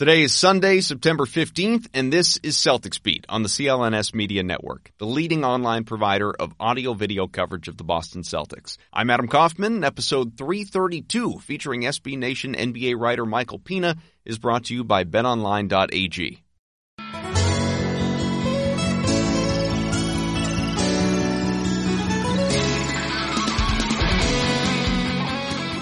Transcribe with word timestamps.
Today 0.00 0.22
is 0.22 0.34
Sunday, 0.34 0.80
September 0.80 1.26
15th, 1.26 1.88
and 1.92 2.10
this 2.10 2.38
is 2.38 2.56
Celtics 2.56 3.02
Beat 3.02 3.26
on 3.28 3.42
the 3.42 3.50
CLNS 3.50 4.14
Media 4.14 4.42
Network, 4.42 4.92
the 4.96 5.04
leading 5.04 5.44
online 5.44 5.84
provider 5.84 6.32
of 6.32 6.54
audio 6.58 6.94
video 6.94 7.26
coverage 7.26 7.68
of 7.68 7.76
the 7.76 7.84
Boston 7.84 8.22
Celtics. 8.22 8.78
I'm 8.94 9.10
Adam 9.10 9.28
Kaufman. 9.28 9.84
Episode 9.84 10.38
332, 10.38 11.40
featuring 11.40 11.82
SB 11.82 12.16
Nation 12.16 12.54
NBA 12.54 12.98
writer 12.98 13.26
Michael 13.26 13.58
Pina, 13.58 13.96
is 14.24 14.38
brought 14.38 14.64
to 14.64 14.74
you 14.74 14.84
by 14.84 15.04
betonline.ag. 15.04 16.42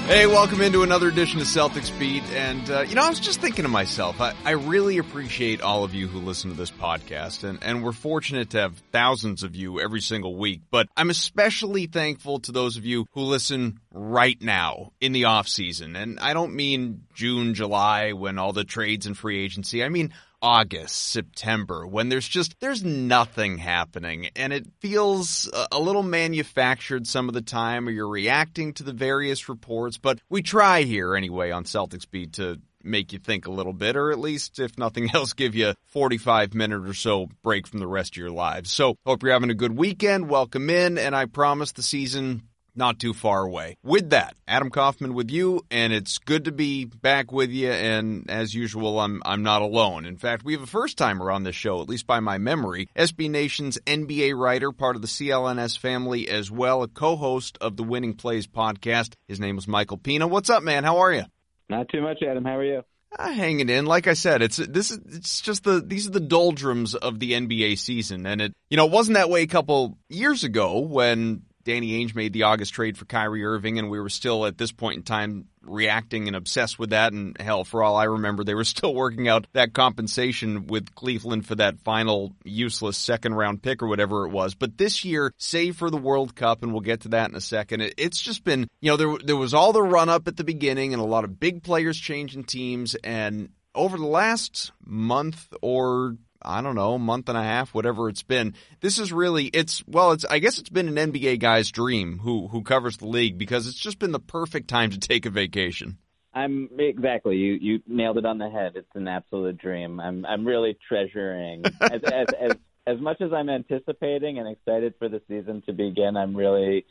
Hey, 0.08 0.26
welcome 0.26 0.62
into 0.62 0.82
another 0.82 1.08
edition 1.08 1.38
of 1.38 1.46
Celtics 1.46 1.96
Beat. 1.98 2.22
And, 2.30 2.70
uh, 2.70 2.80
you 2.80 2.94
know, 2.94 3.02
I 3.02 3.10
was 3.10 3.20
just 3.20 3.42
thinking 3.42 3.64
to 3.64 3.68
myself, 3.68 4.22
I, 4.22 4.32
I, 4.42 4.52
really 4.52 4.96
appreciate 4.96 5.60
all 5.60 5.84
of 5.84 5.92
you 5.92 6.08
who 6.08 6.20
listen 6.20 6.50
to 6.50 6.56
this 6.56 6.70
podcast. 6.70 7.44
And, 7.44 7.58
and 7.60 7.84
we're 7.84 7.92
fortunate 7.92 8.48
to 8.50 8.60
have 8.60 8.78
thousands 8.90 9.42
of 9.42 9.54
you 9.54 9.80
every 9.80 10.00
single 10.00 10.34
week. 10.34 10.62
But 10.70 10.88
I'm 10.96 11.10
especially 11.10 11.88
thankful 11.88 12.40
to 12.40 12.52
those 12.52 12.78
of 12.78 12.86
you 12.86 13.06
who 13.12 13.20
listen 13.20 13.80
right 13.92 14.40
now 14.40 14.92
in 14.98 15.12
the 15.12 15.26
off 15.26 15.46
season. 15.46 15.94
And 15.94 16.18
I 16.20 16.32
don't 16.32 16.54
mean 16.54 17.04
June, 17.12 17.52
July, 17.52 18.12
when 18.12 18.38
all 18.38 18.54
the 18.54 18.64
trades 18.64 19.04
and 19.04 19.16
free 19.16 19.44
agency. 19.44 19.84
I 19.84 19.90
mean, 19.90 20.14
August, 20.40 20.94
September, 20.94 21.86
when 21.86 22.08
there's 22.08 22.28
just, 22.28 22.58
there's 22.60 22.84
nothing 22.84 23.58
happening 23.58 24.28
and 24.36 24.52
it 24.52 24.66
feels 24.80 25.50
a 25.72 25.78
little 25.78 26.02
manufactured 26.02 27.06
some 27.06 27.28
of 27.28 27.34
the 27.34 27.42
time 27.42 27.88
or 27.88 27.90
you're 27.90 28.08
reacting 28.08 28.72
to 28.74 28.82
the 28.82 28.92
various 28.92 29.48
reports, 29.48 29.98
but 29.98 30.20
we 30.28 30.42
try 30.42 30.82
here 30.82 31.16
anyway 31.16 31.50
on 31.50 31.64
Celtics 31.64 32.08
Beat 32.08 32.34
to 32.34 32.60
make 32.82 33.12
you 33.12 33.18
think 33.18 33.46
a 33.46 33.50
little 33.50 33.72
bit, 33.72 33.96
or 33.96 34.10
at 34.10 34.18
least, 34.18 34.58
if 34.58 34.78
nothing 34.78 35.10
else, 35.14 35.32
give 35.32 35.54
you 35.54 35.70
a 35.70 35.74
45 35.86 36.54
minute 36.54 36.86
or 36.86 36.94
so 36.94 37.28
break 37.42 37.66
from 37.66 37.80
the 37.80 37.86
rest 37.86 38.14
of 38.14 38.18
your 38.18 38.30
lives. 38.30 38.70
So, 38.70 38.96
hope 39.04 39.22
you're 39.22 39.32
having 39.32 39.50
a 39.50 39.54
good 39.54 39.76
weekend. 39.76 40.28
Welcome 40.28 40.70
in, 40.70 40.98
and 40.98 41.14
I 41.14 41.26
promise 41.26 41.72
the 41.72 41.82
season 41.82 42.42
not 42.78 42.98
too 42.98 43.12
far 43.12 43.42
away. 43.42 43.76
With 43.82 44.10
that, 44.10 44.34
Adam 44.46 44.70
Kaufman 44.70 45.12
with 45.12 45.30
you, 45.30 45.66
and 45.70 45.92
it's 45.92 46.18
good 46.18 46.46
to 46.46 46.52
be 46.52 46.84
back 46.86 47.30
with 47.32 47.50
you. 47.50 47.70
And 47.70 48.30
as 48.30 48.54
usual, 48.54 49.00
I'm 49.00 49.20
I'm 49.26 49.42
not 49.42 49.60
alone. 49.60 50.06
In 50.06 50.16
fact, 50.16 50.44
we 50.44 50.54
have 50.54 50.62
a 50.62 50.66
first 50.66 50.96
timer 50.96 51.30
on 51.30 51.42
this 51.42 51.56
show, 51.56 51.82
at 51.82 51.88
least 51.88 52.06
by 52.06 52.20
my 52.20 52.38
memory. 52.38 52.88
SB 52.96 53.28
Nation's 53.28 53.78
NBA 53.86 54.38
writer, 54.38 54.72
part 54.72 54.96
of 54.96 55.02
the 55.02 55.08
CLNS 55.08 55.78
family, 55.78 56.28
as 56.28 56.50
well, 56.50 56.82
a 56.82 56.88
co-host 56.88 57.58
of 57.60 57.76
the 57.76 57.82
Winning 57.82 58.14
Plays 58.14 58.46
podcast. 58.46 59.14
His 59.26 59.40
name 59.40 59.58
is 59.58 59.68
Michael 59.68 59.98
Pina. 59.98 60.26
What's 60.26 60.48
up, 60.48 60.62
man? 60.62 60.84
How 60.84 60.98
are 60.98 61.12
you? 61.12 61.24
Not 61.68 61.88
too 61.90 62.00
much, 62.00 62.22
Adam. 62.22 62.44
How 62.44 62.56
are 62.56 62.64
you? 62.64 62.82
Uh, 63.16 63.32
hanging 63.32 63.70
in. 63.70 63.86
Like 63.86 64.06
I 64.06 64.12
said, 64.12 64.42
it's 64.42 64.58
this 64.58 64.90
is 64.90 65.00
it's 65.06 65.40
just 65.40 65.64
the 65.64 65.80
these 65.84 66.06
are 66.06 66.10
the 66.10 66.20
doldrums 66.20 66.94
of 66.94 67.18
the 67.18 67.32
NBA 67.32 67.78
season, 67.78 68.26
and 68.26 68.42
it 68.42 68.52
you 68.68 68.76
know 68.76 68.84
it 68.84 68.92
wasn't 68.92 69.16
that 69.16 69.30
way 69.30 69.42
a 69.42 69.46
couple 69.46 69.96
years 70.10 70.44
ago 70.44 70.80
when 70.80 71.42
Danny 71.68 72.02
Ainge 72.02 72.14
made 72.14 72.32
the 72.32 72.44
August 72.44 72.72
trade 72.72 72.96
for 72.96 73.04
Kyrie 73.04 73.44
Irving, 73.44 73.78
and 73.78 73.90
we 73.90 74.00
were 74.00 74.08
still 74.08 74.46
at 74.46 74.56
this 74.56 74.72
point 74.72 74.96
in 74.96 75.02
time 75.02 75.48
reacting 75.60 76.26
and 76.26 76.34
obsessed 76.34 76.78
with 76.78 76.90
that. 76.90 77.12
And 77.12 77.38
hell, 77.38 77.62
for 77.62 77.82
all 77.82 77.94
I 77.94 78.04
remember, 78.04 78.42
they 78.42 78.54
were 78.54 78.64
still 78.78 78.94
working 78.94 79.28
out 79.28 79.46
that 79.52 79.74
compensation 79.74 80.66
with 80.66 80.94
Cleveland 80.94 81.46
for 81.46 81.56
that 81.56 81.78
final 81.80 82.32
useless 82.42 82.96
second 82.96 83.34
round 83.34 83.62
pick 83.62 83.82
or 83.82 83.86
whatever 83.86 84.24
it 84.24 84.30
was. 84.30 84.54
But 84.54 84.78
this 84.78 85.04
year, 85.04 85.30
save 85.36 85.76
for 85.76 85.90
the 85.90 85.98
World 85.98 86.34
Cup, 86.34 86.62
and 86.62 86.72
we'll 86.72 86.80
get 86.80 87.02
to 87.02 87.08
that 87.08 87.28
in 87.28 87.36
a 87.36 87.40
second. 87.40 87.82
it's 87.98 88.22
just 88.22 88.44
been, 88.44 88.66
you 88.80 88.90
know, 88.90 88.96
there 88.96 89.18
there 89.22 89.36
was 89.36 89.52
all 89.52 89.74
the 89.74 89.82
run 89.82 90.08
up 90.08 90.26
at 90.26 90.38
the 90.38 90.44
beginning, 90.44 90.94
and 90.94 91.02
a 91.02 91.06
lot 91.06 91.24
of 91.24 91.38
big 91.38 91.62
players 91.62 91.98
changing 91.98 92.44
teams, 92.44 92.94
and 93.04 93.50
over 93.74 93.98
the 93.98 94.06
last 94.06 94.72
month 94.86 95.52
or 95.60 96.16
I 96.42 96.62
don't 96.62 96.74
know, 96.74 96.98
month 96.98 97.28
and 97.28 97.36
a 97.38 97.42
half, 97.42 97.74
whatever 97.74 98.08
it's 98.08 98.22
been. 98.22 98.54
This 98.80 98.98
is 98.98 99.12
really 99.12 99.46
it's 99.46 99.82
well, 99.86 100.12
it's 100.12 100.24
I 100.24 100.38
guess 100.38 100.58
it's 100.58 100.68
been 100.68 100.96
an 100.96 101.12
NBA 101.12 101.40
guy's 101.40 101.70
dream 101.70 102.18
who 102.18 102.48
who 102.48 102.62
covers 102.62 102.96
the 102.98 103.08
league 103.08 103.38
because 103.38 103.66
it's 103.66 103.78
just 103.78 103.98
been 103.98 104.12
the 104.12 104.20
perfect 104.20 104.68
time 104.68 104.90
to 104.90 104.98
take 104.98 105.26
a 105.26 105.30
vacation. 105.30 105.98
I'm 106.32 106.68
exactly 106.78 107.36
you 107.36 107.58
you 107.60 107.82
nailed 107.86 108.18
it 108.18 108.26
on 108.26 108.38
the 108.38 108.48
head. 108.48 108.72
It's 108.76 108.94
an 108.94 109.08
absolute 109.08 109.58
dream. 109.58 109.98
I'm 109.98 110.24
I'm 110.24 110.46
really 110.46 110.78
treasuring 110.88 111.64
as 111.80 112.02
as 112.04 112.26
as, 112.40 112.52
as 112.86 113.00
much 113.00 113.20
as 113.20 113.32
I'm 113.32 113.48
anticipating 113.48 114.38
and 114.38 114.48
excited 114.48 114.94
for 114.98 115.08
the 115.08 115.20
season 115.28 115.62
to 115.66 115.72
begin. 115.72 116.16
I'm 116.16 116.36
really 116.36 116.86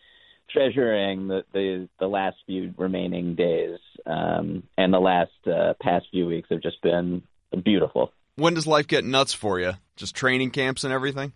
treasuring 0.50 1.28
the 1.28 1.44
the, 1.54 1.88
the 2.00 2.08
last 2.08 2.38
few 2.46 2.74
remaining 2.78 3.36
days 3.36 3.80
um, 4.06 4.64
and 4.78 4.94
the 4.94 5.00
last 5.00 5.32
uh, 5.46 5.74
past 5.82 6.08
few 6.12 6.26
weeks 6.28 6.50
have 6.50 6.62
just 6.62 6.82
been 6.82 7.22
beautiful. 7.64 8.12
When 8.38 8.54
does 8.54 8.68
life 8.68 8.88
get 8.88 9.04
nuts 9.04 9.34
for 9.34 9.60
you? 9.60 9.74
Just 9.96 10.16
training 10.16 10.52
camps 10.52 10.84
and 10.84 10.94
everything? 10.94 11.34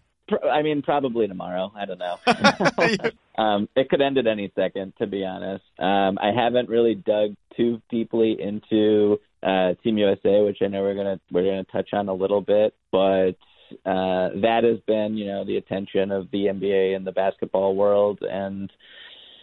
I 0.49 0.61
mean, 0.61 0.83
probably 0.83 1.27
tomorrow. 1.27 1.71
I 1.75 1.85
don't 1.85 1.97
know. 1.97 2.19
um, 3.43 3.67
it 3.75 3.89
could 3.89 4.01
end 4.01 4.19
at 4.19 4.27
any 4.27 4.51
second, 4.55 4.93
to 4.99 5.07
be 5.07 5.25
honest. 5.25 5.63
Um, 5.79 6.19
I 6.21 6.31
haven't 6.31 6.69
really 6.69 6.93
dug 6.93 7.35
too 7.57 7.81
deeply 7.89 8.37
into 8.39 9.19
uh, 9.41 9.73
Team 9.83 9.97
USA, 9.97 10.41
which 10.41 10.59
I 10.61 10.67
know 10.67 10.81
we're 10.81 10.95
gonna 10.95 11.19
we're 11.31 11.43
gonna 11.43 11.63
touch 11.63 11.89
on 11.91 12.07
a 12.07 12.13
little 12.13 12.41
bit, 12.41 12.75
but 12.91 13.35
uh, 13.83 14.29
that 14.41 14.61
has 14.63 14.79
been, 14.85 15.17
you 15.17 15.25
know, 15.25 15.43
the 15.43 15.57
attention 15.57 16.11
of 16.11 16.29
the 16.29 16.45
NBA 16.45 16.95
and 16.95 17.05
the 17.05 17.11
basketball 17.11 17.75
world, 17.75 18.19
and 18.21 18.71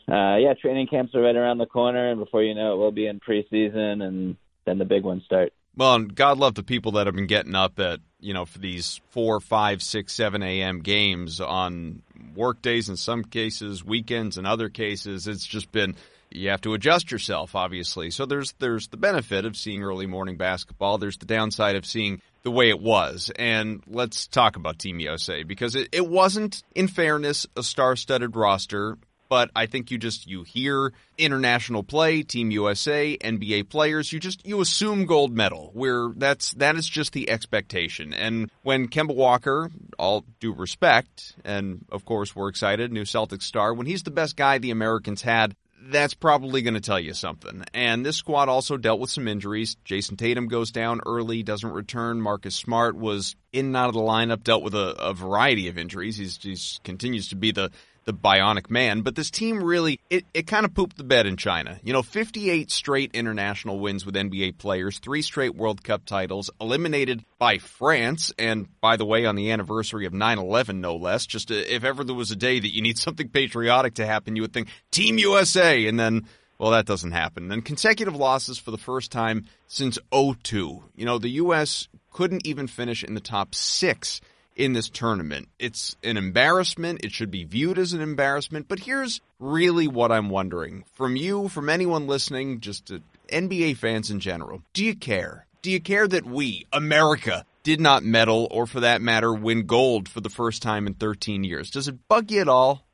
uh, 0.08 0.36
yeah, 0.36 0.54
training 0.54 0.86
camps 0.86 1.12
are 1.16 1.22
right 1.22 1.34
around 1.34 1.58
the 1.58 1.66
corner, 1.66 2.08
and 2.10 2.20
before 2.20 2.44
you 2.44 2.54
know 2.54 2.74
it, 2.74 2.78
we'll 2.78 2.92
be 2.92 3.08
in 3.08 3.18
preseason, 3.18 4.02
and 4.02 4.36
then 4.64 4.78
the 4.78 4.84
big 4.84 5.02
ones 5.02 5.24
start. 5.24 5.52
Well, 5.78 5.94
and 5.94 6.12
God 6.12 6.38
love 6.38 6.56
the 6.56 6.64
people 6.64 6.92
that 6.92 7.06
have 7.06 7.14
been 7.14 7.28
getting 7.28 7.54
up 7.54 7.78
at 7.78 8.00
you 8.18 8.34
know 8.34 8.44
for 8.44 8.58
these 8.58 9.00
four, 9.10 9.38
five, 9.38 9.80
six, 9.80 10.12
seven 10.12 10.42
a.m. 10.42 10.80
games 10.80 11.40
on 11.40 12.02
work 12.34 12.60
days 12.60 12.88
in 12.88 12.96
some 12.96 13.22
cases, 13.22 13.84
weekends 13.84 14.38
in 14.38 14.44
other 14.44 14.68
cases. 14.68 15.28
It's 15.28 15.46
just 15.46 15.70
been 15.70 15.94
you 16.30 16.50
have 16.50 16.60
to 16.62 16.74
adjust 16.74 17.12
yourself, 17.12 17.54
obviously. 17.54 18.10
So 18.10 18.26
there's 18.26 18.54
there's 18.58 18.88
the 18.88 18.96
benefit 18.96 19.44
of 19.44 19.56
seeing 19.56 19.84
early 19.84 20.06
morning 20.06 20.36
basketball. 20.36 20.98
There's 20.98 21.16
the 21.16 21.26
downside 21.26 21.76
of 21.76 21.86
seeing 21.86 22.20
the 22.42 22.50
way 22.50 22.70
it 22.70 22.80
was. 22.80 23.30
And 23.38 23.80
let's 23.86 24.26
talk 24.26 24.56
about 24.56 24.80
Team 24.80 24.98
USA 24.98 25.44
because 25.44 25.76
it, 25.76 25.88
it 25.92 26.08
wasn't, 26.08 26.62
in 26.74 26.88
fairness, 26.88 27.46
a 27.56 27.62
star-studded 27.62 28.34
roster 28.36 28.96
but 29.28 29.50
I 29.54 29.66
think 29.66 29.90
you 29.90 29.98
just 29.98 30.26
you 30.26 30.42
hear 30.42 30.92
international 31.16 31.82
play, 31.82 32.22
Team 32.22 32.50
USA, 32.50 33.16
NBA 33.16 33.68
players, 33.68 34.12
you 34.12 34.20
just 34.20 34.46
you 34.46 34.60
assume 34.60 35.06
gold 35.06 35.32
medal. 35.32 35.70
Where 35.74 36.10
that's 36.16 36.52
that 36.54 36.76
is 36.76 36.88
just 36.88 37.12
the 37.12 37.30
expectation. 37.30 38.12
And 38.12 38.50
when 38.62 38.88
Kemba 38.88 39.14
Walker, 39.14 39.70
all 39.98 40.24
due 40.40 40.52
respect, 40.52 41.36
and 41.44 41.84
of 41.90 42.04
course 42.04 42.34
we're 42.34 42.48
excited, 42.48 42.92
new 42.92 43.04
Celtics 43.04 43.42
star, 43.42 43.74
when 43.74 43.86
he's 43.86 44.02
the 44.02 44.10
best 44.10 44.36
guy 44.36 44.58
the 44.58 44.70
Americans 44.70 45.22
had, 45.22 45.54
that's 45.90 46.14
probably 46.14 46.62
going 46.62 46.74
to 46.74 46.80
tell 46.80 47.00
you 47.00 47.14
something. 47.14 47.64
And 47.72 48.04
this 48.04 48.16
squad 48.16 48.48
also 48.48 48.76
dealt 48.76 49.00
with 49.00 49.10
some 49.10 49.28
injuries. 49.28 49.76
Jayson 49.84 50.16
Tatum 50.16 50.48
goes 50.48 50.70
down 50.70 51.00
early, 51.06 51.42
doesn't 51.42 51.70
return. 51.70 52.20
Marcus 52.20 52.54
Smart 52.54 52.96
was 52.96 53.36
in 53.52 53.66
and 53.66 53.76
out 53.76 53.88
of 53.88 53.94
the 53.94 54.00
lineup, 54.00 54.42
dealt 54.42 54.62
with 54.62 54.74
a, 54.74 54.94
a 54.98 55.14
variety 55.14 55.68
of 55.68 55.78
injuries. 55.78 56.16
He's, 56.16 56.38
he's 56.42 56.80
continues 56.84 57.28
to 57.28 57.36
be 57.36 57.52
the 57.52 57.70
the 58.08 58.14
bionic 58.14 58.70
man, 58.70 59.02
but 59.02 59.14
this 59.14 59.30
team 59.30 59.62
really 59.62 60.00
it, 60.08 60.24
it 60.32 60.46
kind 60.46 60.64
of 60.64 60.72
pooped 60.72 60.96
the 60.96 61.04
bed 61.04 61.26
in 61.26 61.36
China. 61.36 61.78
You 61.84 61.92
know, 61.92 62.00
58 62.00 62.70
straight 62.70 63.10
international 63.12 63.78
wins 63.80 64.06
with 64.06 64.14
NBA 64.14 64.56
players, 64.56 64.98
three 64.98 65.20
straight 65.20 65.54
World 65.54 65.84
Cup 65.84 66.06
titles, 66.06 66.48
eliminated 66.58 67.22
by 67.38 67.58
France, 67.58 68.32
and 68.38 68.66
by 68.80 68.96
the 68.96 69.04
way, 69.04 69.26
on 69.26 69.36
the 69.36 69.50
anniversary 69.50 70.06
of 70.06 70.14
9/11 70.14 70.76
no 70.76 70.96
less. 70.96 71.26
Just 71.26 71.50
uh, 71.50 71.56
if 71.56 71.84
ever 71.84 72.02
there 72.02 72.14
was 72.14 72.30
a 72.30 72.36
day 72.36 72.58
that 72.58 72.74
you 72.74 72.80
need 72.80 72.96
something 73.06 73.28
patriotic 73.28 73.92
to 73.96 74.06
happen, 74.06 74.36
you 74.36 74.42
would 74.42 74.54
think 74.54 74.68
Team 74.90 75.18
USA, 75.18 75.86
and 75.86 76.00
then 76.00 76.26
well, 76.58 76.70
that 76.70 76.86
doesn't 76.86 77.12
happen. 77.12 77.52
And 77.52 77.62
consecutive 77.62 78.16
losses 78.16 78.58
for 78.58 78.70
the 78.70 78.78
first 78.78 79.12
time 79.12 79.44
since 79.66 79.98
02. 80.10 80.82
You 80.96 81.04
know, 81.04 81.18
the 81.18 81.28
U.S. 81.42 81.88
couldn't 82.10 82.46
even 82.46 82.68
finish 82.68 83.04
in 83.04 83.12
the 83.12 83.20
top 83.20 83.54
six 83.54 84.22
in 84.58 84.72
this 84.74 84.90
tournament. 84.90 85.48
It's 85.58 85.96
an 86.02 86.16
embarrassment. 86.16 87.04
It 87.04 87.12
should 87.12 87.30
be 87.30 87.44
viewed 87.44 87.78
as 87.78 87.94
an 87.94 88.02
embarrassment. 88.02 88.68
But 88.68 88.80
here's 88.80 89.20
really 89.38 89.88
what 89.88 90.12
I'm 90.12 90.28
wondering 90.28 90.84
from 90.94 91.16
you, 91.16 91.48
from 91.48 91.68
anyone 91.70 92.06
listening, 92.06 92.60
just 92.60 92.92
NBA 93.28 93.76
fans 93.78 94.10
in 94.10 94.20
general. 94.20 94.62
Do 94.74 94.84
you 94.84 94.94
care? 94.94 95.46
Do 95.62 95.70
you 95.70 95.80
care 95.80 96.06
that 96.06 96.26
we, 96.26 96.66
America, 96.72 97.44
did 97.62 97.80
not 97.80 98.02
medal 98.02 98.48
or, 98.50 98.66
for 98.66 98.80
that 98.80 99.00
matter, 99.00 99.32
win 99.32 99.66
gold 99.66 100.08
for 100.08 100.20
the 100.20 100.28
first 100.28 100.60
time 100.62 100.86
in 100.86 100.94
13 100.94 101.44
years? 101.44 101.70
Does 101.70 101.88
it 101.88 102.08
bug 102.08 102.30
you 102.30 102.40
at 102.40 102.48
all? 102.48 102.84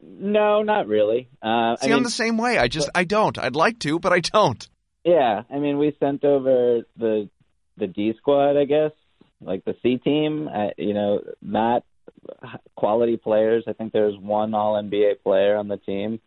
No, 0.00 0.62
not 0.62 0.86
really. 0.86 1.28
Uh, 1.42 1.76
See, 1.76 1.90
I 1.90 1.96
am 1.96 2.02
the 2.02 2.10
same 2.10 2.36
way. 2.36 2.58
I 2.58 2.68
just, 2.68 2.90
I 2.94 3.04
don't. 3.04 3.38
I'd 3.38 3.56
like 3.56 3.78
to, 3.80 3.98
but 3.98 4.12
I 4.12 4.20
don't. 4.20 4.68
Yeah, 5.04 5.42
I 5.50 5.58
mean, 5.58 5.78
we 5.78 5.96
sent 6.00 6.24
over 6.24 6.82
the 6.96 7.30
the 7.78 7.86
D 7.86 8.14
squad, 8.18 8.56
I 8.56 8.64
guess, 8.64 8.90
like 9.46 9.64
the 9.64 9.76
C 9.82 9.96
team, 9.98 10.48
uh, 10.48 10.68
you 10.76 10.94
know, 10.94 11.22
not 11.40 11.84
quality 12.76 13.16
players. 13.16 13.64
I 13.66 13.72
think 13.72 13.92
there's 13.92 14.16
one 14.18 14.54
All 14.54 14.74
NBA 14.82 15.22
player 15.22 15.56
on 15.56 15.68
the 15.68 15.76
team 15.78 16.20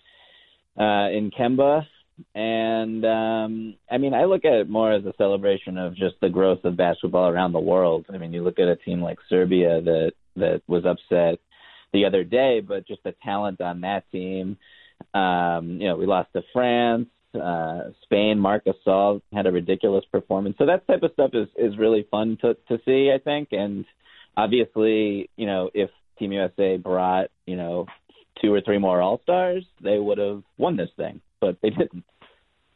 uh, 0.79 1.09
in 1.09 1.31
Kemba, 1.37 1.85
And 2.33 3.05
um, 3.05 3.75
I 3.91 3.97
mean, 3.97 4.13
I 4.13 4.25
look 4.25 4.45
at 4.45 4.53
it 4.53 4.69
more 4.69 4.91
as 4.91 5.05
a 5.05 5.13
celebration 5.17 5.77
of 5.77 5.95
just 5.95 6.15
the 6.21 6.29
growth 6.29 6.63
of 6.63 6.77
basketball 6.77 7.27
around 7.27 7.51
the 7.51 7.59
world. 7.59 8.05
I 8.13 8.17
mean, 8.17 8.33
you 8.33 8.43
look 8.43 8.59
at 8.59 8.67
a 8.67 8.75
team 8.77 9.01
like 9.01 9.19
Serbia 9.27 9.81
that 9.81 10.13
that 10.35 10.61
was 10.67 10.85
upset 10.85 11.39
the 11.91 12.05
other 12.05 12.23
day, 12.23 12.61
but 12.61 12.87
just 12.87 13.03
the 13.03 13.15
talent 13.23 13.61
on 13.61 13.81
that 13.81 14.09
team. 14.11 14.57
Um, 15.13 15.79
you 15.81 15.87
know, 15.87 15.97
we 15.97 16.05
lost 16.05 16.29
to 16.33 16.43
France. 16.53 17.07
Uh, 17.33 17.91
Spain, 18.03 18.39
Marc 18.39 18.65
Gasol 18.65 19.21
had 19.31 19.45
a 19.45 19.51
ridiculous 19.51 20.03
performance. 20.11 20.55
So 20.57 20.65
that 20.65 20.87
type 20.87 21.03
of 21.03 21.11
stuff 21.13 21.31
is 21.33 21.47
is 21.55 21.77
really 21.77 22.07
fun 22.09 22.37
to 22.41 22.55
to 22.67 22.79
see, 22.85 23.11
I 23.13 23.19
think. 23.19 23.49
And 23.51 23.85
obviously, 24.35 25.29
you 25.35 25.45
know, 25.45 25.69
if 25.73 25.89
Team 26.17 26.31
USA 26.31 26.77
brought 26.77 27.27
you 27.45 27.55
know 27.55 27.85
two 28.41 28.53
or 28.53 28.61
three 28.61 28.77
more 28.77 29.01
All 29.01 29.19
Stars, 29.23 29.65
they 29.81 29.97
would 29.97 30.17
have 30.17 30.43
won 30.57 30.75
this 30.75 30.89
thing, 30.97 31.21
but 31.39 31.57
they 31.61 31.69
didn't. 31.69 32.03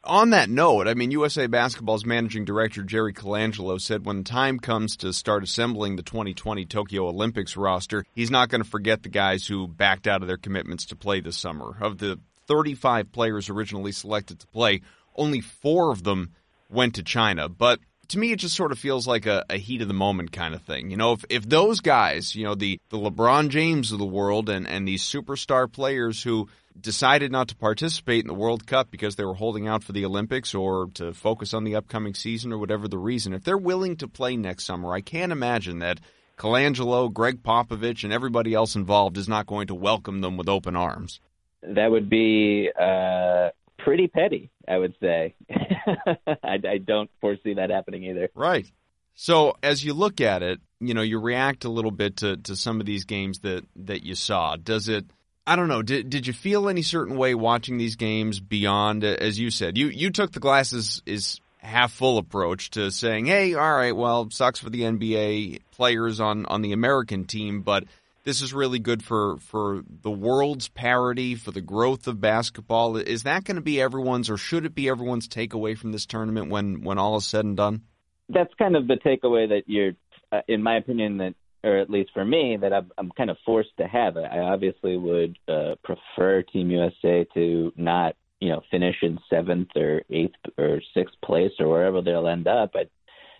On 0.06 0.30
that 0.30 0.50
note, 0.50 0.86
I 0.86 0.92
mean, 0.92 1.10
USA 1.12 1.46
Basketball's 1.46 2.04
managing 2.04 2.44
director 2.44 2.82
Jerry 2.82 3.14
Colangelo 3.14 3.80
said 3.80 4.04
when 4.04 4.18
the 4.18 4.24
time 4.24 4.58
comes 4.58 4.98
to 4.98 5.14
start 5.14 5.42
assembling 5.42 5.96
the 5.96 6.02
2020 6.02 6.66
Tokyo 6.66 7.08
Olympics 7.08 7.56
roster, 7.56 8.04
he's 8.14 8.30
not 8.30 8.50
going 8.50 8.62
to 8.62 8.68
forget 8.68 9.02
the 9.02 9.08
guys 9.08 9.46
who 9.46 9.66
backed 9.66 10.06
out 10.06 10.20
of 10.20 10.28
their 10.28 10.36
commitments 10.36 10.84
to 10.86 10.96
play 10.96 11.20
this 11.20 11.38
summer. 11.38 11.78
Of 11.80 11.96
the 11.98 12.20
35 12.46 13.12
players 13.12 13.48
originally 13.48 13.92
selected 13.92 14.40
to 14.40 14.46
play, 14.48 14.82
only 15.16 15.40
four 15.40 15.90
of 15.90 16.02
them 16.04 16.32
went 16.68 16.96
to 16.96 17.02
China. 17.02 17.48
But 17.48 17.80
to 18.08 18.18
me, 18.18 18.32
it 18.32 18.38
just 18.38 18.56
sort 18.56 18.72
of 18.72 18.78
feels 18.78 19.06
like 19.06 19.26
a, 19.26 19.44
a, 19.48 19.56
heat 19.56 19.80
of 19.80 19.88
the 19.88 19.94
moment 19.94 20.32
kind 20.32 20.54
of 20.54 20.62
thing. 20.62 20.90
You 20.90 20.96
know, 20.96 21.12
if, 21.12 21.24
if 21.30 21.48
those 21.48 21.80
guys, 21.80 22.34
you 22.34 22.44
know, 22.44 22.54
the, 22.54 22.80
the 22.90 22.98
LeBron 22.98 23.48
James 23.48 23.92
of 23.92 23.98
the 23.98 24.04
world 24.04 24.48
and, 24.48 24.66
and 24.66 24.86
these 24.86 25.02
superstar 25.02 25.70
players 25.70 26.22
who 26.22 26.48
decided 26.78 27.30
not 27.30 27.48
to 27.48 27.56
participate 27.56 28.22
in 28.22 28.28
the 28.28 28.34
World 28.34 28.66
Cup 28.66 28.90
because 28.90 29.16
they 29.16 29.24
were 29.24 29.34
holding 29.34 29.68
out 29.68 29.84
for 29.84 29.92
the 29.92 30.04
Olympics 30.04 30.54
or 30.54 30.88
to 30.94 31.14
focus 31.14 31.54
on 31.54 31.64
the 31.64 31.76
upcoming 31.76 32.14
season 32.14 32.52
or 32.52 32.58
whatever 32.58 32.88
the 32.88 32.98
reason, 32.98 33.32
if 33.32 33.44
they're 33.44 33.56
willing 33.56 33.96
to 33.96 34.08
play 34.08 34.36
next 34.36 34.64
summer, 34.64 34.92
I 34.92 35.00
can't 35.00 35.32
imagine 35.32 35.78
that 35.78 36.00
Colangelo, 36.36 37.12
Gregg 37.12 37.42
Popovich, 37.42 38.02
and 38.02 38.12
everybody 38.12 38.54
else 38.54 38.74
involved 38.74 39.16
is 39.16 39.28
not 39.28 39.46
going 39.46 39.68
to 39.68 39.74
welcome 39.74 40.20
them 40.20 40.36
with 40.36 40.48
open 40.48 40.74
arms. 40.74 41.20
That 41.68 41.90
would 41.90 42.10
be 42.10 42.70
uh, 42.78 43.50
pretty 43.78 44.08
petty, 44.08 44.50
I 44.68 44.78
would 44.78 44.94
say. 45.00 45.34
I, 45.50 46.60
I 46.68 46.78
don't 46.78 47.10
foresee 47.20 47.54
that 47.54 47.70
happening 47.70 48.04
either. 48.04 48.30
Right. 48.34 48.70
So 49.14 49.56
as 49.62 49.84
you 49.84 49.94
look 49.94 50.20
at 50.20 50.42
it, 50.42 50.60
you 50.80 50.94
know, 50.94 51.02
you 51.02 51.20
react 51.20 51.64
a 51.64 51.70
little 51.70 51.90
bit 51.90 52.18
to, 52.18 52.36
to 52.36 52.56
some 52.56 52.80
of 52.80 52.86
these 52.86 53.04
games 53.04 53.40
that, 53.40 53.64
that 53.76 54.02
you 54.02 54.14
saw. 54.14 54.56
Does 54.56 54.88
it 54.88 55.06
I 55.46 55.56
don't 55.56 55.68
know. 55.68 55.82
Did 55.82 56.08
did 56.08 56.26
you 56.26 56.32
feel 56.32 56.68
any 56.68 56.82
certain 56.82 57.16
way 57.16 57.34
watching 57.34 57.76
these 57.76 57.96
games 57.96 58.40
beyond, 58.40 59.04
as 59.04 59.38
you 59.38 59.50
said, 59.50 59.76
you 59.76 59.88
you 59.88 60.10
took 60.10 60.32
the 60.32 60.40
glasses 60.40 61.02
is 61.04 61.40
half 61.58 61.92
full 61.92 62.18
approach 62.18 62.70
to 62.70 62.90
saying, 62.90 63.26
hey, 63.26 63.54
all 63.54 63.74
right, 63.74 63.94
well, 63.94 64.30
sucks 64.30 64.58
for 64.58 64.70
the 64.70 64.82
NBA 64.82 65.60
players 65.72 66.20
on 66.20 66.46
on 66.46 66.62
the 66.62 66.72
American 66.72 67.24
team, 67.26 67.60
but 67.60 67.84
this 68.24 68.42
is 68.42 68.52
really 68.52 68.78
good 68.78 69.02
for 69.02 69.36
for 69.38 69.82
the 69.88 70.10
world's 70.10 70.68
parity, 70.68 71.34
for 71.34 71.50
the 71.50 71.60
growth 71.60 72.06
of 72.06 72.20
basketball. 72.20 72.96
Is 72.96 73.22
that 73.22 73.44
going 73.44 73.56
to 73.56 73.62
be 73.62 73.80
everyone's, 73.80 74.30
or 74.30 74.36
should 74.36 74.64
it 74.64 74.74
be 74.74 74.88
everyone's 74.88 75.28
takeaway 75.28 75.76
from 75.76 75.92
this 75.92 76.06
tournament 76.06 76.50
when 76.50 76.82
when 76.82 76.98
all 76.98 77.16
is 77.16 77.26
said 77.26 77.44
and 77.44 77.56
done? 77.56 77.82
That's 78.28 78.52
kind 78.54 78.76
of 78.76 78.88
the 78.88 78.96
takeaway 78.96 79.48
that 79.50 79.64
you're, 79.66 79.92
uh, 80.32 80.40
in 80.48 80.62
my 80.62 80.76
opinion, 80.78 81.18
that 81.18 81.34
or 81.64 81.78
at 81.78 81.88
least 81.88 82.10
for 82.12 82.24
me, 82.24 82.58
that 82.60 82.74
I'm, 82.74 82.92
I'm 82.98 83.10
kind 83.16 83.30
of 83.30 83.38
forced 83.44 83.74
to 83.78 83.86
have. 83.86 84.18
I 84.18 84.38
obviously 84.40 84.98
would 84.98 85.38
uh, 85.48 85.76
prefer 85.82 86.42
Team 86.42 86.70
USA 86.70 87.26
to 87.32 87.72
not, 87.74 88.16
you 88.38 88.50
know, 88.50 88.60
finish 88.70 88.96
in 89.00 89.18
seventh 89.30 89.70
or 89.74 90.02
eighth 90.10 90.34
or 90.58 90.82
sixth 90.92 91.14
place 91.24 91.52
or 91.58 91.68
wherever 91.68 92.02
they'll 92.02 92.28
end 92.28 92.46
up. 92.46 92.72
But 92.74 92.90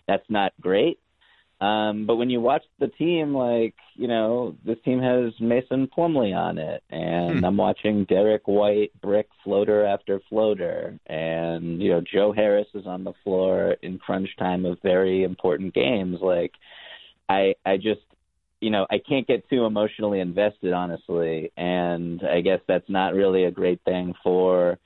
that's 0.07 0.27
not 0.27 0.53
great. 0.59 0.99
Um, 1.61 2.05
but 2.05 2.17
when 2.17 2.29
you 2.29 2.41
watch 2.41 2.63
the 2.79 2.87
team, 2.87 3.33
like 3.33 3.75
you 3.95 4.07
know, 4.07 4.55
this 4.65 4.77
team 4.83 5.01
has 5.01 5.31
Mason 5.39 5.87
Plumlee 5.87 6.35
on 6.35 6.57
it, 6.57 6.83
and 6.89 7.39
hmm. 7.39 7.45
I'm 7.45 7.57
watching 7.57 8.05
Derrick 8.05 8.45
White 8.45 8.91
brick 9.01 9.27
floater 9.43 9.85
after 9.85 10.19
floater, 10.29 10.99
and 11.07 11.81
you 11.81 11.91
know, 11.91 12.01
Joe 12.01 12.33
Harris 12.33 12.67
is 12.73 12.85
on 12.85 13.05
the 13.05 13.13
floor 13.23 13.77
in 13.81 13.99
crunch 13.99 14.29
time 14.37 14.65
of 14.65 14.79
very 14.83 15.23
important 15.23 15.73
games. 15.73 16.17
Like, 16.21 16.51
I 17.29 17.55
I 17.65 17.77
just 17.77 18.01
you 18.59 18.69
know, 18.69 18.85
I 18.89 18.97
can't 18.97 19.27
get 19.27 19.49
too 19.49 19.65
emotionally 19.65 20.19
invested, 20.19 20.73
honestly, 20.73 21.51
and 21.55 22.21
I 22.23 22.41
guess 22.41 22.59
that's 22.67 22.89
not 22.89 23.13
really 23.13 23.45
a 23.45 23.51
great 23.51 23.79
thing 23.85 24.13
for 24.23 24.77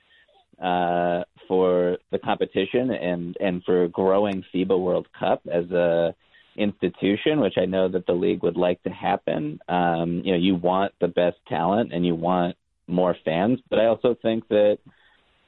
uh, 0.62 1.22
for 1.48 1.98
the 2.12 2.18
competition 2.18 2.90
and 2.90 3.36
and 3.40 3.64
for 3.64 3.88
growing 3.88 4.44
FIBA 4.54 4.78
World 4.78 5.08
Cup 5.18 5.42
as 5.52 5.68
a 5.70 6.14
institution, 6.60 7.40
which 7.40 7.54
I 7.56 7.64
know 7.64 7.88
that 7.88 8.06
the 8.06 8.12
league 8.12 8.42
would 8.42 8.56
like 8.56 8.82
to 8.84 8.90
happen. 8.90 9.60
Um, 9.68 10.22
you 10.24 10.32
know, 10.32 10.38
you 10.38 10.54
want 10.54 10.92
the 11.00 11.08
best 11.08 11.38
talent 11.48 11.92
and 11.92 12.04
you 12.04 12.14
want 12.14 12.56
more 12.86 13.16
fans, 13.24 13.60
but 13.70 13.78
I 13.78 13.86
also 13.86 14.16
think 14.20 14.48
that 14.48 14.78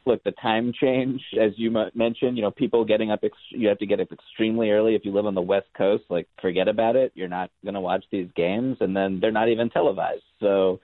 look, 0.04 0.22
the 0.24 0.32
time 0.32 0.72
change, 0.78 1.20
as 1.40 1.52
you 1.56 1.70
mentioned, 1.94 2.36
you 2.36 2.42
know, 2.42 2.50
people 2.50 2.84
getting 2.84 3.10
up, 3.10 3.20
ex- 3.22 3.36
you 3.50 3.68
have 3.68 3.78
to 3.78 3.86
get 3.86 4.00
up 4.00 4.10
extremely 4.10 4.70
early. 4.70 4.94
If 4.94 5.04
you 5.04 5.12
live 5.12 5.26
on 5.26 5.34
the 5.34 5.40
West 5.40 5.68
Coast, 5.76 6.04
like, 6.08 6.28
forget 6.40 6.68
about 6.68 6.96
it. 6.96 7.12
You're 7.14 7.28
not 7.28 7.50
going 7.64 7.74
to 7.74 7.80
watch 7.80 8.04
these 8.10 8.28
games, 8.34 8.78
and 8.80 8.96
then 8.96 9.20
they're 9.20 9.30
not 9.30 9.48
even 9.48 9.70
televised. 9.70 10.22
So 10.40 10.80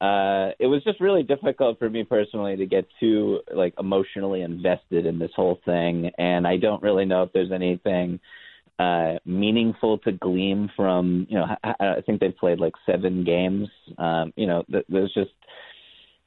uh, 0.00 0.52
it 0.58 0.66
was 0.66 0.82
just 0.84 1.00
really 1.00 1.22
difficult 1.22 1.78
for 1.78 1.90
me 1.90 2.04
personally 2.04 2.56
to 2.56 2.66
get 2.66 2.86
too, 2.98 3.40
like, 3.54 3.74
emotionally 3.78 4.42
invested 4.42 5.06
in 5.06 5.18
this 5.18 5.32
whole 5.36 5.60
thing. 5.64 6.10
And 6.18 6.46
I 6.46 6.56
don't 6.56 6.82
really 6.82 7.04
know 7.04 7.24
if 7.24 7.32
there's 7.32 7.52
anything 7.52 8.20
uh, 8.82 9.18
meaningful 9.24 9.98
to 9.98 10.12
glean 10.12 10.70
from, 10.74 11.26
you 11.28 11.38
know, 11.38 11.46
I, 11.62 11.74
I 11.80 12.00
think 12.04 12.20
they've 12.20 12.36
played 12.36 12.58
like 12.58 12.74
seven 12.84 13.24
games. 13.24 13.68
Um, 13.98 14.32
you 14.36 14.46
know, 14.46 14.64
there's 14.88 15.12
just, 15.14 15.30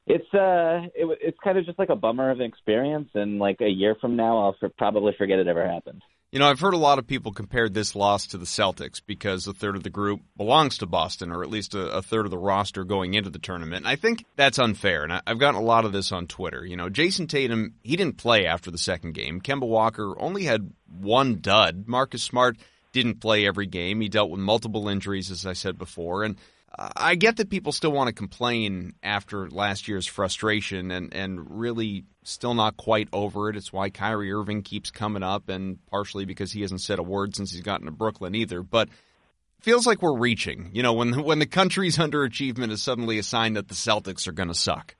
it's 0.08 0.34
uh 0.34 0.88
it, 0.94 1.18
it's 1.22 1.38
kind 1.44 1.58
of 1.58 1.66
just 1.66 1.80
like 1.80 1.90
a 1.90 1.96
bummer 1.96 2.30
of 2.30 2.40
an 2.40 2.46
experience 2.46 3.10
and 3.16 3.40
like 3.40 3.60
a 3.62 3.68
year 3.70 3.96
from 4.00 4.16
now 4.16 4.38
i'll 4.38 4.56
for, 4.60 4.70
probably 4.70 5.14
forget 5.18 5.40
it 5.40 5.48
ever 5.48 5.68
happened. 5.68 6.04
You 6.32 6.40
know 6.40 6.48
i've 6.48 6.60
heard 6.60 6.74
a 6.74 6.78
lot 6.78 7.00
of 7.00 7.08
people 7.08 7.32
compare 7.32 7.70
this 7.70 7.96
loss 7.96 8.28
to 8.28 8.38
the 8.38 8.46
celtics 8.46 9.02
because 9.06 9.48
a 9.48 9.54
third 9.54 9.76
of 9.76 9.84
the 9.84 9.90
group 9.90 10.22
belongs 10.38 10.78
to 10.80 10.86
boston 10.86 11.32
or 11.32 11.44
at 11.44 11.50
least 11.50 11.74
a, 11.74 11.90
a 11.90 12.02
third 12.02 12.26
of 12.26 12.32
the 12.32 12.38
roster 12.38 12.84
going 12.84 13.14
into 13.14 13.30
the 13.30 13.40
tournament. 13.40 13.86
And 13.86 13.88
i 13.88 13.96
think 13.96 14.26
that's 14.36 14.60
unfair 14.60 15.04
and 15.04 15.14
I, 15.14 15.22
i've 15.26 15.40
gotten 15.40 15.60
a 15.60 15.64
lot 15.64 15.86
of 15.86 15.92
this 15.92 16.12
on 16.12 16.28
twitter. 16.28 16.66
You 16.66 16.76
know 16.76 16.90
Jayson 16.90 17.28
tatum 17.28 17.76
he 17.82 17.96
didn't 17.96 18.18
play 18.18 18.46
after 18.46 18.70
the 18.70 18.78
second 18.78 19.14
game. 19.14 19.42
Kemba 19.42 19.68
walker 19.68 20.14
only 20.20 20.44
had 20.44 20.72
one 21.00 21.40
dud 21.42 21.86
marcus 21.88 22.24
smart 22.24 22.58
didn't 22.92 23.20
play 23.20 23.46
every 23.46 23.68
game 23.68 24.02
he 24.02 24.10
dealt 24.10 24.30
with 24.30 24.40
multiple 24.40 24.88
injuries 24.88 25.32
as 25.32 25.46
i 25.46 25.54
said 25.54 25.78
before 25.78 26.24
and 26.24 26.38
I 26.78 27.16
get 27.16 27.38
that 27.38 27.50
people 27.50 27.72
still 27.72 27.92
want 27.92 28.08
to 28.08 28.14
complain 28.14 28.96
after 29.02 29.50
last 29.50 29.88
year's 29.88 30.06
frustration 30.06 30.92
and, 30.92 31.14
and 31.14 31.60
really 31.60 32.04
still 32.24 32.54
not 32.54 32.76
quite 32.76 33.08
over 33.14 33.50
it. 33.50 33.56
It's 33.56 33.72
why 33.72 33.90
Kyrie 33.90 34.34
Irving 34.34 34.62
keeps 34.62 34.92
coming 34.92 35.24
up, 35.24 35.48
and 35.48 35.78
partially 35.88 36.26
because 36.26 36.52
he 36.52 36.62
hasn't 36.62 36.82
said 36.82 37.00
a 37.00 37.04
word 37.04 37.36
since 37.36 37.52
he's 37.52 37.62
gotten 37.62 37.86
to 37.86 37.92
Brooklyn 37.92 38.36
either. 38.36 38.62
But 38.62 38.90
feels 39.62 39.88
like 39.88 40.02
we're 40.02 40.18
reaching. 40.18 40.72
You 40.74 40.84
know, 40.84 40.94
when 40.94 41.24
when 41.24 41.40
the 41.40 41.46
country's 41.46 41.98
underachievement 41.98 42.72
is 42.72 42.84
suddenly 42.84 43.20
a 43.20 43.24
sign 43.24 43.54
that 43.54 43.70
the 43.70 43.76
Celtics 43.76 44.28
are 44.28 44.34
going 44.34 44.50
to 44.50 44.56
suck. 44.56 44.96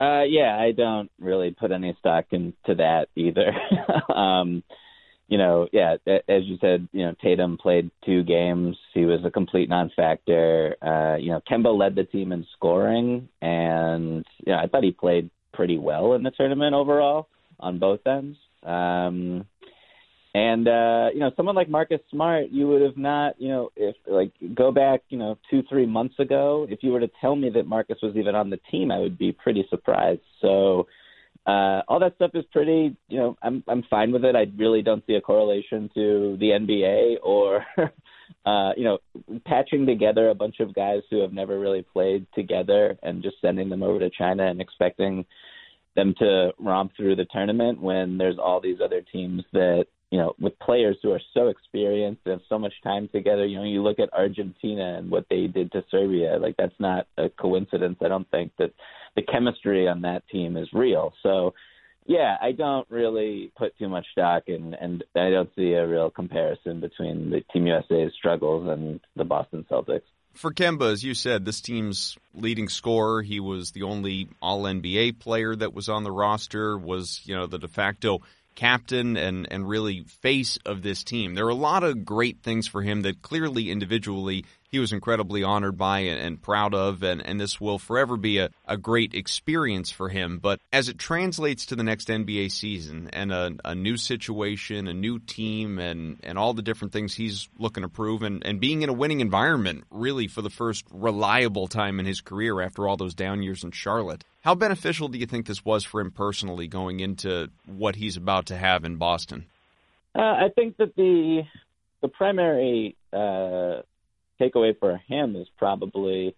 Uh, 0.00 0.22
yeah, 0.22 0.56
I 0.58 0.72
don't 0.72 1.10
really 1.20 1.50
put 1.52 1.72
any 1.72 1.94
stock 1.98 2.26
into 2.30 2.74
that 2.76 3.08
either. 3.14 3.52
um, 4.12 4.64
you 5.32 5.38
know, 5.38 5.66
yeah, 5.72 5.96
as 6.06 6.42
you 6.44 6.58
said, 6.60 6.86
you 6.92 7.06
know, 7.06 7.14
Tatum 7.22 7.56
played 7.56 7.90
two 8.04 8.22
games. 8.22 8.76
He 8.92 9.06
was 9.06 9.20
a 9.24 9.30
complete 9.30 9.66
non-factor. 9.70 10.76
Uh, 10.82 11.16
you 11.16 11.30
know, 11.30 11.40
Kemba 11.50 11.74
led 11.74 11.94
the 11.94 12.04
team 12.04 12.32
in 12.32 12.46
scoring, 12.54 13.30
and 13.40 14.26
you 14.44 14.52
know, 14.52 14.58
I 14.58 14.66
thought 14.66 14.84
he 14.84 14.90
played 14.90 15.30
pretty 15.54 15.78
well 15.78 16.12
in 16.12 16.22
the 16.22 16.32
tournament 16.32 16.74
overall 16.74 17.28
on 17.58 17.78
both 17.78 18.00
ends. 18.06 18.36
Um, 18.62 19.46
and 20.34 20.68
uh, 20.68 21.08
you 21.14 21.20
know, 21.20 21.30
someone 21.34 21.54
like 21.54 21.70
Marcus 21.70 22.00
Smart, 22.10 22.50
you 22.50 22.68
would 22.68 22.82
have 22.82 22.98
not, 22.98 23.40
you 23.40 23.48
know, 23.48 23.70
if 23.74 23.96
like 24.06 24.32
go 24.54 24.70
back, 24.70 25.00
you 25.08 25.16
know, 25.16 25.38
two 25.48 25.62
three 25.66 25.86
months 25.86 26.18
ago, 26.18 26.66
if 26.68 26.82
you 26.82 26.92
were 26.92 27.00
to 27.00 27.10
tell 27.22 27.36
me 27.36 27.48
that 27.54 27.66
Marcus 27.66 27.96
was 28.02 28.16
even 28.16 28.34
on 28.34 28.50
the 28.50 28.60
team, 28.70 28.90
I 28.90 28.98
would 28.98 29.16
be 29.16 29.32
pretty 29.32 29.64
surprised. 29.70 30.20
So 30.42 30.88
uh, 31.46 31.82
all 31.88 31.98
that 32.00 32.14
stuff 32.16 32.30
is 32.34 32.44
pretty, 32.52 32.96
you 33.08 33.18
know, 33.18 33.36
I'm 33.42 33.64
I'm 33.66 33.82
fine 33.90 34.12
with 34.12 34.24
it. 34.24 34.36
I 34.36 34.46
really 34.56 34.82
don't 34.82 35.04
see 35.06 35.14
a 35.14 35.20
correlation 35.20 35.90
to 35.94 36.36
the 36.38 36.50
NBA 36.50 37.16
or, 37.22 37.64
uh, 38.46 38.72
you 38.76 38.84
know, 38.84 38.98
patching 39.44 39.84
together 39.86 40.28
a 40.28 40.34
bunch 40.34 40.60
of 40.60 40.74
guys 40.74 41.02
who 41.10 41.20
have 41.20 41.32
never 41.32 41.58
really 41.58 41.82
played 41.82 42.26
together 42.34 42.96
and 43.02 43.22
just 43.22 43.40
sending 43.40 43.68
them 43.68 43.82
over 43.82 43.98
to 43.98 44.10
China 44.10 44.46
and 44.46 44.60
expecting 44.60 45.24
them 45.96 46.14
to 46.18 46.52
romp 46.60 46.92
through 46.96 47.16
the 47.16 47.26
tournament 47.32 47.82
when 47.82 48.18
there's 48.18 48.38
all 48.38 48.60
these 48.60 48.78
other 48.82 49.02
teams 49.12 49.42
that 49.52 49.86
you 50.12 50.18
know, 50.18 50.34
with 50.38 50.58
players 50.58 50.98
who 51.02 51.10
are 51.10 51.20
so 51.32 51.48
experienced 51.48 52.20
and 52.26 52.32
have 52.32 52.42
so 52.46 52.58
much 52.58 52.74
time 52.84 53.08
together. 53.14 53.46
You 53.46 53.56
know, 53.56 53.64
you 53.64 53.82
look 53.82 53.98
at 53.98 54.12
Argentina 54.12 54.98
and 54.98 55.10
what 55.10 55.24
they 55.30 55.46
did 55.46 55.72
to 55.72 55.82
Serbia. 55.90 56.36
Like 56.38 56.54
that's 56.58 56.78
not 56.78 57.06
a 57.16 57.30
coincidence. 57.30 57.96
I 58.04 58.08
don't 58.08 58.30
think 58.30 58.52
that 58.58 58.72
the 59.16 59.22
chemistry 59.22 59.88
on 59.88 60.02
that 60.02 60.22
team 60.28 60.56
is 60.56 60.68
real. 60.72 61.12
So 61.22 61.54
Yeah, 62.06 62.36
I 62.40 62.52
don't 62.52 62.88
really 62.90 63.52
put 63.56 63.78
too 63.78 63.88
much 63.88 64.06
stock 64.12 64.44
in, 64.46 64.74
and 64.74 65.04
I 65.14 65.30
don't 65.30 65.50
see 65.54 65.72
a 65.72 65.86
real 65.86 66.10
comparison 66.10 66.80
between 66.80 67.30
the 67.30 67.42
Team 67.52 67.66
USA's 67.66 68.12
struggles 68.18 68.68
and 68.68 69.00
the 69.14 69.24
Boston 69.24 69.64
Celtics. 69.70 70.02
For 70.34 70.52
Kemba, 70.52 70.90
as 70.90 71.04
you 71.04 71.14
said, 71.14 71.44
this 71.44 71.60
team's 71.60 72.16
leading 72.34 72.68
scorer. 72.68 73.22
He 73.22 73.38
was 73.38 73.72
the 73.72 73.82
only 73.82 74.28
All 74.40 74.62
NBA 74.62 75.20
player 75.20 75.54
that 75.54 75.74
was 75.74 75.88
on 75.88 76.04
the 76.04 76.10
roster. 76.10 76.78
Was 76.78 77.20
you 77.24 77.36
know 77.36 77.46
the 77.46 77.58
de 77.58 77.68
facto 77.68 78.22
captain 78.54 79.16
and 79.16 79.46
and 79.50 79.68
really 79.68 80.04
face 80.22 80.58
of 80.64 80.82
this 80.82 81.04
team. 81.04 81.34
There 81.34 81.46
are 81.46 81.50
a 81.50 81.54
lot 81.54 81.84
of 81.84 82.04
great 82.04 82.42
things 82.42 82.66
for 82.66 82.82
him 82.82 83.02
that 83.02 83.22
clearly 83.22 83.70
individually 83.70 84.44
he 84.72 84.78
was 84.78 84.92
incredibly 84.92 85.44
honored 85.44 85.76
by 85.76 86.00
and, 86.00 86.18
and 86.18 86.42
proud 86.42 86.74
of, 86.74 87.02
and, 87.02 87.24
and 87.24 87.38
this 87.38 87.60
will 87.60 87.78
forever 87.78 88.16
be 88.16 88.38
a, 88.38 88.48
a 88.66 88.78
great 88.78 89.12
experience 89.12 89.90
for 89.90 90.08
him. 90.08 90.38
But 90.38 90.60
as 90.72 90.88
it 90.88 90.98
translates 90.98 91.66
to 91.66 91.76
the 91.76 91.82
next 91.82 92.08
NBA 92.08 92.50
season 92.50 93.10
and 93.12 93.30
a, 93.32 93.52
a 93.66 93.74
new 93.74 93.98
situation, 93.98 94.88
a 94.88 94.94
new 94.94 95.18
team, 95.18 95.78
and, 95.78 96.18
and 96.22 96.38
all 96.38 96.54
the 96.54 96.62
different 96.62 96.94
things 96.94 97.14
he's 97.14 97.50
looking 97.58 97.82
to 97.82 97.88
prove, 97.90 98.22
and, 98.22 98.44
and 98.46 98.60
being 98.60 98.80
in 98.80 98.88
a 98.88 98.94
winning 98.94 99.20
environment 99.20 99.84
really 99.90 100.26
for 100.26 100.40
the 100.40 100.50
first 100.50 100.86
reliable 100.90 101.68
time 101.68 102.00
in 102.00 102.06
his 102.06 102.22
career 102.22 102.62
after 102.62 102.88
all 102.88 102.96
those 102.96 103.14
down 103.14 103.42
years 103.42 103.64
in 103.64 103.72
Charlotte. 103.72 104.24
How 104.40 104.54
beneficial 104.54 105.08
do 105.08 105.18
you 105.18 105.26
think 105.26 105.46
this 105.46 105.64
was 105.64 105.84
for 105.84 106.00
him 106.00 106.10
personally 106.10 106.66
going 106.66 107.00
into 107.00 107.50
what 107.66 107.94
he's 107.94 108.16
about 108.16 108.46
to 108.46 108.56
have 108.56 108.84
in 108.84 108.96
Boston? 108.96 109.44
Uh, 110.14 110.22
I 110.22 110.48
think 110.54 110.78
that 110.78 110.96
the 110.96 111.42
the 112.00 112.08
primary 112.08 112.96
uh, 113.12 113.82
takeaway 114.40 114.78
for 114.78 115.00
him 115.08 115.36
is 115.36 115.48
probably 115.58 116.34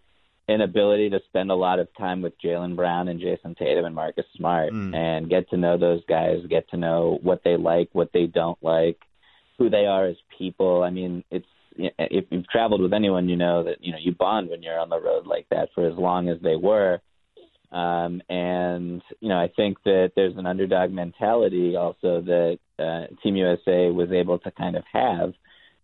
inability 0.47 1.09
to 1.09 1.19
spend 1.27 1.49
a 1.49 1.55
lot 1.55 1.79
of 1.79 1.87
time 1.97 2.21
with 2.21 2.33
Jaylen 2.43 2.75
Brown 2.75 3.07
and 3.07 3.19
Jayson 3.19 3.55
Tatum 3.57 3.85
and 3.85 3.95
Marcus 3.95 4.25
Smart 4.35 4.73
mm. 4.73 4.95
and 4.95 5.29
get 5.29 5.49
to 5.49 5.57
know 5.57 5.77
those 5.77 6.01
guys, 6.07 6.45
get 6.49 6.69
to 6.69 6.77
know 6.77 7.19
what 7.23 7.41
they 7.43 7.57
like, 7.57 7.89
what 7.93 8.11
they 8.13 8.27
don't 8.27 8.61
like, 8.61 8.99
who 9.57 9.69
they 9.69 9.85
are 9.85 10.05
as 10.05 10.17
people. 10.37 10.83
I 10.83 10.91
mean, 10.91 11.23
it's 11.31 11.47
if 11.77 12.25
you've 12.29 12.47
traveled 12.47 12.81
with 12.81 12.93
anyone, 12.93 13.27
you 13.27 13.35
know 13.35 13.63
that 13.63 13.77
you 13.83 13.91
know 13.91 13.97
you 13.99 14.13
bond 14.13 14.49
when 14.49 14.63
you're 14.63 14.79
on 14.79 14.89
the 14.89 15.01
road 15.01 15.25
like 15.25 15.47
that 15.49 15.69
for 15.75 15.87
as 15.87 15.97
long 15.97 16.29
as 16.29 16.37
they 16.41 16.55
were. 16.55 17.01
Um, 17.71 18.21
and 18.29 19.01
you 19.19 19.29
know, 19.29 19.37
I 19.37 19.49
think 19.53 19.77
that 19.83 20.11
there's 20.15 20.37
an 20.37 20.45
underdog 20.45 20.91
mentality 20.91 21.75
also 21.75 22.21
that 22.21 22.59
uh, 22.79 23.13
Team 23.21 23.35
USA 23.35 23.89
was 23.89 24.11
able 24.11 24.39
to 24.39 24.51
kind 24.51 24.75
of 24.77 24.83
have 24.93 25.33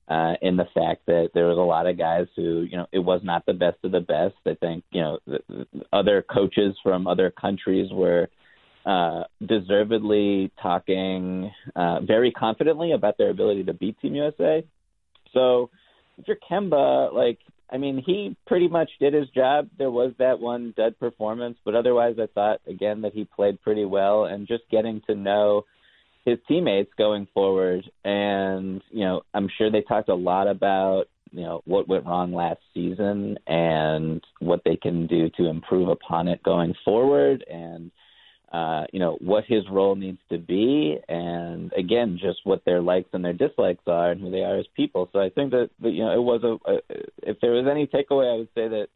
uh, 0.08 0.34
in 0.42 0.58
the 0.58 0.66
fact 0.74 1.06
that 1.08 1.30
there 1.34 1.48
was 1.48 1.58
a 1.58 1.62
lot 1.62 1.88
of 1.88 1.98
guys 1.98 2.28
who, 2.36 2.68
you 2.70 2.78
know, 2.78 2.88
it 2.92 3.00
was 3.00 3.22
not 3.24 3.46
the 3.46 3.54
best 3.54 3.78
of 3.84 3.92
the 3.92 4.02
best. 4.02 4.36
I 4.46 4.56
think, 4.56 4.84
you 4.92 5.02
know, 5.02 5.20
the, 5.26 5.40
the 5.48 5.66
other 5.94 6.22
coaches 6.22 6.76
from 6.84 7.08
other 7.08 7.32
countries 7.32 7.90
were 7.92 8.30
uh, 8.86 9.24
deservedly 9.46 10.52
talking 10.62 11.52
uh, 11.76 12.02
very 12.02 12.32
confidently 12.32 12.92
about 12.92 13.18
their 13.18 13.30
ability 13.30 13.64
to 13.66 13.74
beat 13.74 14.00
Team 14.02 14.16
USA. 14.16 14.66
So 15.34 15.70
if 16.18 16.28
you're 16.28 16.38
Kemba, 16.50 17.14
like, 17.14 17.40
I 17.72 17.78
mean, 17.78 18.04
he 18.06 18.36
pretty 18.48 18.68
much 18.68 18.90
did 19.00 19.14
his 19.14 19.30
job. 19.30 19.70
There 19.78 19.92
was 19.92 20.14
that 20.20 20.40
one 20.40 20.74
dud 20.76 21.00
performance, 21.00 21.58
but 21.64 21.74
otherwise, 21.74 22.16
I 22.22 22.28
thought 22.34 22.60
again 22.68 23.02
that 23.02 23.14
he 23.14 23.24
played 23.24 23.62
pretty 23.62 23.86
well, 23.86 24.26
and 24.26 24.46
just 24.46 24.64
getting 24.70 25.02
to 25.08 25.16
know 25.16 25.64
his 26.26 26.38
teammates 26.48 26.92
going 26.98 27.28
forward. 27.34 27.90
And, 28.04 28.82
you 28.92 29.04
know, 29.06 29.22
I'm 29.34 29.50
sure 29.58 29.72
they 29.72 29.82
talked 29.82 30.10
a 30.10 30.16
lot 30.16 30.48
about, 30.48 31.06
you 31.32 31.42
know, 31.42 31.62
what 31.66 31.88
went 31.88 32.06
wrong 32.06 32.34
last 32.34 32.60
season 32.74 33.38
and 33.48 34.24
what 34.40 34.62
they 34.66 34.76
can 34.76 35.08
do 35.08 35.30
to 35.38 35.46
improve 35.48 35.88
upon 35.88 36.28
it 36.28 36.44
going 36.44 36.76
forward 36.84 37.44
and, 37.50 37.92
uh, 38.52 38.84
you 38.92 39.00
know, 39.00 39.18
what 39.22 39.46
his 39.48 39.64
role 39.72 39.96
needs 39.96 40.20
to 40.30 40.38
be. 40.38 40.98
And 41.08 41.72
again, 41.74 42.20
just 42.22 42.40
what 42.44 42.66
their 42.66 42.82
likes 42.82 43.10
and 43.14 43.24
their 43.24 43.34
dislikes 43.34 43.84
are 43.88 44.12
and 44.12 44.20
who 44.20 44.30
they 44.30 44.44
are 44.44 44.60
as 44.60 44.66
people. 44.76 45.10
So 45.14 45.20
I 45.20 45.30
think 45.30 45.52
that, 45.52 45.70
that 45.80 45.92
you 45.92 46.04
know, 46.04 46.14
it 46.14 46.22
was 46.22 46.44
a, 46.44 46.70
a, 46.70 46.80
if 47.24 47.40
there 47.40 47.52
was 47.52 47.66
any 47.70 47.88
takeaway, 47.88 48.34
I 48.34 48.38
would 48.38 48.50
say 48.54 48.68
that 48.68 48.88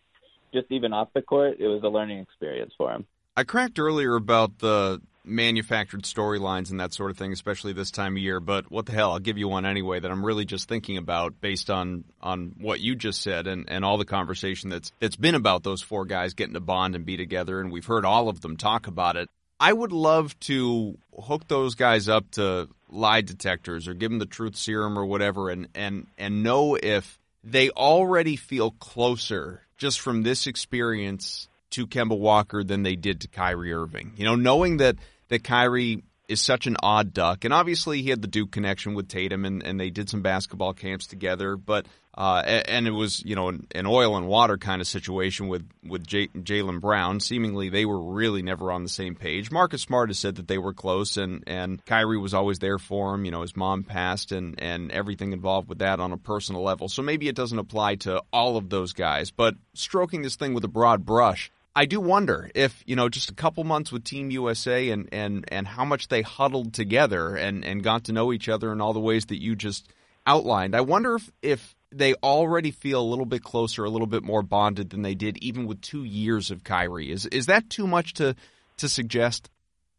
just 0.53 0.67
even 0.71 0.93
off 0.93 1.07
the 1.13 1.21
court, 1.21 1.57
it 1.59 1.67
was 1.67 1.81
a 1.83 1.87
learning 1.87 2.19
experience 2.19 2.73
for 2.77 2.91
him. 2.91 3.05
I 3.37 3.43
cracked 3.43 3.79
earlier 3.79 4.15
about 4.15 4.59
the 4.59 5.01
manufactured 5.25 6.03
storylines 6.03 6.71
and 6.71 6.79
that 6.79 6.93
sort 6.93 7.11
of 7.11 7.17
thing, 7.17 7.31
especially 7.31 7.73
this 7.73 7.91
time 7.91 8.15
of 8.15 8.21
year. 8.21 8.39
But 8.39 8.71
what 8.71 8.85
the 8.85 8.91
hell? 8.91 9.11
I'll 9.11 9.19
give 9.19 9.37
you 9.37 9.47
one 9.47 9.65
anyway 9.65 9.99
that 9.99 10.11
I'm 10.11 10.25
really 10.25 10.45
just 10.45 10.67
thinking 10.67 10.97
about 10.97 11.39
based 11.41 11.69
on 11.69 12.03
on 12.21 12.55
what 12.59 12.79
you 12.79 12.95
just 12.95 13.21
said 13.21 13.47
and, 13.47 13.65
and 13.69 13.83
all 13.83 13.97
the 13.97 14.05
conversation 14.05 14.69
that's 14.69 14.91
that's 14.99 15.15
been 15.15 15.35
about 15.35 15.63
those 15.63 15.81
four 15.81 16.05
guys 16.05 16.33
getting 16.33 16.53
to 16.53 16.59
bond 16.59 16.95
and 16.95 17.05
be 17.05 17.17
together, 17.17 17.59
and 17.59 17.71
we've 17.71 17.85
heard 17.85 18.05
all 18.05 18.29
of 18.29 18.41
them 18.41 18.57
talk 18.57 18.87
about 18.87 19.15
it. 19.15 19.29
I 19.59 19.71
would 19.71 19.91
love 19.91 20.37
to 20.41 20.97
hook 21.17 21.47
those 21.47 21.75
guys 21.75 22.09
up 22.09 22.29
to 22.31 22.67
lie 22.89 23.21
detectors 23.21 23.87
or 23.87 23.93
give 23.93 24.11
them 24.11 24.19
the 24.19 24.25
truth 24.25 24.55
serum 24.55 24.97
or 24.97 25.05
whatever, 25.05 25.49
and 25.49 25.67
and 25.75 26.07
and 26.17 26.43
know 26.43 26.75
if 26.75 27.19
they 27.43 27.69
already 27.69 28.35
feel 28.35 28.71
closer 28.71 29.61
just 29.77 29.99
from 29.99 30.23
this 30.23 30.47
experience 30.47 31.47
to 31.71 31.87
Kemba 31.87 32.17
Walker 32.17 32.63
than 32.63 32.83
they 32.83 32.95
did 32.95 33.21
to 33.21 33.27
Kyrie 33.27 33.73
Irving. 33.73 34.13
You 34.15 34.25
know, 34.25 34.35
knowing 34.35 34.77
that 34.77 34.95
that 35.29 35.43
Kyrie 35.43 36.03
is 36.27 36.41
such 36.41 36.67
an 36.67 36.77
odd 36.81 37.13
duck. 37.13 37.45
And 37.45 37.53
obviously, 37.53 38.01
he 38.01 38.09
had 38.09 38.21
the 38.21 38.27
Duke 38.27 38.51
connection 38.51 38.93
with 38.93 39.07
Tatum, 39.07 39.45
and, 39.45 39.63
and 39.63 39.79
they 39.79 39.89
did 39.89 40.09
some 40.09 40.21
basketball 40.21 40.73
camps 40.73 41.07
together. 41.07 41.55
But 41.55 41.85
uh, 42.17 42.41
and 42.45 42.87
it 42.87 42.91
was 42.91 43.23
you 43.25 43.35
know 43.35 43.49
an, 43.49 43.85
oil 43.85 44.15
and 44.15 44.27
water 44.27 44.57
kind 44.57 44.81
of 44.81 44.87
situation 44.87 45.47
with 45.47 45.67
with 45.83 46.05
Jaylen 46.07 46.79
Brown. 46.79 47.19
Seemingly, 47.19 47.69
they 47.69 47.85
were 47.85 48.01
really 48.01 48.41
never 48.41 48.71
on 48.71 48.83
the 48.83 48.89
same 48.89 49.15
page. 49.15 49.51
Marcus 49.51 49.81
Smart 49.81 50.09
has 50.09 50.19
said 50.19 50.35
that 50.35 50.47
they 50.47 50.57
were 50.57 50.73
close, 50.73 51.17
and 51.17 51.43
and 51.45 51.83
Kyrie 51.85 52.17
was 52.17 52.33
always 52.33 52.59
there 52.59 52.79
for 52.79 53.13
him. 53.13 53.25
You 53.25 53.31
know, 53.31 53.41
his 53.41 53.55
mom 53.55 53.83
passed, 53.83 54.31
and 54.31 54.59
and 54.61 54.91
everything 54.91 55.33
involved 55.33 55.67
with 55.67 55.79
that 55.79 55.99
on 55.99 56.13
a 56.13 56.17
personal 56.17 56.63
level. 56.63 56.87
So 56.87 57.01
maybe 57.01 57.27
it 57.27 57.35
doesn't 57.35 57.59
apply 57.59 57.95
to 57.95 58.21
all 58.31 58.55
of 58.55 58.69
those 58.69 58.93
guys. 58.93 59.31
But 59.31 59.55
stroking 59.73 60.21
this 60.21 60.37
thing 60.37 60.53
with 60.53 60.63
a 60.63 60.69
broad 60.69 61.05
brush, 61.05 61.51
I 61.75 61.85
do 61.85 61.99
wonder 61.99 62.49
if 62.55 62.83
you 62.85 62.95
know 62.95 63.09
just 63.09 63.29
a 63.29 63.33
couple 63.33 63.63
months 63.65 63.91
with 63.91 64.03
Team 64.03 64.31
USA 64.31 64.89
and 64.89 65.09
and 65.11 65.43
and 65.49 65.67
how 65.67 65.83
much 65.83 66.07
they 66.07 66.21
huddled 66.21 66.73
together 66.73 67.35
and 67.35 67.65
and 67.65 67.83
got 67.83 68.05
to 68.05 68.13
know 68.13 68.31
each 68.31 68.47
other 68.47 68.71
in 68.71 68.79
all 68.79 68.93
the 68.93 68.99
ways 68.99 69.25
that 69.25 69.41
you 69.41 69.55
just 69.55 69.89
outlined. 70.25 70.75
I 70.75 70.81
wonder 70.81 71.15
if 71.15 71.31
if 71.41 71.75
they 71.91 72.13
already 72.15 72.71
feel 72.71 73.01
a 73.01 73.03
little 73.03 73.25
bit 73.25 73.43
closer, 73.43 73.83
a 73.83 73.89
little 73.89 74.07
bit 74.07 74.23
more 74.23 74.41
bonded 74.41 74.89
than 74.89 75.01
they 75.01 75.15
did 75.15 75.37
even 75.37 75.65
with 75.65 75.81
two 75.81 76.03
years 76.03 76.49
of 76.49 76.63
Kyrie. 76.63 77.11
Is 77.11 77.25
is 77.27 77.47
that 77.47 77.69
too 77.69 77.87
much 77.87 78.13
to 78.15 78.35
to 78.77 78.87
suggest? 78.87 79.49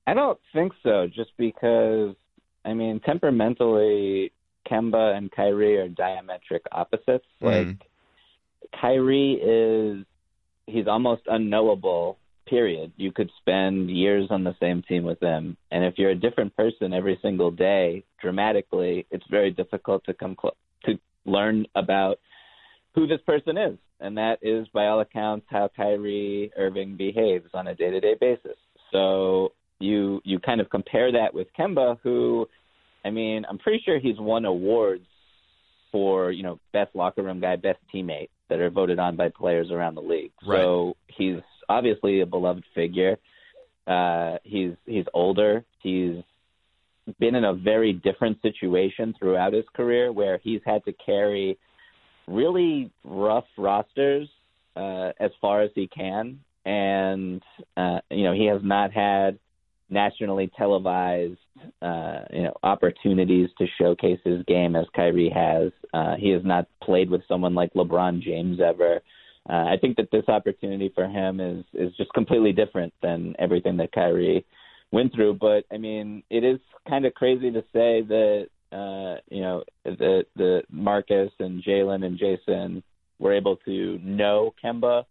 I 0.07 0.15
don't 0.15 0.39
think 0.55 0.73
so. 0.83 1.09
Just 1.15 1.37
because 1.37 2.15
I 2.65 2.73
mean, 2.73 3.01
temperamentally, 3.01 4.33
Kemba 4.71 5.17
and 5.17 5.31
Kyrie 5.31 5.77
are 5.77 5.89
diametric 5.89 6.61
opposites. 6.73 7.27
Mm. 7.43 7.69
Like 7.69 7.89
Kyrie 8.81 9.35
is 9.35 10.07
he's 10.67 10.87
almost 10.87 11.23
unknowable. 11.27 12.19
Period. 12.49 12.93
You 12.97 13.11
could 13.11 13.31
spend 13.41 13.91
years 13.91 14.29
on 14.31 14.45
the 14.45 14.55
same 14.61 14.81
team 14.89 15.03
with 15.03 15.21
him, 15.21 15.57
and 15.73 15.85
if 15.85 15.95
you're 15.97 16.11
a 16.11 16.15
different 16.15 16.55
person 16.57 16.93
every 16.93 17.19
single 17.21 17.51
day, 17.51 18.05
dramatically, 18.23 19.05
it's 19.11 19.25
very 19.29 19.51
difficult 19.51 20.05
to 20.05 20.15
come 20.15 20.37
cl- 20.41 20.57
to 20.85 20.97
learn 21.25 21.67
about 21.75 22.21
who 22.95 23.09
this 23.09 23.21
person 23.27 23.59
is, 23.59 23.77
and 23.99 24.17
that 24.17 24.39
is, 24.43 24.69
by 24.73 24.87
all 24.87 25.01
accounts, 25.01 25.47
how 25.51 25.69
Kyrie 25.77 26.53
Irving 26.57 26.97
behaves 26.97 27.51
on 27.53 27.67
a 27.67 27.75
day-to-day 27.75 28.15
basis. 28.21 28.57
So 28.93 29.51
you 29.81 30.21
you 30.25 30.39
kind 30.39 30.61
of 30.61 30.71
compare 30.71 31.11
that 31.11 31.35
with 31.35 31.49
Kemba, 31.59 31.99
who, 32.05 32.47
I 33.05 33.11
mean, 33.11 33.45
I'm 33.49 33.59
pretty 33.59 33.83
sure 33.85 33.99
he's 33.99 34.21
won 34.21 34.45
awards 34.45 35.07
for 35.97 36.31
you 36.31 36.43
know 36.43 36.61
best 36.75 36.95
locker 36.95 37.23
room 37.23 37.41
guy, 37.41 37.57
best 37.57 37.79
teammate 37.93 38.29
that 38.51 38.61
are 38.61 38.69
voted 38.69 38.99
on 38.99 39.17
by 39.17 39.31
players 39.31 39.71
around 39.71 39.95
the 39.95 40.03
league. 40.03 40.31
Right. 40.47 40.59
So 40.59 40.95
he's 41.07 41.39
obviously 41.71 42.21
a 42.21 42.27
beloved 42.27 42.65
figure. 42.75 43.17
Uh, 43.87 44.37
he's 44.45 44.73
he's 44.85 45.07
older. 45.15 45.65
He's 45.83 46.17
been 47.19 47.35
in 47.35 47.45
a 47.45 47.55
very 47.55 47.95
different 47.95 48.43
situation 48.43 49.15
throughout 49.19 49.55
his 49.55 49.65
career, 49.75 50.13
where 50.13 50.39
he's 50.45 50.61
had 50.67 50.85
to 50.85 50.93
carry 50.93 51.57
really 52.29 52.91
rough 53.03 53.47
rosters 53.57 54.29
uh, 54.77 55.13
as 55.19 55.31
far 55.41 55.63
as 55.63 55.71
he 55.75 55.89
can, 55.89 56.41
and 56.67 57.43
uh, 57.79 58.01
you 58.11 58.25
know 58.25 58.35
he 58.35 58.45
has 58.45 58.61
not 58.63 58.93
had 58.93 59.39
nationally 59.89 60.51
televised 60.57 61.39
uh, 61.83 62.21
you 62.33 62.43
know 62.43 62.55
opportunities 62.63 63.49
to 63.59 63.67
showcase 63.79 64.21
his 64.25 64.43
game 64.47 64.77
as 64.77 64.87
Kyrie 64.95 65.31
has. 65.35 65.73
Uh, 65.95 66.17
he 66.17 66.31
has 66.31 66.43
not 66.45 66.67
played 66.83 67.11
with 67.11 67.23
someone 67.29 67.55
like 67.55 67.73
LeBron 67.75 68.23
James 68.23 68.59
ever. 68.61 69.01
Uh, 69.49 69.53
I 69.53 69.77
think 69.81 69.97
that 69.97 70.11
this 70.11 70.29
opportunity 70.29 70.91
for 70.95 71.07
him 71.07 71.41
is 71.41 71.65
is 71.75 71.95
just 71.97 72.13
completely 72.13 72.53
different 72.53 72.93
than 73.03 73.35
everything 73.39 73.77
that 73.79 73.93
Kyrie 73.93 74.45
went 74.91 75.15
through. 75.15 75.35
But 75.35 75.65
I 75.73 75.79
mean, 75.79 76.23
it 76.31 76.45
is 76.45 76.59
kind 76.89 77.07
of 77.07 77.15
crazy 77.15 77.51
to 77.51 77.63
say 77.73 78.03
that 78.03 78.49
uh, 78.73 79.21
you 79.31 79.41
know 79.43 79.63
the 79.85 80.25
the 80.35 80.63
Marcus 80.71 81.31
and 81.39 81.63
Jaylen 81.63 82.05
and 82.05 82.19
Jayson 82.19 82.83
were 83.19 83.33
able 83.33 83.57
to 83.65 83.99
know 84.03 84.53
Kemba 84.63 85.05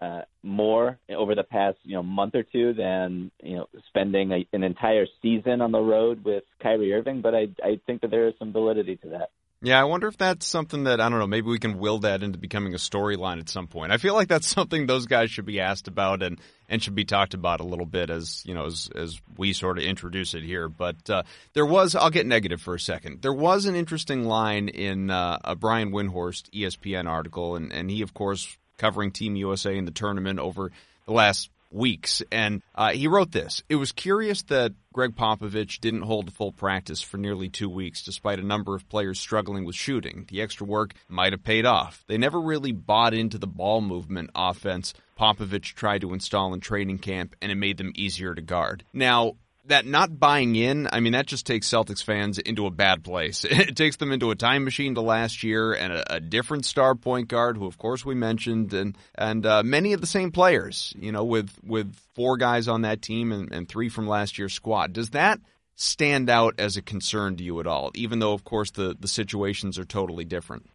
uh, 0.00 0.22
more 0.42 0.98
over 1.08 1.34
the 1.34 1.42
past 1.42 1.78
you 1.82 1.94
know 1.94 2.02
month 2.02 2.34
or 2.34 2.42
two 2.42 2.74
than 2.74 3.30
you 3.42 3.56
know 3.56 3.68
spending 3.88 4.32
a, 4.32 4.46
an 4.52 4.62
entire 4.62 5.06
season 5.22 5.60
on 5.60 5.72
the 5.72 5.80
road 5.80 6.24
with 6.24 6.44
Kyrie 6.62 6.92
Irving. 6.92 7.22
But 7.22 7.34
I 7.34 7.48
I 7.62 7.80
think 7.86 8.02
that 8.02 8.10
there 8.10 8.28
is 8.28 8.34
some 8.38 8.52
validity 8.52 8.96
to 8.96 9.08
that. 9.10 9.30
Yeah, 9.62 9.80
I 9.80 9.84
wonder 9.84 10.06
if 10.06 10.18
that's 10.18 10.46
something 10.46 10.84
that 10.84 11.00
I 11.00 11.08
don't 11.08 11.18
know. 11.18 11.26
Maybe 11.26 11.48
we 11.48 11.58
can 11.58 11.78
will 11.78 12.00
that 12.00 12.22
into 12.22 12.38
becoming 12.38 12.74
a 12.74 12.76
storyline 12.76 13.40
at 13.40 13.48
some 13.48 13.66
point. 13.68 13.90
I 13.90 13.96
feel 13.96 14.12
like 14.12 14.28
that's 14.28 14.46
something 14.54 14.86
those 14.86 15.06
guys 15.06 15.30
should 15.30 15.46
be 15.46 15.60
asked 15.60 15.88
about 15.88 16.22
and 16.22 16.38
and 16.68 16.82
should 16.82 16.94
be 16.94 17.04
talked 17.04 17.32
about 17.32 17.60
a 17.60 17.64
little 17.64 17.86
bit 17.86 18.10
as 18.10 18.44
you 18.44 18.52
know 18.52 18.66
as 18.66 18.90
as 18.94 19.20
we 19.38 19.54
sort 19.54 19.78
of 19.78 19.84
introduce 19.84 20.34
it 20.34 20.42
here. 20.42 20.68
But 20.68 21.08
uh, 21.08 21.22
there 21.54 21.64
was 21.64 21.94
I'll 21.94 22.10
get 22.10 22.26
negative 22.26 22.60
for 22.60 22.74
a 22.74 22.80
second. 22.80 23.22
There 23.22 23.32
was 23.32 23.64
an 23.64 23.74
interesting 23.74 24.24
line 24.24 24.68
in 24.68 25.10
uh, 25.10 25.38
a 25.42 25.56
Brian 25.56 25.90
Windhorst 25.90 26.50
ESPN 26.50 27.08
article, 27.08 27.56
and 27.56 27.72
and 27.72 27.90
he 27.90 28.02
of 28.02 28.12
course 28.12 28.58
covering 28.78 29.12
Team 29.12 29.36
USA 29.36 29.76
in 29.76 29.84
the 29.84 29.90
tournament 29.90 30.38
over 30.38 30.70
the 31.06 31.12
last 31.12 31.50
weeks. 31.70 32.22
And 32.30 32.62
uh, 32.74 32.92
he 32.92 33.08
wrote 33.08 33.32
this. 33.32 33.62
It 33.68 33.76
was 33.76 33.92
curious 33.92 34.42
that 34.44 34.72
Gregg 34.92 35.16
Popovich 35.16 35.80
didn't 35.80 36.02
hold 36.02 36.32
full 36.32 36.52
practice 36.52 37.02
for 37.02 37.18
nearly 37.18 37.48
two 37.48 37.68
weeks, 37.68 38.02
despite 38.02 38.38
a 38.38 38.46
number 38.46 38.74
of 38.74 38.88
players 38.88 39.20
struggling 39.20 39.64
with 39.64 39.74
shooting. 39.74 40.26
The 40.28 40.42
extra 40.42 40.66
work 40.66 40.94
might 41.08 41.32
have 41.32 41.42
paid 41.42 41.66
off. 41.66 42.04
They 42.06 42.18
never 42.18 42.40
really 42.40 42.72
bought 42.72 43.14
into 43.14 43.38
the 43.38 43.46
ball 43.46 43.80
movement 43.80 44.30
offense 44.34 44.94
Popovich 45.18 45.74
tried 45.74 46.02
to 46.02 46.12
install 46.12 46.52
in 46.52 46.60
training 46.60 46.98
camp, 46.98 47.34
and 47.40 47.50
it 47.50 47.56
made 47.56 47.78
them 47.78 47.92
easier 47.94 48.34
to 48.34 48.42
guard. 48.42 48.84
Now, 48.92 49.36
that 49.68 49.86
not 49.86 50.18
buying 50.18 50.56
in, 50.56 50.88
I 50.92 51.00
mean, 51.00 51.12
that 51.12 51.26
just 51.26 51.46
takes 51.46 51.68
Celtics 51.68 52.02
fans 52.02 52.38
into 52.38 52.66
a 52.66 52.70
bad 52.70 53.04
place. 53.04 53.44
It 53.56 53.74
takes 53.74 53.96
them 53.96 54.12
into 54.12 54.30
a 54.30 54.36
time 54.36 54.64
machine 54.64 54.94
to 54.94 55.00
last 55.00 55.42
year 55.42 55.72
and 55.72 55.92
a, 55.92 56.16
a 56.16 56.20
different 56.20 56.66
star 56.66 56.94
point 56.94 57.28
guard, 57.28 57.56
who 57.56 57.66
of 57.66 57.78
course 57.78 58.04
we 58.04 58.14
mentioned, 58.14 58.72
and 58.74 58.96
and 59.14 59.44
uh, 59.44 59.62
many 59.64 59.92
of 59.92 60.00
the 60.00 60.06
same 60.06 60.30
players. 60.30 60.94
You 60.98 61.10
know, 61.10 61.24
with 61.24 61.50
with 61.64 61.94
four 62.14 62.36
guys 62.36 62.68
on 62.68 62.82
that 62.82 63.02
team 63.02 63.32
and, 63.32 63.52
and 63.52 63.68
three 63.68 63.88
from 63.88 64.06
last 64.06 64.38
year's 64.38 64.54
squad. 64.54 64.92
Does 64.92 65.10
that 65.10 65.40
stand 65.74 66.30
out 66.30 66.54
as 66.58 66.76
a 66.76 66.82
concern 66.82 67.36
to 67.36 67.44
you 67.44 67.60
at 67.60 67.66
all? 67.66 67.90
Even 67.94 68.18
though, 68.18 68.32
of 68.32 68.44
course, 68.44 68.70
the 68.70 68.96
the 68.98 69.08
situations 69.08 69.78
are 69.78 69.84
totally 69.84 70.24
different. 70.24 70.66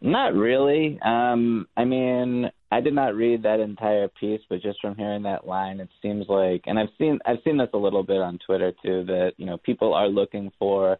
Not 0.00 0.34
really. 0.34 0.98
Um, 1.02 1.66
I 1.76 1.84
mean, 1.84 2.50
I 2.70 2.80
did 2.80 2.94
not 2.94 3.14
read 3.16 3.42
that 3.42 3.60
entire 3.60 4.08
piece, 4.08 4.40
but 4.48 4.62
just 4.62 4.80
from 4.80 4.96
hearing 4.96 5.24
that 5.24 5.46
line, 5.46 5.80
it 5.80 5.88
seems 6.00 6.26
like, 6.28 6.62
and 6.66 6.78
I've 6.78 6.88
seen 6.98 7.18
I've 7.26 7.38
seen 7.44 7.56
this 7.58 7.68
a 7.74 7.78
little 7.78 8.04
bit 8.04 8.20
on 8.20 8.38
Twitter 8.46 8.72
too, 8.84 9.04
that 9.06 9.32
you 9.36 9.46
know 9.46 9.58
people 9.58 9.92
are 9.92 10.08
looking 10.08 10.52
for 10.58 10.98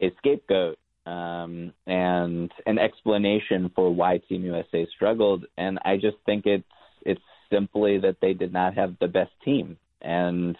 a 0.00 0.12
scapegoat 0.18 0.78
um, 1.06 1.72
and 1.86 2.50
an 2.66 2.78
explanation 2.78 3.70
for 3.74 3.94
why 3.94 4.18
Team 4.28 4.44
USA 4.44 4.86
struggled, 4.94 5.44
and 5.58 5.78
I 5.84 5.96
just 5.96 6.16
think 6.24 6.46
it's 6.46 6.64
it's 7.02 7.20
simply 7.52 7.98
that 7.98 8.16
they 8.22 8.32
did 8.32 8.52
not 8.52 8.74
have 8.74 8.96
the 8.98 9.08
best 9.08 9.32
team, 9.44 9.76
and 10.00 10.56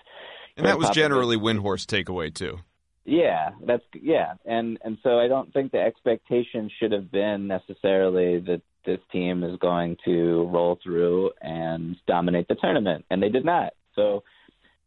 and 0.56 0.66
that 0.66 0.78
was 0.78 0.90
generally 0.90 1.36
Windhorst's 1.36 1.86
takeaway 1.86 2.32
too. 2.32 2.58
Yeah, 3.04 3.50
that's 3.66 3.82
yeah, 4.00 4.34
and 4.44 4.78
and 4.84 4.96
so 5.02 5.18
I 5.18 5.26
don't 5.26 5.52
think 5.52 5.72
the 5.72 5.80
expectation 5.80 6.70
should 6.78 6.92
have 6.92 7.10
been 7.10 7.48
necessarily 7.48 8.38
that 8.40 8.62
this 8.86 9.00
team 9.10 9.42
is 9.42 9.58
going 9.58 9.96
to 10.04 10.48
roll 10.52 10.78
through 10.82 11.30
and 11.40 11.96
dominate 12.06 12.46
the 12.46 12.54
tournament, 12.54 13.04
and 13.10 13.20
they 13.20 13.28
did 13.28 13.44
not. 13.44 13.72
So, 13.96 14.22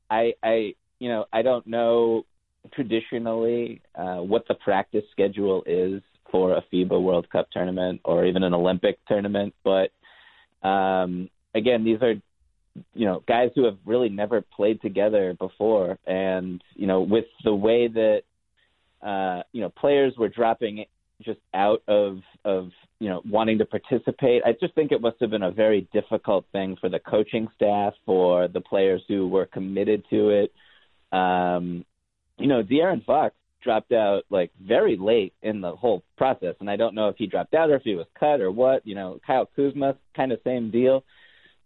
I 0.10 0.34
I 0.42 0.76
you 1.00 1.10
know 1.10 1.26
I 1.34 1.42
don't 1.42 1.68
know 1.68 2.26
traditionally 2.74 3.82
uh, 3.96 4.18
what 4.18 4.48
the 4.48 4.56
practice 4.56 5.04
schedule 5.12 5.64
is 5.66 6.02
for 6.32 6.56
a 6.56 6.64
FIBA 6.74 7.02
World 7.02 7.30
Cup 7.30 7.50
tournament 7.52 8.00
or 8.06 8.26
even 8.26 8.44
an 8.44 8.54
Olympic 8.54 8.98
tournament, 9.08 9.54
but 9.64 9.92
um, 10.68 11.30
again, 11.54 11.84
these 11.84 12.02
are 12.02 12.16
you 12.94 13.06
know 13.06 13.24
guys 13.28 13.52
who 13.56 13.66
have 13.66 13.78
really 13.86 14.10
never 14.10 14.42
played 14.42 14.82
together 14.82 15.34
before, 15.34 15.98
and 16.06 16.64
you 16.76 16.88
know 16.88 17.02
with 17.02 17.26
the 17.44 17.54
way 17.54 17.88
that 17.88 18.22
uh, 19.02 19.44
you 19.52 19.62
know 19.62 19.70
players 19.70 20.14
were 20.18 20.30
dropping 20.30 20.86
just 21.22 21.40
out 21.54 21.82
of 21.88 22.20
of 22.44 22.72
you 23.00 23.10
know 23.10 23.22
wanting 23.30 23.60
to 23.60 23.66
participate. 23.66 24.44
I 24.46 24.54
just 24.60 24.76
think 24.76 24.92
it 24.92 25.02
must 25.02 25.18
have 25.22 25.30
been 25.30 25.44
a 25.44 25.52
very 25.52 25.88
difficult 25.94 26.46
thing 26.52 26.78
for 26.80 26.90
the 26.90 27.00
coaching 27.00 27.48
staff, 27.56 27.94
for 28.06 28.48
the 28.48 28.62
players 28.62 29.02
who 29.08 29.28
were 29.28 29.46
committed 29.46 30.04
to 30.10 30.30
it. 30.30 30.54
Um, 31.18 31.86
you 32.38 32.48
know, 32.48 32.64
De'Aaron 32.64 33.06
Fox 33.06 33.36
dropped 33.64 33.94
out 33.94 34.24
like 34.30 34.52
very 34.62 34.98
late 34.98 35.34
in 35.42 35.62
the 35.62 35.76
whole 35.76 36.04
process, 36.18 36.56
and 36.60 36.70
I 36.70 36.76
don't 36.76 36.96
know 36.96 37.08
if 37.08 37.16
he 37.18 37.28
dropped 37.28 37.54
out 37.54 37.70
or 37.70 37.76
if 37.76 37.84
he 37.84 37.96
was 37.96 38.08
cut 38.20 38.42
or 38.42 38.52
what. 38.52 38.86
You 38.86 38.96
know, 38.96 39.20
Kyle 39.26 39.50
Kuzma, 39.56 39.96
kind 40.16 40.34
of 40.34 40.40
same 40.44 40.72
deal 40.72 41.06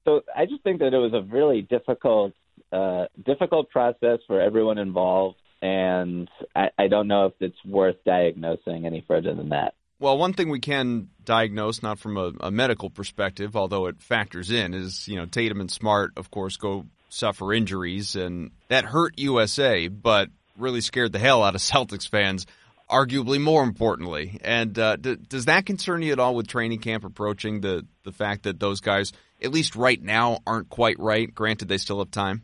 so 0.09 0.21
I 0.35 0.45
just 0.45 0.63
think 0.63 0.79
that 0.79 0.93
it 0.93 0.97
was 0.97 1.13
a 1.13 1.21
really 1.21 1.61
difficult, 1.61 2.33
uh, 2.71 3.05
difficult 3.23 3.69
process 3.69 4.19
for 4.25 4.41
everyone 4.41 4.79
involved, 4.79 5.37
and 5.61 6.27
I, 6.55 6.69
I 6.79 6.87
don't 6.87 7.07
know 7.07 7.27
if 7.27 7.33
it's 7.39 7.63
worth 7.63 7.97
diagnosing 8.05 8.87
any 8.87 9.05
further 9.07 9.35
than 9.35 9.49
that. 9.49 9.75
Well, 9.99 10.17
one 10.17 10.33
thing 10.33 10.49
we 10.49 10.61
can 10.61 11.09
diagnose, 11.23 11.83
not 11.83 11.99
from 11.99 12.17
a, 12.17 12.31
a, 12.39 12.51
medical 12.51 12.89
perspective, 12.89 13.55
although 13.55 13.87
it 13.87 14.01
factors 14.01 14.49
in, 14.49 14.73
is 14.73 15.07
you 15.07 15.17
know 15.17 15.25
Tatum 15.25 15.59
and 15.59 15.69
Smart, 15.69 16.13
of 16.17 16.31
course, 16.31 16.57
go 16.57 16.85
suffer 17.09 17.53
injuries, 17.53 18.15
and 18.15 18.51
that 18.69 18.85
hurt 18.85 19.19
USA, 19.19 19.89
but 19.89 20.29
really 20.57 20.81
scared 20.81 21.11
the 21.11 21.19
hell 21.19 21.43
out 21.43 21.53
of 21.55 21.61
Celtics 21.61 22.09
fans. 22.09 22.47
Arguably, 22.89 23.39
more 23.39 23.61
importantly, 23.61 24.39
and 24.43 24.79
uh, 24.79 24.95
d- 24.95 25.17
does 25.27 25.45
that 25.45 25.67
concern 25.67 26.01
you 26.01 26.11
at 26.11 26.17
all 26.17 26.33
with 26.33 26.47
training 26.47 26.79
camp 26.79 27.03
approaching 27.03 27.61
the 27.61 27.85
the 28.03 28.11
fact 28.11 28.43
that 28.43 28.59
those 28.59 28.79
guys 28.79 29.11
at 29.41 29.51
least 29.51 29.75
right 29.75 30.01
now, 30.01 30.39
aren't 30.45 30.69
quite 30.69 30.99
right. 30.99 31.33
Granted, 31.33 31.67
they 31.67 31.77
still 31.77 31.99
have 31.99 32.11
time. 32.11 32.43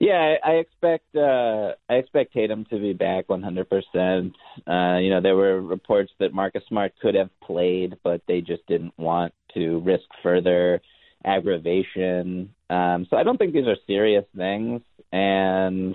Yeah, 0.00 0.34
I 0.44 0.52
expect 0.52 1.14
uh, 1.16 1.72
I 1.88 1.94
expect 1.94 2.34
Tatum 2.34 2.66
to 2.66 2.78
be 2.78 2.92
back 2.92 3.28
100. 3.28 3.66
Uh, 3.70 4.98
You 4.98 5.10
know, 5.10 5.20
there 5.22 5.36
were 5.36 5.60
reports 5.60 6.12
that 6.18 6.34
Marcus 6.34 6.62
Smart 6.68 6.92
could 7.00 7.14
have 7.14 7.30
played, 7.40 7.96
but 8.02 8.20
they 8.26 8.40
just 8.40 8.66
didn't 8.66 8.98
want 8.98 9.32
to 9.54 9.78
risk 9.80 10.04
further 10.22 10.82
aggravation. 11.24 12.54
Um, 12.68 13.06
so 13.08 13.16
I 13.16 13.22
don't 13.22 13.38
think 13.38 13.54
these 13.54 13.66
are 13.66 13.76
serious 13.86 14.24
things. 14.36 14.82
And 15.12 15.94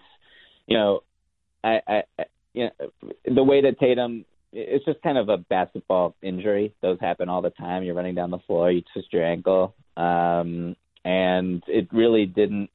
you 0.65 0.78
know, 0.78 1.02
I, 1.63 1.82
I, 1.88 2.04
I 2.17 2.23
you 2.54 2.69
know, 2.69 3.12
the 3.25 3.43
way 3.43 3.62
that 3.62 3.80
Tatum 3.80 4.25
it's 4.51 4.85
just 4.85 5.01
kind 5.01 5.17
of 5.17 5.29
a 5.29 5.38
basketball 5.38 6.15
injury. 6.21 6.73
Those 6.81 6.99
happen 6.99 7.29
all 7.29 7.41
the 7.41 7.51
time. 7.51 7.83
You're 7.83 7.95
running 7.95 8.15
down 8.15 8.31
the 8.31 8.39
floor, 8.39 8.71
you 8.71 8.81
twist 8.93 9.13
your 9.13 9.25
ankle, 9.25 9.75
um, 9.95 10.75
and 11.05 11.63
it 11.67 11.88
really 11.91 12.25
didn't. 12.25 12.69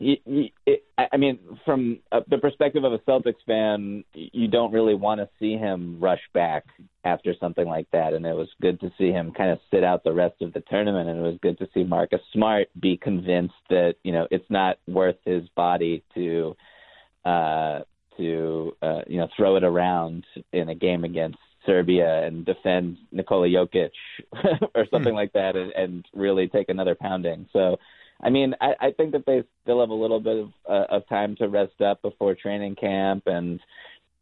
It, 0.00 0.52
it, 0.64 0.84
I 0.96 1.16
mean, 1.16 1.40
from 1.64 1.98
the 2.30 2.38
perspective 2.38 2.84
of 2.84 2.92
a 2.92 2.98
Celtics 2.98 3.42
fan, 3.46 4.04
you 4.14 4.46
don't 4.46 4.72
really 4.72 4.94
want 4.94 5.20
to 5.20 5.28
see 5.40 5.54
him 5.54 5.98
rush 5.98 6.20
back 6.32 6.66
after 7.04 7.34
something 7.40 7.66
like 7.66 7.88
that. 7.92 8.12
And 8.12 8.24
it 8.24 8.36
was 8.36 8.46
good 8.62 8.78
to 8.80 8.92
see 8.96 9.10
him 9.10 9.32
kind 9.32 9.50
of 9.50 9.58
sit 9.72 9.82
out 9.82 10.04
the 10.04 10.12
rest 10.12 10.40
of 10.40 10.52
the 10.52 10.60
tournament. 10.60 11.08
And 11.08 11.18
it 11.18 11.22
was 11.22 11.38
good 11.42 11.58
to 11.58 11.68
see 11.74 11.82
Marcus 11.82 12.20
Smart 12.32 12.68
be 12.78 12.96
convinced 12.96 13.54
that 13.70 13.94
you 14.04 14.12
know 14.12 14.28
it's 14.30 14.48
not 14.48 14.78
worth 14.86 15.16
his 15.24 15.48
body 15.56 16.04
to 16.14 16.54
uh, 17.24 17.80
to 18.18 18.76
uh, 18.82 19.00
you 19.06 19.18
know 19.18 19.28
throw 19.36 19.56
it 19.56 19.64
around 19.64 20.26
in 20.52 20.68
a 20.68 20.74
game 20.74 21.04
against 21.04 21.38
Serbia 21.64 22.24
and 22.24 22.44
defend 22.44 22.96
Nikola 23.12 23.48
Jokic 23.48 23.90
or 24.74 24.86
something 24.90 25.12
hmm. 25.12 25.16
like 25.16 25.32
that, 25.32 25.56
and, 25.56 25.72
and 25.72 26.06
really 26.14 26.48
take 26.48 26.68
another 26.68 26.94
pounding. 26.94 27.46
So, 27.52 27.78
I 28.22 28.30
mean, 28.30 28.54
I, 28.60 28.74
I 28.80 28.90
think 28.92 29.12
that 29.12 29.26
they 29.26 29.44
still 29.62 29.80
have 29.80 29.90
a 29.90 29.94
little 29.94 30.20
bit 30.20 30.36
of, 30.36 30.52
uh, 30.68 30.96
of 30.96 31.08
time 31.08 31.36
to 31.36 31.48
rest 31.48 31.80
up 31.80 32.02
before 32.02 32.34
training 32.34 32.76
camp, 32.76 33.24
and 33.26 33.60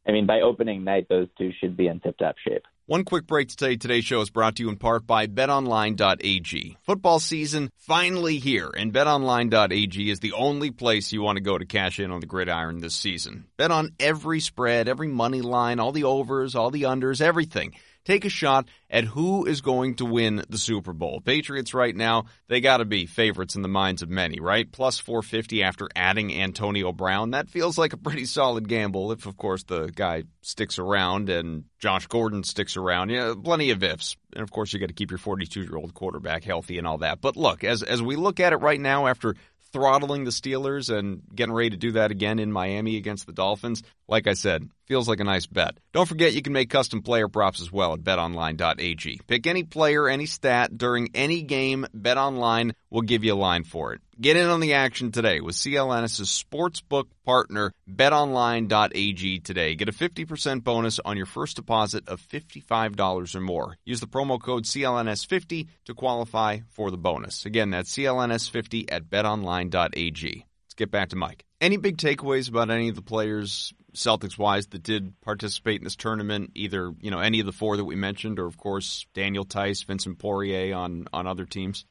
I 0.07 0.13
mean, 0.13 0.27
by 0.27 0.41
opening 0.41 0.85
night, 0.85 1.07
those 1.09 1.29
two 1.39 1.53
should 1.61 1.77
be 1.77 1.89
in 1.89 2.01
tip-top 2.01 2.37
shape. 2.47 2.65
One 2.89 3.03
quick 3.03 3.27
break 3.27 3.49
to 3.49 3.57
say 3.59 3.75
today's 3.75 4.05
show 4.05 4.21
is 4.21 4.31
brought 4.31 4.55
to 4.57 4.63
you 4.63 4.69
in 4.69 4.77
part 4.77 5.09
by 5.09 5.27
betonline.ag. 5.27 6.77
Football 6.85 7.19
season 7.19 7.69
finally 7.79 8.39
here, 8.39 8.71
and 8.79 8.93
betonline.ag 8.93 10.09
is 10.09 10.21
the 10.21 10.35
only 10.35 10.71
place 10.71 11.11
you 11.11 11.21
want 11.21 11.35
to 11.35 11.43
go 11.43 11.59
to 11.59 11.67
cash 11.67 11.99
in 11.99 12.13
on 12.13 12.21
the 12.21 12.29
gridiron 12.29 12.79
this 12.79 12.95
season. 12.95 13.47
Bet 13.57 13.73
on 13.73 13.91
every 13.99 14.39
spread, 14.39 14.87
every 14.87 15.09
money 15.09 15.41
line, 15.41 15.81
all 15.81 15.91
the 15.91 16.05
overs, 16.05 16.55
all 16.55 16.71
the 16.71 16.85
unders, 16.85 17.21
everything 17.21 17.75
take 18.07 18.25
a 18.25 18.31
shot 18.31 18.69
at 18.89 19.05
who 19.05 19.45
is 19.45 19.61
going 19.61 19.97
to 19.97 20.05
win 20.05 20.45
the 20.49 20.59
Super 20.59 20.93
Bowl. 20.93 21.21
Patriots 21.21 21.75
right 21.75 21.95
now, 21.95 22.27
they 22.47 22.61
got 22.61 22.79
to 22.79 22.85
be 22.85 23.05
favorites 23.05 23.57
in 23.57 23.63
the 23.63 23.69
minds 23.69 24.01
of 24.01 24.09
many, 24.09 24.39
right? 24.39 24.71
Plus 24.71 24.99
450 25.01 25.65
after 25.65 25.89
adding 25.97 26.33
Antonio 26.33 26.93
Brown. 26.93 27.33
That 27.33 27.49
feels 27.49 27.77
like 27.77 27.93
a 27.93 27.99
pretty 27.99 28.25
solid 28.25 28.69
gamble 28.69 29.11
if, 29.11 29.27
of 29.27 29.37
course, 29.37 29.65
the 29.65 29.89
guy 29.89 30.23
sticks 30.41 30.79
around 30.79 31.29
and 31.29 31.65
Josh 31.81 32.07
Gordon 32.07 32.45
sticks 32.45 32.77
around. 32.77 33.11
Yeah, 33.11 33.35
plenty 33.43 33.71
of 33.71 33.83
ifs. 33.83 34.17
And 34.33 34.43
of 34.43 34.51
course, 34.53 34.73
you 34.73 34.79
got 34.79 34.89
to 34.89 34.95
keep 34.95 35.11
your 35.11 35.19
42 35.19 35.63
year 35.63 35.77
old 35.77 35.93
quarterback 35.93 36.45
healthy 36.45 36.79
and 36.79 36.87
all 36.87 36.99
that. 36.99 37.21
But 37.21 37.37
look, 37.37 37.65
as, 37.65 37.83
as 37.83 38.01
we 38.01 38.15
look 38.15 38.39
at 38.39 38.53
it 38.53 38.57
right 38.57 38.81
now 38.81 39.09
after 39.09 39.35
throttling 39.73 40.25
the 40.25 40.31
Steelers 40.31 40.95
and 40.97 41.23
getting 41.35 41.55
ready 41.55 41.71
to 41.71 41.77
do 41.77 41.93
that 41.93 42.11
again 42.11 42.39
in 42.39 42.53
Miami 42.53 42.97
against 42.97 43.27
the 43.27 43.33
Dolphins. 43.33 43.83
Like 44.09 44.27
I 44.27 44.35
said, 44.35 44.69
feels 44.87 45.09
like 45.09 45.21
a 45.21 45.25
nice 45.25 45.47
bet. 45.47 45.79
Don't 45.93 46.09
forget 46.09 46.33
you 46.33 46.43
can 46.43 46.53
make 46.53 46.71
custom 46.71 47.03
player 47.03 47.29
props 47.29 47.61
as 47.61 47.73
well 47.73 47.93
at 47.93 48.01
betonline.ag. 48.01 49.21
Pick 49.27 49.47
any 49.47 49.65
player, 49.65 50.09
any 50.09 50.27
stat 50.27 50.77
during 50.77 51.11
any 51.15 51.43
game, 51.43 51.87
BetOnline 51.97 52.73
will 52.91 53.03
give 53.03 53.25
you 53.25 53.35
a 53.35 53.37
line 53.37 53.65
for 53.65 53.93
it. 53.95 54.01
Get 54.19 54.39
in 54.39 54.47
on 54.47 54.61
the 54.61 54.73
action 54.73 55.13
today 55.13 55.43
with 55.43 55.57
CLNS's 55.57 56.31
sportsbook 56.31 57.05
partner, 57.27 57.75
betonline.ag 57.87 59.41
today. 59.41 59.75
Get 59.75 59.91
a 59.91 59.93
50% 59.93 60.65
bonus 60.65 60.99
on 61.05 61.19
your 61.19 61.27
first 61.27 61.57
deposit 61.57 62.09
of 62.09 62.23
$55 62.23 63.35
or 63.35 63.41
more. 63.43 63.77
Use 63.85 64.01
the 64.01 64.07
promo 64.07 64.41
code 64.41 64.65
CLNS50 64.65 65.69
to 65.85 65.95
qualify 65.95 66.61
for 66.71 66.91
the 66.91 66.97
bonus. 66.97 67.45
Again, 67.45 67.69
that's 67.69 67.95
CLNS50 67.95 68.87
at 68.91 69.11
betonline.ag. 69.11 70.47
Let's 70.65 70.75
get 70.75 70.91
back 70.91 71.11
to 71.11 71.17
Mike. 71.17 71.45
Any 71.61 71.77
big 71.77 71.99
takeaways 71.99 72.49
about 72.49 72.71
any 72.71 72.89
of 72.89 72.95
the 72.95 73.03
players 73.03 73.75
Celtics 73.93 74.39
wise 74.39 74.67
that 74.69 74.83
did 74.83 75.21
participate 75.21 75.81
in 75.81 75.85
this 75.85 75.97
tournament, 75.97 76.53
either, 76.55 76.91
you 77.03 77.11
know, 77.11 77.19
any 77.19 77.41
of 77.41 77.47
the 77.47 77.53
four 77.53 77.77
that 77.77 77.85
we 77.85 77.97
mentioned 77.97 78.39
or 78.39 78.47
of 78.47 78.57
course 78.57 79.05
Daniel 79.13 79.45
Theis, 79.45 79.83
Vincent 79.83 80.19
Poirier 80.19 80.75
on 80.75 81.07
on 81.13 81.27
other 81.27 81.45
teams? 81.45 81.85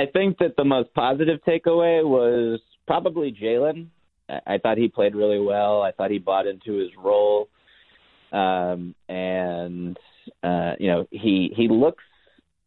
I 0.00 0.06
think 0.06 0.38
that 0.38 0.56
the 0.56 0.64
most 0.64 0.94
positive 0.94 1.40
takeaway 1.46 2.02
was 2.02 2.58
probably 2.86 3.32
Jaylen. 3.32 3.88
I 4.46 4.56
thought 4.58 4.78
he 4.78 4.88
played 4.88 5.14
really 5.14 5.40
well. 5.40 5.82
I 5.82 5.92
thought 5.92 6.10
he 6.10 6.18
bought 6.18 6.46
into 6.46 6.74
his 6.74 6.90
role. 6.96 7.48
Um 8.32 8.94
and 9.08 9.98
uh 10.42 10.72
you 10.78 10.88
know, 10.88 11.06
he 11.10 11.52
he 11.54 11.68
looks 11.68 12.04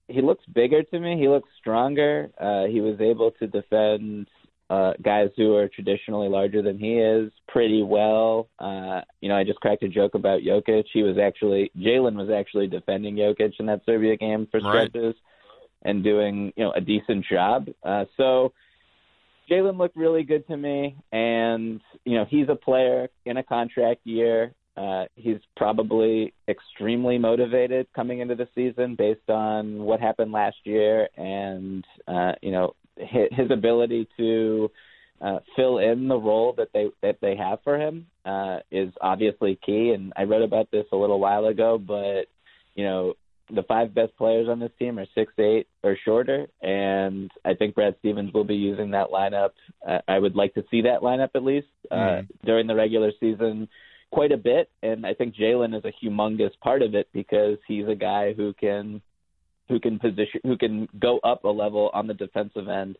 he 0.07 0.21
looks 0.21 0.45
bigger 0.53 0.83
to 0.83 0.99
me. 0.99 1.17
He 1.17 1.27
looks 1.27 1.49
stronger. 1.59 2.29
Uh 2.37 2.65
he 2.65 2.81
was 2.81 2.99
able 2.99 3.31
to 3.39 3.47
defend 3.47 4.27
uh, 4.69 4.93
guys 5.03 5.29
who 5.37 5.55
are 5.55 5.67
traditionally 5.67 6.29
larger 6.29 6.61
than 6.61 6.79
he 6.79 6.93
is 6.93 7.31
pretty 7.47 7.83
well. 7.83 8.47
Uh, 8.57 9.01
you 9.21 9.29
know, 9.29 9.35
I 9.35 9.43
just 9.43 9.59
cracked 9.59 9.83
a 9.83 9.89
joke 9.89 10.15
about 10.15 10.41
Jokic. 10.41 10.85
He 10.91 11.03
was 11.03 11.17
actually 11.17 11.71
Jaylen 11.77 12.15
was 12.15 12.29
actually 12.29 12.67
defending 12.67 13.15
Jokic 13.15 13.53
in 13.59 13.65
that 13.67 13.81
Serbia 13.85 14.17
game 14.17 14.47
for 14.51 14.59
stretches 14.59 15.03
right. 15.03 15.15
And 15.83 16.03
doing 16.03 16.53
you 16.55 16.63
know 16.63 16.71
a 16.71 16.81
decent 16.81 17.25
job. 17.29 17.67
Uh, 17.83 18.05
so 18.17 18.53
Jaylen 19.49 19.77
looked 19.77 19.97
really 19.97 20.23
good 20.23 20.47
to 20.47 20.57
me, 20.57 20.95
and 21.11 21.81
you 22.05 22.17
know 22.17 22.25
he's 22.29 22.47
a 22.49 22.55
player 22.55 23.09
in 23.25 23.37
a 23.37 23.43
contract 23.43 24.01
year. 24.05 24.53
Uh, 24.75 25.05
he's 25.15 25.37
probably 25.55 26.33
extremely 26.47 27.17
motivated 27.17 27.85
coming 27.93 28.19
into 28.19 28.35
the 28.35 28.47
season 28.55 28.95
based 28.95 29.29
on 29.29 29.83
what 29.83 29.99
happened 29.99 30.31
last 30.31 30.57
year, 30.63 31.07
and 31.17 31.85
uh, 32.07 32.31
you 32.41 32.51
know 32.51 32.73
his 32.97 33.51
ability 33.51 34.07
to 34.17 34.69
uh, 35.21 35.39
fill 35.55 35.77
in 35.77 36.07
the 36.07 36.17
role 36.17 36.53
that 36.57 36.69
they 36.73 36.87
that 37.01 37.17
they 37.21 37.35
have 37.35 37.59
for 37.63 37.77
him 37.77 38.07
uh, 38.25 38.59
is 38.71 38.91
obviously 39.01 39.59
key. 39.65 39.91
And 39.91 40.13
I 40.15 40.23
read 40.23 40.41
about 40.41 40.71
this 40.71 40.85
a 40.91 40.97
little 40.97 41.19
while 41.19 41.45
ago, 41.45 41.77
but 41.77 42.25
you 42.75 42.83
know 42.83 43.13
the 43.53 43.63
five 43.63 43.93
best 43.93 44.15
players 44.17 44.47
on 44.49 44.59
this 44.59 44.71
team 44.79 44.97
are 44.99 45.05
six 45.15 45.31
eight 45.37 45.67
or 45.83 45.97
shorter, 46.03 46.47
and 46.61 47.31
I 47.45 47.53
think 47.53 47.75
Brad 47.75 47.95
Stevens 47.99 48.33
will 48.33 48.43
be 48.43 48.55
using 48.55 48.91
that 48.91 49.09
lineup. 49.09 49.51
Uh, 49.87 49.99
I 50.07 50.19
would 50.19 50.35
like 50.35 50.53
to 50.55 50.63
see 50.71 50.81
that 50.81 51.01
lineup 51.01 51.29
at 51.35 51.43
least 51.43 51.67
uh, 51.91 51.95
mm. 51.95 52.27
during 52.45 52.67
the 52.67 52.75
regular 52.75 53.11
season 53.19 53.67
quite 54.11 54.31
a 54.31 54.37
bit, 54.37 54.69
and 54.81 55.05
I 55.05 55.13
think 55.13 55.35
Jaylen 55.35 55.75
is 55.75 55.83
a 55.85 56.05
humongous 56.05 56.51
part 56.61 56.81
of 56.81 56.95
it 56.95 57.07
because 57.13 57.57
he's 57.67 57.87
a 57.87 57.95
guy 57.95 58.33
who 58.33 58.53
can 58.53 59.01
who 59.69 59.79
can 59.79 59.99
position 59.99 60.41
who 60.43 60.57
can 60.57 60.87
go 60.99 61.19
up 61.19 61.43
a 61.43 61.49
level 61.49 61.89
on 61.93 62.07
the 62.07 62.13
defensive 62.13 62.67
end 62.67 62.97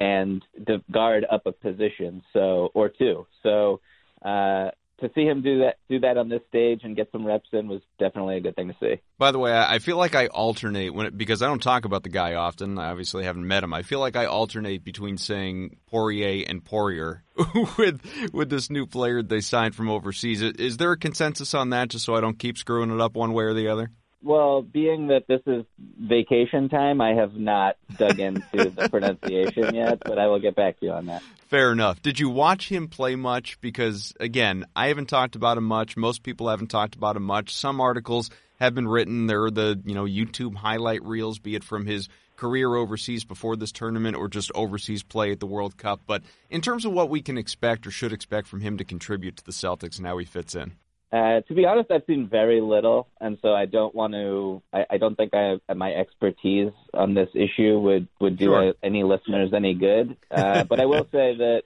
and 0.00 0.42
guard 0.90 1.24
up 1.30 1.46
a 1.46 1.52
position 1.52 2.22
so 2.32 2.70
or 2.74 2.88
two. 2.88 3.26
So 3.42 3.80
uh, 4.24 4.70
to 5.00 5.10
see 5.14 5.24
him 5.24 5.42
do 5.42 5.60
that 5.60 5.76
do 5.88 6.00
that 6.00 6.16
on 6.16 6.28
this 6.28 6.42
stage 6.48 6.80
and 6.84 6.94
get 6.94 7.10
some 7.10 7.26
reps 7.26 7.48
in 7.52 7.68
was 7.68 7.82
definitely 7.98 8.36
a 8.36 8.40
good 8.40 8.56
thing 8.56 8.68
to 8.68 8.76
see. 8.80 9.00
By 9.18 9.32
the 9.32 9.38
way, 9.38 9.56
I 9.56 9.78
feel 9.78 9.96
like 9.96 10.14
I 10.14 10.26
alternate 10.28 10.90
when 10.90 11.06
it, 11.06 11.18
because 11.18 11.42
I 11.42 11.46
don't 11.46 11.62
talk 11.62 11.84
about 11.84 12.02
the 12.02 12.08
guy 12.08 12.34
often. 12.34 12.78
I 12.78 12.90
obviously 12.90 13.24
haven't 13.24 13.46
met 13.46 13.64
him. 13.64 13.74
I 13.74 13.82
feel 13.82 14.00
like 14.00 14.16
I 14.16 14.26
alternate 14.26 14.84
between 14.84 15.18
saying 15.18 15.78
Poirier 15.86 16.44
and 16.48 16.64
Poirier 16.64 17.24
with 17.78 18.00
with 18.32 18.50
this 18.50 18.70
new 18.70 18.86
player 18.86 19.22
they 19.22 19.40
signed 19.40 19.74
from 19.74 19.90
overseas. 19.90 20.42
Is 20.42 20.76
there 20.76 20.92
a 20.92 20.98
consensus 20.98 21.54
on 21.54 21.70
that, 21.70 21.88
just 21.88 22.04
so 22.04 22.14
I 22.14 22.20
don't 22.20 22.38
keep 22.38 22.56
screwing 22.56 22.90
it 22.90 23.00
up 23.00 23.14
one 23.14 23.32
way 23.32 23.44
or 23.44 23.54
the 23.54 23.68
other? 23.68 23.90
Well, 24.24 24.62
being 24.62 25.08
that 25.08 25.26
this 25.28 25.42
is 25.46 25.66
vacation 26.00 26.70
time, 26.70 27.02
I 27.02 27.12
have 27.12 27.36
not 27.36 27.76
dug 27.98 28.18
into 28.18 28.70
the 28.70 28.88
pronunciation 28.90 29.74
yet, 29.74 29.98
but 30.02 30.18
I 30.18 30.28
will 30.28 30.40
get 30.40 30.56
back 30.56 30.80
to 30.80 30.86
you 30.86 30.92
on 30.92 31.06
that. 31.06 31.22
Fair 31.48 31.70
enough. 31.70 32.00
Did 32.00 32.18
you 32.18 32.30
watch 32.30 32.70
him 32.70 32.88
play 32.88 33.16
much? 33.16 33.60
Because 33.60 34.14
again, 34.18 34.64
I 34.74 34.88
haven't 34.88 35.10
talked 35.10 35.36
about 35.36 35.58
him 35.58 35.64
much. 35.64 35.98
Most 35.98 36.22
people 36.22 36.48
haven't 36.48 36.68
talked 36.68 36.94
about 36.94 37.16
him 37.16 37.22
much. 37.22 37.54
Some 37.54 37.82
articles 37.82 38.30
have 38.58 38.74
been 38.74 38.88
written. 38.88 39.26
There 39.26 39.44
are 39.44 39.50
the 39.50 39.78
you 39.84 39.94
know 39.94 40.04
YouTube 40.04 40.56
highlight 40.56 41.04
reels, 41.04 41.38
be 41.38 41.54
it 41.54 41.62
from 41.62 41.84
his 41.84 42.08
career 42.36 42.74
overseas 42.74 43.24
before 43.24 43.56
this 43.56 43.72
tournament 43.72 44.16
or 44.16 44.28
just 44.28 44.50
overseas 44.54 45.02
play 45.02 45.32
at 45.32 45.40
the 45.40 45.46
World 45.46 45.76
Cup. 45.76 46.00
But 46.06 46.22
in 46.48 46.62
terms 46.62 46.86
of 46.86 46.92
what 46.92 47.10
we 47.10 47.20
can 47.20 47.36
expect 47.36 47.86
or 47.86 47.90
should 47.90 48.12
expect 48.12 48.48
from 48.48 48.62
him 48.62 48.78
to 48.78 48.84
contribute 48.84 49.36
to 49.36 49.44
the 49.44 49.52
Celtics 49.52 49.98
and 49.98 50.06
how 50.06 50.16
he 50.16 50.24
fits 50.24 50.54
in. 50.54 50.72
Uh, 51.14 51.42
to 51.42 51.54
be 51.54 51.64
honest, 51.64 51.92
I've 51.92 52.02
seen 52.08 52.28
very 52.28 52.60
little, 52.60 53.06
and 53.20 53.38
so 53.40 53.54
I 53.54 53.66
don't 53.66 53.94
want 53.94 54.14
to. 54.14 54.60
I, 54.72 54.84
I 54.90 54.98
don't 54.98 55.14
think 55.14 55.32
I 55.32 55.58
have, 55.68 55.76
my 55.76 55.92
expertise 55.92 56.72
on 56.92 57.14
this 57.14 57.28
issue 57.34 57.78
would 57.78 58.08
would 58.20 58.36
do 58.36 58.46
sure. 58.46 58.70
a, 58.70 58.74
any 58.82 59.04
listeners 59.04 59.52
any 59.54 59.74
good. 59.74 60.16
Uh, 60.28 60.64
but 60.68 60.80
I 60.80 60.86
will 60.86 61.04
say 61.12 61.36
that 61.36 61.62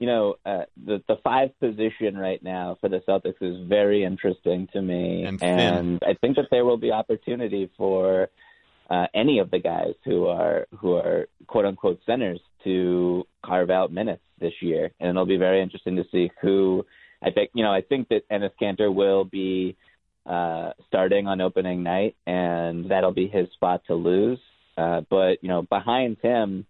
you 0.00 0.08
know 0.08 0.34
uh, 0.44 0.64
the 0.84 1.04
the 1.06 1.18
five 1.22 1.50
position 1.60 2.18
right 2.18 2.42
now 2.42 2.78
for 2.80 2.88
the 2.88 2.98
Celtics 3.08 3.40
is 3.40 3.64
very 3.68 4.02
interesting 4.02 4.66
to 4.72 4.82
me, 4.82 5.22
and, 5.22 5.40
and 5.40 6.02
I 6.02 6.14
think 6.14 6.34
that 6.34 6.48
there 6.50 6.64
will 6.64 6.78
be 6.78 6.90
opportunity 6.90 7.70
for 7.76 8.28
uh, 8.90 9.06
any 9.14 9.38
of 9.38 9.52
the 9.52 9.60
guys 9.60 9.94
who 10.04 10.26
are 10.26 10.66
who 10.76 10.94
are 10.94 11.28
quote 11.46 11.64
unquote 11.64 12.00
centers 12.06 12.40
to 12.64 13.24
carve 13.44 13.70
out 13.70 13.92
minutes 13.92 14.22
this 14.40 14.54
year, 14.60 14.90
and 14.98 15.10
it'll 15.10 15.26
be 15.26 15.36
very 15.36 15.62
interesting 15.62 15.94
to 15.94 16.04
see 16.10 16.32
who 16.40 16.84
I 17.22 17.30
think 17.30 17.50
you 17.54 17.62
know 17.62 17.72
I 17.72 17.82
think 17.82 18.08
that 18.08 18.28
Enes 18.28 18.50
Kanter 18.60 18.92
will 18.92 19.24
be 19.24 19.76
uh, 20.26 20.72
starting 20.86 21.26
on 21.26 21.40
opening 21.40 21.82
night, 21.82 22.16
and 22.26 22.90
that'll 22.90 23.12
be 23.12 23.28
his 23.28 23.48
spot 23.52 23.82
to 23.86 23.94
lose. 23.94 24.38
Uh, 24.76 25.02
but 25.10 25.42
you 25.42 25.48
know 25.48 25.62
behind 25.62 26.16
him, 26.22 26.66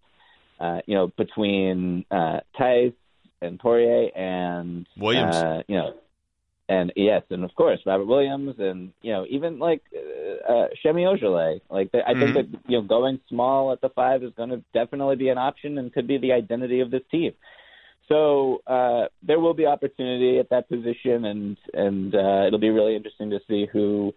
uh, 0.59 0.81
you 0.87 0.95
know 0.95 1.09
between 1.17 2.05
uh, 2.11 2.41
Theis 2.59 2.95
and 3.41 3.59
Poirier 3.59 4.11
and 4.17 4.87
Williams, 4.97 5.37
uh, 5.37 5.63
you 5.69 5.77
know, 5.77 5.95
and 6.69 6.93
yes, 6.97 7.23
and 7.31 7.45
of 7.45 7.55
course 7.55 7.81
Robert 7.87 8.07
Williams, 8.07 8.57
and 8.59 8.93
you 9.03 9.13
know 9.13 9.27
even 9.29 9.59
like 9.59 9.83
uh, 9.95 10.53
uh, 10.53 10.69
Semi 10.83 11.03
Ojeleye. 11.03 11.61
Like 11.71 11.91
I 11.95 12.13
mm-hmm. 12.13 12.21
think 12.21 12.35
that 12.35 12.61
you 12.69 12.81
know 12.81 12.83
going 12.83 13.21
small 13.29 13.73
at 13.73 13.81
the 13.81 13.89
five 13.91 14.23
is 14.23 14.33
going 14.37 14.51
to 14.51 14.63
definitely 14.73 15.17
be 15.17 15.29
an 15.29 15.39
option 15.39 15.79
and 15.79 15.93
could 15.93 16.07
be 16.07 16.19
the 16.19 16.33
identity 16.33 16.81
of 16.81 16.91
this 16.91 17.03
team. 17.11 17.33
So 18.11 18.61
uh, 18.67 19.07
there 19.23 19.39
will 19.39 19.55
be 19.55 19.67
opportunity 19.67 20.39
at 20.39 20.51
that 20.51 20.69
position, 20.69 21.25
and 21.25 21.57
and 21.73 22.15
uh, 22.15 22.47
it'll 22.47 22.59
be 22.59 22.71
really 22.71 22.97
interesting 22.97 23.31
to 23.31 23.41
see 23.49 23.67
who 23.73 24.13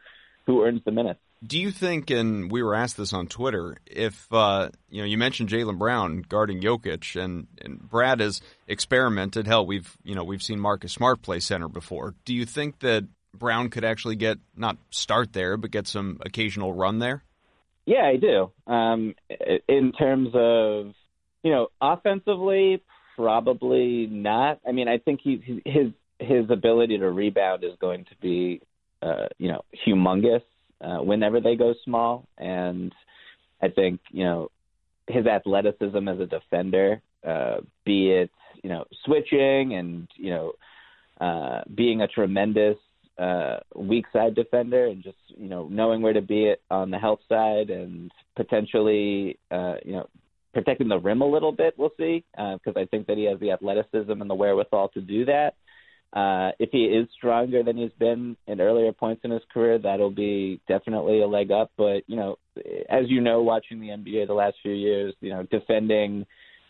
who 0.46 0.64
earns 0.64 0.82
the 0.84 0.92
minutes. 0.92 1.20
Do 1.46 1.60
you 1.60 1.72
think, 1.72 2.10
and 2.10 2.50
we 2.50 2.64
were 2.64 2.74
asked 2.74 2.96
this 2.96 3.12
on 3.12 3.28
Twitter, 3.28 3.78
if 3.86 4.32
uh, 4.32 4.70
you 4.90 5.02
know 5.02 5.06
you 5.06 5.18
mentioned 5.18 5.50
Jaylen 5.50 5.78
Brown 5.78 6.24
guarding 6.28 6.62
Jokic, 6.62 7.22
and, 7.22 7.48
and 7.62 7.80
Brad 7.80 8.20
has 8.20 8.42
experimented. 8.68 9.46
Hell, 9.46 9.66
we've 9.66 9.96
you 10.04 10.16
know 10.16 10.24
we've 10.24 10.42
seen 10.44 10.60
Marcus 10.60 10.94
Smart 10.94 11.22
play 11.22 11.40
center 11.40 11.68
before. 11.68 12.16
Do 12.26 12.34
you 12.34 12.46
think 12.46 12.80
that 12.80 13.06
Brown 13.38 13.70
could 13.70 13.84
actually 13.84 14.16
get 14.16 14.40
not 14.56 14.78
start 14.90 15.34
there, 15.34 15.58
but 15.58 15.70
get 15.70 15.88
some 15.88 16.20
occasional 16.26 16.74
run 16.74 17.00
there? 17.00 17.24
Yeah, 17.86 18.06
I 18.06 18.16
do. 18.16 18.52
Um, 18.66 19.16
in 19.68 19.92
terms 19.92 20.30
of 20.34 20.94
you 21.44 21.52
know 21.52 21.68
offensively, 21.82 22.82
Probably 23.16 24.08
not. 24.08 24.60
I 24.68 24.72
mean, 24.72 24.88
I 24.88 24.98
think 24.98 25.22
he 25.24 25.62
his 25.66 25.92
his 26.20 26.50
ability 26.50 26.98
to 26.98 27.10
rebound 27.12 27.64
is 27.64 27.74
going 27.80 28.06
to 28.06 28.16
be, 28.22 28.62
uh, 29.02 29.28
you 29.38 29.50
know, 29.50 29.62
humongous 29.86 30.42
uh, 30.82 30.98
whenever 30.98 31.40
they 31.40 31.56
go 31.56 31.74
small, 31.84 32.26
and 32.38 32.94
I 33.62 33.70
think 33.70 34.00
you 34.12 34.24
know 34.24 34.50
his 35.08 35.28
athleticism 35.28 36.08
as 36.08 36.20
a 36.20 36.26
defender, 36.26 37.02
uh, 37.28 37.58
be 37.86 38.12
it 38.12 38.32
you 38.64 38.70
know 38.70 38.86
switching 39.06 39.76
and 39.76 40.08
you 40.16 40.32
know 40.32 40.54
uh, 41.22 41.62
being 41.74 42.02
a 42.02 42.08
tremendous 42.08 42.78
uh, 43.18 43.58
weak 43.76 44.06
side 44.12 44.34
defender 44.34 44.88
and 44.88 45.04
just 45.04 45.18
you 45.28 45.50
know 45.50 45.68
knowing 45.70 46.02
where 46.02 46.14
to 46.14 46.22
be 46.22 46.46
it 46.46 46.62
on 46.72 46.90
the 46.90 46.98
help 46.98 47.20
side 47.30 47.70
and 47.70 48.12
potentially 48.36 49.38
uh, 49.52 49.76
you 49.86 49.94
know 49.94 50.08
protecting 50.54 50.88
the 50.88 51.00
rim 51.00 51.22
a 51.22 51.28
little 51.28 51.52
bit. 51.52 51.74
We'll 51.78 51.92
see 51.98 52.24
because 52.36 52.76
uh, 52.76 52.80
I 52.80 52.86
think 52.86 53.08
that 53.08 53.18
he 53.18 53.26
has 53.26 53.40
the 53.40 53.52
athleticism 53.52 54.12
and 54.12 54.30
the 54.30 54.36
wherewithal 54.36 54.90
to 54.90 55.02
do 55.02 55.26
that. 55.26 55.56
Uh, 56.14 56.52
if 56.60 56.70
he 56.72 56.84
is 56.84 57.08
stronger 57.18 57.64
than 57.64 57.76
he's 57.76 57.92
been 57.98 58.38
in 58.46 58.62
earlier 58.62 58.92
points 58.94 59.22
in 59.24 59.32
his 59.32 59.42
career, 59.52 59.80
that'll 59.80 60.12
be 60.12 60.62
definitely 60.68 61.22
a 61.22 61.28
leg 61.28 61.52
up. 61.52 61.72
But 61.76 62.04
you 62.06 62.16
know, 62.16 62.38
as 62.90 63.06
you 63.08 63.20
know, 63.20 63.42
watching 63.42 63.80
the 63.80 63.88
NBA 63.88 64.28
the 64.28 64.34
last 64.34 64.58
few 64.62 64.74
years, 64.74 65.16
you 65.22 65.32
know, 65.32 65.44
defending 65.44 66.26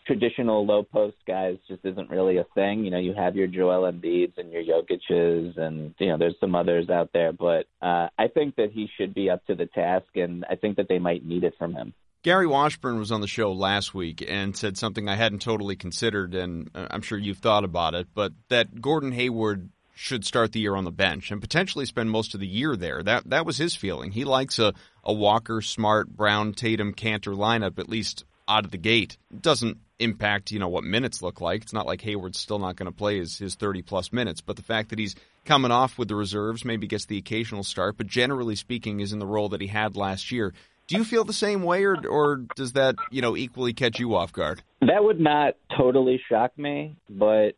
traditional 0.06 0.66
low 0.66 0.82
post 0.82 1.16
guys 1.26 1.56
just 1.68 1.84
isn't 1.84 2.10
really 2.10 2.38
a 2.38 2.46
thing. 2.54 2.84
You 2.84 2.90
know, 2.90 2.98
you 2.98 3.14
have 3.14 3.36
your 3.36 3.46
Joel 3.46 3.90
Embiid's 3.90 4.38
and 4.38 4.50
your 4.50 4.62
Jokic's, 4.62 5.56
and 5.58 5.94
you 5.98 6.08
know, 6.08 6.18
there's 6.18 6.36
some 6.40 6.54
others 6.54 6.88
out 6.88 7.10
there. 7.12 7.32
But 7.32 7.66
uh, 7.82 8.08
I 8.18 8.28
think 8.32 8.56
that 8.56 8.70
he 8.72 8.88
should 8.96 9.12
be 9.12 9.28
up 9.28 9.44
to 9.46 9.54
the 9.54 9.66
task, 9.66 10.06
and 10.14 10.46
I 10.48 10.56
think 10.56 10.76
that 10.76 10.88
they 10.88 10.98
might 10.98 11.24
need 11.24 11.44
it 11.44 11.54
from 11.58 11.74
him. 11.74 11.92
Gary 12.24 12.46
Washburn 12.46 12.98
was 12.98 13.12
on 13.12 13.20
the 13.20 13.28
show 13.28 13.52
last 13.52 13.92
week 13.92 14.24
and 14.26 14.56
said 14.56 14.78
something 14.78 15.10
I 15.10 15.14
hadn't 15.14 15.42
totally 15.42 15.76
considered, 15.76 16.34
and 16.34 16.70
uh, 16.74 16.86
I'm 16.90 17.02
sure 17.02 17.18
you've 17.18 17.38
thought 17.38 17.64
about 17.64 17.94
it, 17.94 18.08
but 18.14 18.32
that 18.48 18.80
Gordon 18.80 19.12
Hayward 19.12 19.68
should 19.94 20.24
start 20.24 20.52
the 20.52 20.60
year 20.60 20.74
on 20.74 20.84
the 20.84 20.90
bench 20.90 21.30
and 21.30 21.40
potentially 21.40 21.84
spend 21.84 22.10
most 22.10 22.32
of 22.32 22.40
the 22.40 22.46
year 22.46 22.76
there. 22.76 23.02
That 23.02 23.28
that 23.28 23.44
was 23.44 23.58
his 23.58 23.76
feeling. 23.76 24.10
He 24.10 24.24
likes 24.24 24.58
a, 24.58 24.72
a 25.04 25.12
Walker, 25.12 25.60
Smart, 25.60 26.08
Brown, 26.08 26.54
Tatum, 26.54 26.94
Kanter 26.94 27.36
lineup 27.36 27.78
at 27.78 27.90
least 27.90 28.24
out 28.48 28.64
of 28.64 28.70
the 28.70 28.78
gate. 28.78 29.18
It 29.30 29.42
doesn't 29.42 29.76
impact, 29.98 30.50
you 30.50 30.58
know, 30.58 30.68
what 30.68 30.82
minutes 30.82 31.20
look 31.20 31.42
like. 31.42 31.62
It's 31.62 31.74
not 31.74 31.86
like 31.86 32.00
Hayward's 32.00 32.38
still 32.38 32.58
not 32.58 32.76
going 32.76 32.90
to 32.90 32.96
play 32.96 33.18
his, 33.18 33.38
his 33.38 33.54
30 33.54 33.82
plus 33.82 34.12
minutes, 34.14 34.40
but 34.40 34.56
the 34.56 34.62
fact 34.62 34.90
that 34.90 34.98
he's 34.98 35.14
coming 35.44 35.70
off 35.70 35.98
with 35.98 36.08
the 36.08 36.16
reserves, 36.16 36.64
maybe 36.64 36.86
gets 36.86 37.04
the 37.04 37.18
occasional 37.18 37.64
start, 37.64 37.96
but 37.98 38.06
generally 38.06 38.56
speaking 38.56 39.00
is 39.00 39.12
in 39.12 39.18
the 39.18 39.26
role 39.26 39.50
that 39.50 39.60
he 39.60 39.66
had 39.66 39.94
last 39.94 40.32
year. 40.32 40.54
Do 40.86 40.96
you 40.96 41.04
feel 41.04 41.24
the 41.24 41.32
same 41.32 41.62
way 41.62 41.84
or 41.84 41.96
or 42.06 42.36
does 42.56 42.72
that, 42.72 42.96
you 43.10 43.22
know, 43.22 43.36
equally 43.36 43.72
catch 43.72 43.98
you 43.98 44.14
off 44.14 44.32
guard? 44.32 44.62
That 44.80 45.02
would 45.02 45.20
not 45.20 45.54
totally 45.76 46.20
shock 46.28 46.56
me, 46.58 46.96
but 47.08 47.52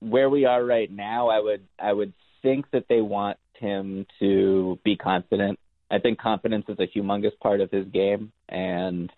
where 0.00 0.30
we 0.30 0.44
are 0.44 0.64
right 0.64 0.90
now, 0.90 1.28
I 1.28 1.40
would 1.40 1.66
I 1.78 1.92
would 1.92 2.12
think 2.42 2.70
that 2.72 2.86
they 2.88 3.00
want 3.00 3.38
him 3.54 4.06
to 4.20 4.78
be 4.84 4.96
confident. 4.96 5.58
I 5.90 5.98
think 5.98 6.18
confidence 6.20 6.66
is 6.68 6.78
a 6.78 6.86
humongous 6.86 7.38
part 7.42 7.60
of 7.60 7.70
his 7.70 7.86
game 7.88 8.32
and 8.48 9.10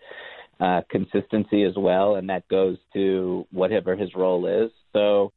uh, 0.59 0.81
consistency 0.89 1.63
as 1.63 1.73
well, 1.77 2.15
and 2.15 2.29
that 2.29 2.47
goes 2.47 2.77
to 2.93 3.45
whatever 3.51 3.95
his 3.95 4.13
role 4.15 4.47
is. 4.47 4.71
So 4.91 5.31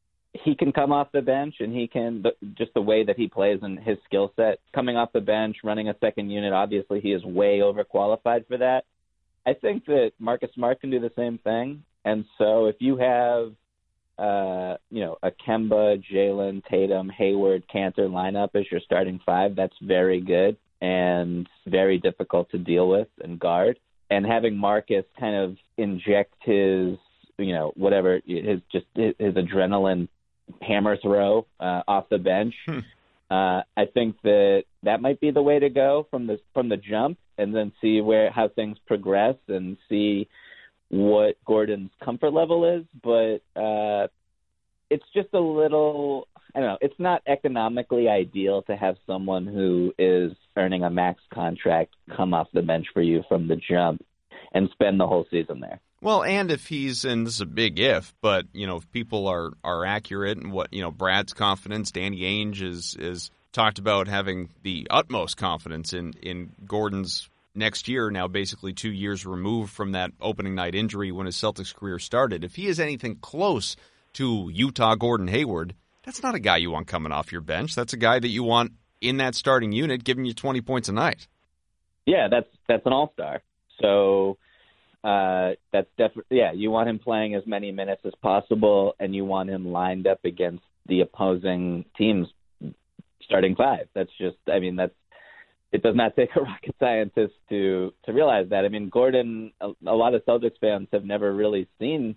he 0.45 0.55
can 0.55 0.73
come 0.73 0.93
off 0.93 1.09
the 1.13 1.23
bench 1.23 1.57
and 1.61 1.75
he 1.75 1.87
can 1.87 2.23
just 2.57 2.73
the 2.75 2.81
way 2.81 3.05
that 3.05 3.17
he 3.17 3.29
plays 3.29 3.59
and 3.63 3.79
his 3.79 3.99
skill 4.05 4.33
set 4.37 4.59
coming 4.75 4.97
off 4.97 5.13
the 5.13 5.21
bench 5.21 5.57
running 5.65 5.89
a 5.89 5.95
second 6.01 6.31
unit 6.31 6.53
obviously 6.53 7.01
he 7.01 7.13
is 7.13 7.25
way 7.25 7.61
overqualified 7.61 8.47
for 8.47 8.59
that 8.59 8.85
i 9.47 9.53
think 9.55 9.85
that 9.87 10.13
marcus 10.19 10.51
smart 10.55 10.81
can 10.81 10.91
do 10.91 11.01
the 11.01 11.13
same 11.17 11.39
thing 11.39 11.83
and 12.05 12.25
so 12.39 12.67
if 12.67 12.77
you 12.81 12.97
have 12.97 13.53
uh, 14.19 14.77
you 14.91 15.03
know, 15.03 15.19
a 15.23 15.31
Kemba, 15.31 16.03
Jaylen, 16.11 16.63
Tatum, 16.71 17.11
Hayward, 17.11 17.65
Kanter 17.73 18.09
lineup 18.09 18.51
as 18.55 18.65
your 18.71 18.81
starting 18.81 19.21
five, 19.27 19.55
that's 19.55 19.77
very 19.83 20.21
good 20.21 20.57
and 20.81 21.47
very 21.67 21.99
difficult 21.99 22.51
to 22.51 22.59
deal 22.59 22.89
with 22.89 23.09
and 23.23 23.39
guard. 23.39 23.79
And 24.11 24.25
having 24.25 24.57
Marcus 24.57 25.05
kind 25.19 25.37
of 25.37 25.57
inject 25.77 26.35
his, 26.41 26.97
you 27.39 27.53
know, 27.53 27.73
whatever 27.77 28.21
his 28.25 28.61
just 28.73 28.87
his 28.95 29.35
adrenaline 29.35 30.09
hammer 30.63 30.97
throw 30.97 31.47
uh, 31.61 31.83
off 31.89 32.09
the 32.09 32.19
bench. 32.19 32.55
Hmm. 32.67 32.79
Uh, 33.29 33.63
I 33.77 33.87
think 33.93 34.17
that 34.23 34.65
that 34.85 35.03
might 35.03 35.21
be 35.21 35.33
the 35.33 35.43
way 35.43 35.59
to 35.59 35.69
go 35.69 36.07
from 36.11 36.29
the 36.29 36.39
from 36.55 36.69
the 36.69 36.77
jump, 36.77 37.19
and 37.39 37.55
then 37.55 37.73
see 37.81 38.01
where 38.01 38.31
how 38.31 38.49
things 38.49 38.79
progress 38.87 39.35
and 39.49 39.77
see 39.89 40.29
what 40.89 41.37
Gordon's 41.45 41.91
comfort 42.05 42.33
level 42.33 42.65
is, 42.65 42.85
but 43.03 43.39
uh, 43.61 44.07
it's 44.91 45.05
just 45.15 45.29
a 45.35 45.41
little. 45.41 46.29
I 46.55 46.61
don't 46.61 46.69
know. 46.69 46.79
It's 46.81 46.99
not 46.99 47.23
economically 47.27 48.09
ideal 48.09 48.63
to 48.63 48.77
have 48.77 48.97
someone 49.07 49.47
who 49.47 49.93
is 49.99 50.33
earning 50.57 50.85
a 50.85 50.91
max 50.91 51.21
contract 51.35 51.95
come 52.17 52.33
off 52.33 52.49
the 52.55 52.63
bench 52.63 52.87
for 52.95 53.03
you 53.03 53.23
from 53.29 53.47
the 53.47 53.57
jump 53.57 54.03
and 54.55 54.71
spend 54.73 54.99
the 54.99 55.07
whole 55.07 55.27
season 55.31 55.61
there. 55.61 55.81
Well, 56.01 56.23
and 56.23 56.51
if 56.51 56.67
he's 56.67 57.05
and 57.05 57.27
this 57.27 57.35
is 57.35 57.41
a 57.41 57.47
big 57.47 57.79
if, 57.79 58.15
but 58.21 58.47
you 58.53 58.67
know 58.67 58.77
if 58.77 58.91
people 58.93 59.27
are 59.29 59.53
are 59.65 59.85
accurate 59.85 60.39
and 60.39 60.53
what 60.53 60.73
you 60.73 60.83
know 60.83 60.91
Brad's 60.91 61.33
confidence, 61.33 61.91
Danny 61.91 62.21
Ainge 62.21 62.63
is 62.63 62.97
is 62.99 63.31
talked 63.53 63.79
about 63.79 64.07
having 64.07 64.51
the 64.63 64.87
utmost 64.91 65.37
confidence 65.37 65.93
in 65.93 66.13
in 66.23 66.53
Gordon's 66.67 67.29
next 67.57 67.89
year, 67.89 68.11
now 68.11 68.29
basically 68.29 68.73
two 68.73 68.93
years 68.93 69.25
removed 69.25 69.73
from 69.73 69.93
that 69.93 70.13
opening 70.21 70.55
night 70.55 70.75
injury 70.75 71.11
when 71.11 71.27
his 71.27 71.37
Celtics 71.37 71.75
career 71.75 71.99
started. 71.99 72.45
If 72.45 72.55
he 72.55 72.67
is 72.67 72.79
anything 72.79 73.17
close 73.17 73.77
to 74.15 74.51
Utah 74.53 74.95
Gordon 74.95 75.29
Hayward, 75.29 75.75
that's 76.05 76.23
not 76.23 76.35
a 76.35 76.39
guy 76.39 76.59
you 76.59 76.71
want 76.71 76.87
coming 76.87 77.13
off 77.13 77.33
your 77.33 77.41
bench. 77.41 77.75
That's 77.75 77.95
a 77.95 77.99
guy 77.99 78.19
that 78.19 78.29
you 78.29 78.45
want 78.45 78.73
in 79.01 79.17
that 79.17 79.35
starting 79.35 79.73
unit 79.73 80.05
giving 80.05 80.25
you 80.25 80.35
20 80.35 80.61
points 80.61 80.89
a 80.89 80.93
night. 80.93 81.27
Yeah, 82.05 82.29
that's 82.29 82.49
that's 82.69 82.87
an 82.87 82.93
all-star. 82.93 83.43
So 83.81 84.39
uh, 85.07 85.55
that's 85.73 85.89
definitely 85.97 86.39
yeah. 86.39 86.51
You 86.53 86.73
want 86.73 86.89
him 86.89 86.99
playing 86.99 87.37
as 87.37 87.45
many 87.47 87.71
minutes 87.71 88.03
as 88.05 88.13
possible, 88.21 88.97
and 88.99 89.15
you 89.15 89.25
want 89.25 89.51
him 89.51 89.71
lined 89.71 90.09
up 90.09 90.25
against 90.25 90.65
the 90.87 91.03
opposing 91.03 91.85
team's 91.97 92.27
starting 93.23 93.55
five. 93.55 93.89
That's 93.95 94.11
just 94.19 94.37
I 94.53 94.59
mean 94.59 94.75
that's 94.75 94.95
it 95.71 95.85
does 95.85 95.95
not 95.95 96.17
take 96.17 96.31
a 96.35 96.41
rocket 96.41 96.75
scientist 96.81 97.35
to 97.51 97.95
to 98.05 98.13
realize 98.13 98.49
that. 98.51 98.65
I 98.65 98.69
mean, 98.69 98.89
Gordon, 98.89 99.53
a, 99.61 99.71
a 99.87 99.95
lot 99.95 100.15
of 100.15 100.25
Celtics 100.25 100.59
fans 100.61 100.89
have 100.93 101.05
never 101.05 101.33
really 101.33 101.69
seen 101.79 102.17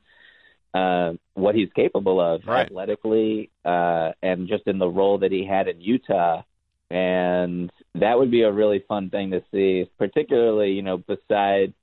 uh, 0.73 1.13
what 1.35 1.53
he's 1.53 1.69
capable 1.75 2.19
of 2.19 2.41
right. 2.47 2.65
athletically 2.65 3.51
uh, 3.65 4.13
and 4.23 4.47
just 4.47 4.65
in 4.65 4.79
the 4.79 4.87
role 4.87 5.19
that 5.19 5.31
he 5.31 5.45
had 5.45 5.67
in 5.67 5.79
Utah. 5.79 6.41
And 6.89 7.71
that 7.93 8.17
would 8.17 8.31
be 8.31 8.41
a 8.41 8.51
really 8.51 8.83
fun 8.87 9.11
thing 9.11 9.29
to 9.29 9.43
see, 9.51 9.87
particularly, 9.99 10.71
you 10.71 10.81
know, 10.81 10.97
beside 10.97 11.75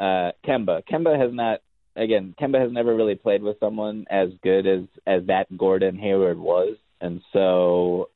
uh, 0.00 0.32
Kemba. 0.46 0.82
Kemba 0.90 1.20
has 1.20 1.32
not, 1.32 1.60
again, 1.94 2.34
Kemba 2.40 2.60
has 2.60 2.72
never 2.72 2.94
really 2.96 3.14
played 3.14 3.42
with 3.42 3.60
someone 3.60 4.06
as 4.10 4.30
good 4.42 4.66
as 4.66 4.80
as 5.06 5.26
that 5.26 5.54
Gordon 5.56 5.98
Hayward 5.98 6.38
was, 6.38 6.76
and 7.00 7.20
so 7.32 8.08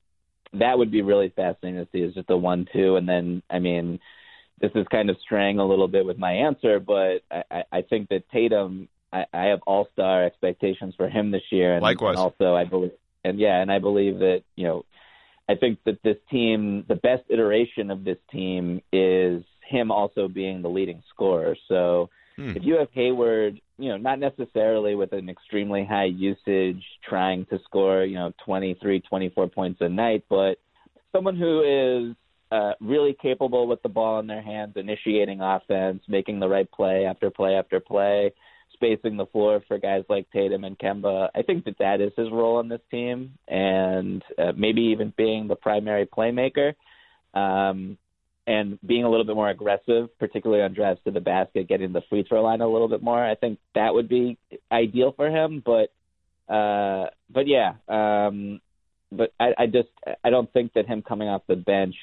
that 0.54 0.78
would 0.78 0.90
be 0.90 1.02
really 1.02 1.32
fascinating 1.34 1.84
to 1.84 1.88
see 1.92 1.98
is 1.98 2.14
just 2.14 2.30
a 2.30 2.36
one-two, 2.36 2.96
and 2.96 3.08
then 3.08 3.42
I 3.50 3.58
mean, 3.58 4.00
this 4.60 4.70
is 4.74 4.86
kind 4.90 5.10
of 5.10 5.16
straying 5.22 5.58
a 5.58 5.66
little 5.66 5.88
bit 5.88 6.06
with 6.06 6.18
my 6.18 6.32
answer, 6.32 6.80
but 6.80 7.22
I, 7.30 7.64
I 7.70 7.82
think 7.82 8.08
that 8.08 8.30
Tatum, 8.30 8.88
I, 9.12 9.26
I 9.32 9.44
have 9.46 9.60
all-star 9.66 10.24
expectations 10.24 10.94
for 10.96 11.08
him 11.08 11.30
this 11.30 11.42
year, 11.50 11.74
and, 11.74 11.82
Likewise. 11.82 12.16
and 12.16 12.18
also 12.18 12.54
I 12.54 12.64
believe, 12.64 12.92
and 13.24 13.38
yeah, 13.38 13.60
and 13.60 13.70
I 13.70 13.78
believe 13.78 14.20
that 14.20 14.42
you 14.56 14.64
know, 14.64 14.84
I 15.48 15.56
think 15.56 15.80
that 15.84 16.02
this 16.02 16.16
team, 16.30 16.84
the 16.88 16.94
best 16.94 17.24
iteration 17.28 17.90
of 17.90 18.04
this 18.04 18.18
team 18.30 18.80
is 18.92 19.42
him 19.68 19.90
also 19.90 20.29
being 20.29 20.62
the 20.62 20.68
leading 20.68 21.03
scorer. 21.12 21.57
So 21.68 22.11
Hmm. 22.37 22.57
If 22.57 22.64
you 22.64 22.77
have 22.79 22.88
Hayward, 22.92 23.61
you 23.79 23.90
know, 23.90 23.96
not 23.96 24.18
necessarily 24.18 24.94
with 24.94 25.12
an 25.12 25.29
extremely 25.29 25.85
high 25.85 26.07
usage, 26.07 26.83
trying 27.09 27.46
to 27.46 27.59
score, 27.64 28.05
you 28.05 28.16
know, 28.16 28.33
23, 28.44 29.00
24 29.00 29.48
points 29.48 29.81
a 29.81 29.88
night, 29.88 30.24
but 30.29 30.57
someone 31.12 31.37
who 31.37 32.09
is 32.11 32.16
uh, 32.50 32.72
really 32.81 33.16
capable 33.20 33.66
with 33.66 33.83
the 33.83 33.88
ball 33.88 34.18
in 34.18 34.27
their 34.27 34.42
hands, 34.42 34.74
initiating 34.77 35.40
offense, 35.40 36.03
making 36.09 36.40
the 36.40 36.48
right 36.48 36.70
play 36.72 37.07
after 37.07 37.31
play 37.31 37.55
after 37.55 37.79
play, 37.79 38.33
spacing 38.72 39.16
the 39.16 39.27
floor 39.27 39.62
for 39.68 39.79
guys 39.79 40.03
like 40.09 40.29
Tatum 40.33 40.64
and 40.64 40.79
Kemba. 40.79 41.29
I 41.35 41.42
think 41.42 41.64
that 41.66 41.79
that 41.79 42.00
is 42.00 42.12
his 42.16 42.31
role 42.33 42.57
on 42.57 42.68
this 42.68 42.83
team, 42.90 43.38
and 43.46 44.22
uh, 44.38 44.53
maybe 44.57 44.83
even 44.83 45.12
being 45.16 45.46
the 45.46 45.57
primary 45.57 46.07
playmaker. 46.07 46.74
Um, 47.33 47.96
and 48.46 48.78
being 48.87 49.04
a 49.04 49.11
little 49.11 49.24
bit 49.24 49.37
more 49.37 49.48
aggressive, 49.48 50.16
particularly 50.18 50.62
on 50.62 50.74
drives 50.74 51.00
to 51.04 51.11
the 51.11 51.20
basket, 51.20 51.68
getting 51.68 51.92
the 51.92 52.02
free 52.11 52.24
throw 52.28 52.42
line 52.42 52.61
a 52.61 52.68
little 52.68 52.88
bit 52.88 53.02
more. 53.02 53.22
I 53.22 53.35
think 53.35 53.59
that 53.74 53.94
would 53.94 54.09
be 54.09 54.38
ideal 54.70 55.12
for 55.12 55.28
him. 55.28 55.62
But 55.64 55.92
uh, 56.52 57.09
but 57.30 57.46
yeah, 57.46 57.74
um, 57.88 58.61
but 59.11 59.33
I, 59.40 59.54
I 59.59 59.66
just 59.66 59.88
I 60.22 60.30
don't 60.30 60.52
think 60.52 60.74
that 60.74 60.87
him 60.87 61.02
coming 61.02 61.28
off 61.28 61.42
the 61.46 61.57
bench 61.57 61.96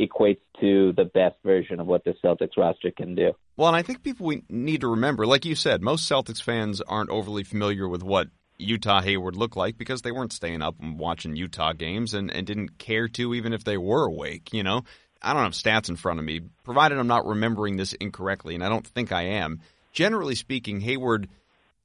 equates 0.00 0.40
to 0.60 0.92
the 0.92 1.04
best 1.04 1.36
version 1.44 1.80
of 1.80 1.86
what 1.86 2.04
the 2.04 2.14
Celtics 2.24 2.56
roster 2.56 2.90
can 2.90 3.14
do. 3.14 3.32
Well, 3.56 3.68
and 3.68 3.76
I 3.76 3.82
think 3.82 4.02
people 4.02 4.26
we 4.26 4.44
need 4.48 4.80
to 4.80 4.88
remember, 4.88 5.26
like 5.26 5.44
you 5.44 5.54
said, 5.54 5.82
most 5.82 6.10
Celtics 6.10 6.42
fans 6.42 6.80
aren't 6.80 7.10
overly 7.10 7.44
familiar 7.44 7.88
with 7.88 8.02
what 8.02 8.28
Utah 8.58 9.02
Hayward 9.02 9.36
looked 9.36 9.56
like 9.56 9.76
because 9.76 10.02
they 10.02 10.12
weren't 10.12 10.32
staying 10.32 10.62
up 10.62 10.76
and 10.80 10.98
watching 10.98 11.36
Utah 11.36 11.72
games 11.72 12.14
and, 12.14 12.30
and 12.30 12.46
didn't 12.46 12.78
care 12.78 13.08
to 13.08 13.34
even 13.34 13.52
if 13.52 13.64
they 13.64 13.76
were 13.76 14.04
awake. 14.04 14.52
You 14.52 14.62
know, 14.62 14.84
I 15.22 15.32
don't 15.34 15.42
have 15.44 15.52
stats 15.52 15.88
in 15.88 15.96
front 15.96 16.18
of 16.18 16.24
me, 16.24 16.40
provided 16.64 16.98
I'm 16.98 17.06
not 17.06 17.26
remembering 17.26 17.76
this 17.76 17.92
incorrectly, 17.92 18.54
and 18.54 18.64
I 18.64 18.68
don't 18.68 18.86
think 18.86 19.12
I 19.12 19.22
am. 19.22 19.60
Generally 19.92 20.36
speaking, 20.36 20.80
Hayward, 20.80 21.28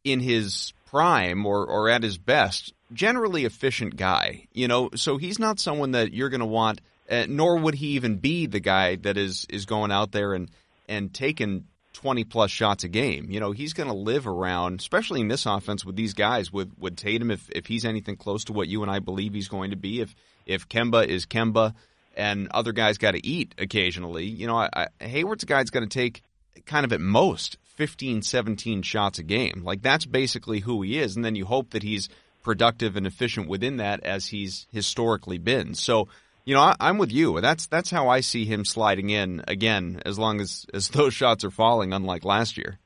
in 0.03 0.19
his 0.19 0.73
prime 0.85 1.45
or, 1.45 1.65
or 1.65 1.89
at 1.89 2.03
his 2.03 2.17
best, 2.17 2.73
generally 2.93 3.45
efficient 3.45 3.97
guy. 3.97 4.47
You 4.53 4.67
know, 4.67 4.89
so 4.95 5.17
he's 5.17 5.39
not 5.39 5.59
someone 5.59 5.91
that 5.91 6.13
you're 6.13 6.29
going 6.29 6.39
to 6.39 6.45
want, 6.45 6.79
uh, 7.09 7.25
nor 7.27 7.57
would 7.57 7.75
he 7.75 7.87
even 7.89 8.17
be 8.17 8.45
the 8.45 8.59
guy 8.59 8.95
that 8.97 9.17
is 9.17 9.45
is 9.49 9.65
going 9.65 9.91
out 9.91 10.11
there 10.11 10.33
and 10.33 10.49
and 10.87 11.13
taking 11.13 11.65
20 11.95 12.23
plus 12.25 12.51
shots 12.51 12.83
a 12.83 12.87
game. 12.87 13.27
You 13.29 13.39
know, 13.39 13.51
he's 13.51 13.73
going 13.73 13.89
to 13.89 13.95
live 13.95 14.27
around, 14.27 14.79
especially 14.79 15.21
in 15.21 15.27
this 15.27 15.45
offense 15.45 15.83
with 15.83 15.95
these 15.95 16.13
guys, 16.13 16.51
with, 16.51 16.71
with 16.77 16.95
Tatum, 16.97 17.31
if, 17.31 17.49
if 17.49 17.65
he's 17.65 17.85
anything 17.85 18.17
close 18.17 18.43
to 18.45 18.53
what 18.53 18.67
you 18.67 18.83
and 18.83 18.91
I 18.91 18.99
believe 18.99 19.33
he's 19.33 19.47
going 19.47 19.71
to 19.71 19.77
be, 19.77 20.01
if, 20.01 20.13
if 20.45 20.67
Kemba 20.67 21.07
is 21.07 21.25
Kemba, 21.25 21.73
and 22.15 22.47
other 22.51 22.71
guys 22.71 22.97
got 22.97 23.11
to 23.11 23.25
eat 23.25 23.55
occasionally. 23.57 24.25
You 24.25 24.47
know, 24.47 24.57
I, 24.57 24.69
I, 24.73 25.05
Hayward's 25.05 25.43
a 25.43 25.47
guy 25.47 25.57
that's 25.57 25.69
going 25.69 25.87
to 25.87 25.93
take 25.93 26.23
kind 26.65 26.85
of 26.85 26.93
at 26.93 27.01
most 27.01 27.57
15, 27.75 28.21
17 28.21 28.81
shots 28.81 29.19
a 29.19 29.23
game. 29.23 29.61
Like 29.63 29.81
that's 29.81 30.05
basically 30.05 30.59
who 30.61 30.81
he 30.81 30.97
is. 30.97 31.15
And 31.15 31.23
then 31.23 31.35
you 31.35 31.45
hope 31.45 31.71
that 31.71 31.83
he's 31.83 32.09
productive 32.41 32.95
and 32.95 33.05
efficient 33.07 33.49
within 33.49 33.77
that 33.77 34.03
as 34.03 34.27
he's 34.27 34.67
historically 34.71 35.37
been. 35.37 35.73
So, 35.73 36.07
you 36.45 36.53
know, 36.53 36.61
I, 36.61 36.89
am 36.89 36.97
with 36.97 37.11
you. 37.11 37.41
That's 37.41 37.65
that's 37.67 37.89
how 37.89 38.07
I 38.07 38.21
see 38.21 38.45
him 38.45 38.65
sliding 38.65 39.09
in 39.09 39.43
again, 39.47 40.01
as 40.05 40.17
long 40.19 40.39
as 40.39 40.65
as 40.73 40.89
those 40.99 41.13
shots 41.13 41.43
are 41.43 41.51
falling, 41.51 41.91
unlike 41.91 42.23
last 42.23 42.57
year. 42.57 42.79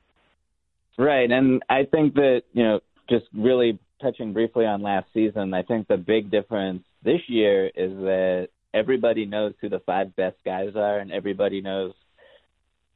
Right, 0.98 1.30
and 1.30 1.62
I 1.68 1.84
think 1.84 2.14
that 2.14 2.42
you 2.52 2.62
know, 2.62 2.80
just 3.08 3.26
really 3.32 3.78
touching 4.02 4.32
briefly 4.32 4.64
on 4.66 4.82
last 4.82 5.06
season, 5.14 5.54
I 5.54 5.62
think 5.62 5.88
the 5.88 5.96
big 5.96 6.30
difference 6.30 6.82
this 7.02 7.20
year 7.28 7.66
is 7.66 7.92
that 7.92 8.48
everybody 8.72 9.26
knows 9.26 9.54
who 9.60 9.68
the 9.68 9.80
five 9.80 10.14
best 10.16 10.36
guys 10.44 10.76
are, 10.76 10.98
and 10.98 11.12
everybody 11.12 11.60
knows 11.60 11.92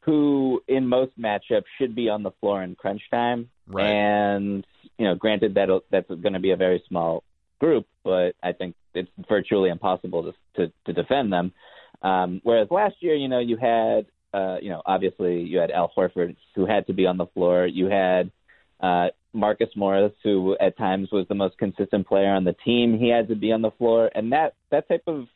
who, 0.00 0.62
in 0.68 0.86
most 0.86 1.18
matchups, 1.18 1.64
should 1.78 1.94
be 1.94 2.08
on 2.08 2.22
the 2.22 2.30
floor 2.40 2.62
in 2.62 2.74
crunch 2.74 3.02
time. 3.10 3.50
Right. 3.66 3.86
And 3.86 4.66
you 4.98 5.06
know, 5.06 5.14
granted 5.14 5.54
that 5.54 5.68
that's 5.90 6.08
going 6.08 6.34
to 6.34 6.40
be 6.40 6.52
a 6.52 6.56
very 6.56 6.82
small 6.88 7.24
group, 7.58 7.86
but 8.04 8.34
I 8.42 8.52
think 8.52 8.74
it's 8.94 9.10
virtually 9.28 9.70
impossible 9.70 10.22
to 10.24 10.32
to, 10.56 10.72
to 10.86 10.92
defend 10.92 11.32
them. 11.32 11.52
Um, 12.02 12.40
whereas 12.44 12.68
last 12.70 12.96
year, 13.00 13.14
you 13.14 13.28
know, 13.28 13.38
you 13.38 13.56
had, 13.56 14.06
uh, 14.34 14.58
you 14.60 14.68
know, 14.68 14.82
obviously 14.84 15.40
you 15.40 15.58
had 15.58 15.70
Al 15.70 15.90
Horford 15.96 16.36
who 16.54 16.66
had 16.66 16.86
to 16.88 16.92
be 16.92 17.06
on 17.06 17.16
the 17.16 17.26
floor. 17.26 17.66
You 17.66 17.86
had 17.86 18.30
uh, 18.80 19.08
Marcus 19.32 19.70
Morris, 19.74 20.12
who 20.22 20.56
at 20.60 20.76
times 20.76 21.08
was 21.10 21.26
the 21.28 21.34
most 21.34 21.56
consistent 21.58 22.06
player 22.06 22.28
on 22.28 22.44
the 22.44 22.54
team. 22.64 22.98
He 22.98 23.08
had 23.08 23.28
to 23.28 23.34
be 23.34 23.52
on 23.52 23.62
the 23.62 23.70
floor, 23.72 24.10
and 24.14 24.32
that 24.32 24.54
that 24.70 24.88
type 24.88 25.04
of 25.06 25.26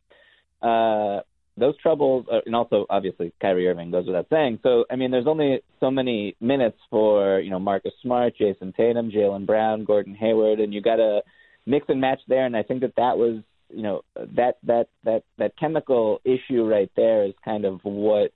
uh, 0.63 1.21
those 1.57 1.77
troubles, 1.79 2.27
uh, 2.33 2.41
and 2.47 2.55
also 2.55 2.87
obviously 2.89 3.33
Kyrie 3.41 3.69
Irving 3.69 3.91
goes 3.91 4.07
without 4.07 4.27
saying. 4.31 4.61
So 4.63 4.85
I 4.91 4.97
mean, 4.97 5.11
there's 5.11 5.27
only 5.27 5.61
so 5.81 5.91
many 5.91 6.37
minutes 6.41 6.79
for 6.91 7.41
you 7.41 7.51
know 7.51 7.59
Marcus 7.59 7.93
Smart, 8.03 8.35
Jayson 8.39 8.73
Tatum, 8.77 9.11
Jaylen 9.11 9.47
Brown, 9.47 9.85
Gordon 9.85 10.15
Hayward, 10.15 10.61
and 10.61 10.73
you 10.73 10.81
got 10.81 10.97
to 10.97 11.23
mix 11.67 11.87
and 11.89 12.01
match 12.01 12.21
there. 12.29 12.47
And 12.47 12.57
I 12.57 12.63
think 12.63 12.81
that 12.81 12.97
that 12.97 13.19
was 13.19 13.43
you 13.71 13.83
know 13.83 14.03
that 14.15 14.59
that 14.65 14.89
that 15.05 15.25
that 15.39 15.59
chemical 15.59 16.21
issue 16.25 16.65
right 16.65 16.91
there 16.97 17.25
is 17.25 17.35
kind 17.45 17.65
of 17.65 17.81
what 17.83 18.33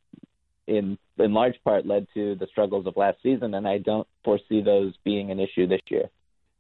in 0.67 0.99
in 1.19 1.33
large 1.33 1.57
part 1.65 1.87
led 1.87 2.07
to 2.15 2.35
the 2.35 2.47
struggles 2.51 2.87
of 2.87 2.97
last 2.97 3.19
season, 3.23 3.55
and 3.55 3.67
I 3.67 3.79
don't 3.79 4.07
foresee 4.25 4.63
those 4.63 4.95
being 5.05 5.31
an 5.31 5.41
issue 5.41 5.67
this 5.67 5.81
year. 5.89 6.09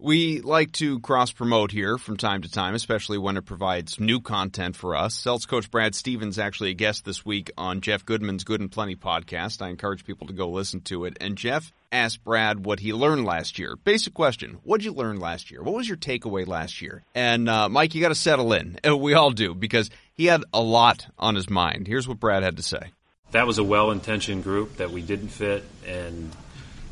We 0.02 0.40
like 0.40 0.72
to 0.72 0.98
cross 0.98 1.30
promote 1.30 1.70
here 1.70 1.96
from 1.96 2.16
time 2.16 2.42
to 2.42 2.50
time, 2.50 2.74
especially 2.74 3.18
when 3.18 3.36
it 3.36 3.44
provides 3.44 4.00
new 4.00 4.20
content 4.20 4.74
for 4.74 4.96
us. 4.96 5.16
Celtics 5.16 5.46
coach 5.46 5.70
Brad 5.70 5.94
Stevens 5.94 6.40
actually 6.40 6.70
a 6.70 6.74
guest 6.74 7.04
this 7.04 7.24
week 7.24 7.52
on 7.56 7.82
Jeff 7.82 8.04
Goodman's 8.04 8.42
Good 8.42 8.60
and 8.60 8.68
Plenty 8.68 8.96
podcast. 8.96 9.62
I 9.62 9.68
encourage 9.68 10.04
people 10.04 10.26
to 10.26 10.32
go 10.32 10.48
listen 10.48 10.80
to 10.80 11.04
it. 11.04 11.16
And 11.20 11.38
Jeff 11.38 11.70
asked 11.92 12.24
Brad 12.24 12.66
what 12.66 12.80
he 12.80 12.92
learned 12.92 13.26
last 13.26 13.60
year. 13.60 13.76
Basic 13.76 14.12
question: 14.12 14.58
What'd 14.64 14.84
you 14.84 14.92
learn 14.92 15.20
last 15.20 15.52
year? 15.52 15.62
What 15.62 15.76
was 15.76 15.86
your 15.86 15.98
takeaway 15.98 16.48
last 16.48 16.82
year? 16.82 17.04
And 17.14 17.48
uh, 17.48 17.68
Mike, 17.68 17.94
you 17.94 18.00
got 18.00 18.08
to 18.08 18.16
settle 18.16 18.52
in. 18.54 18.80
We 18.98 19.14
all 19.14 19.30
do 19.30 19.54
because 19.54 19.88
he 20.14 20.26
had 20.26 20.42
a 20.52 20.60
lot 20.60 21.06
on 21.16 21.36
his 21.36 21.48
mind. 21.48 21.86
Here's 21.86 22.08
what 22.08 22.18
Brad 22.18 22.42
had 22.42 22.56
to 22.56 22.62
say. 22.64 22.90
That 23.30 23.46
was 23.46 23.58
a 23.58 23.64
well-intentioned 23.64 24.42
group 24.42 24.78
that 24.78 24.90
we 24.90 25.00
didn't 25.00 25.28
fit, 25.28 25.62
and 25.86 26.34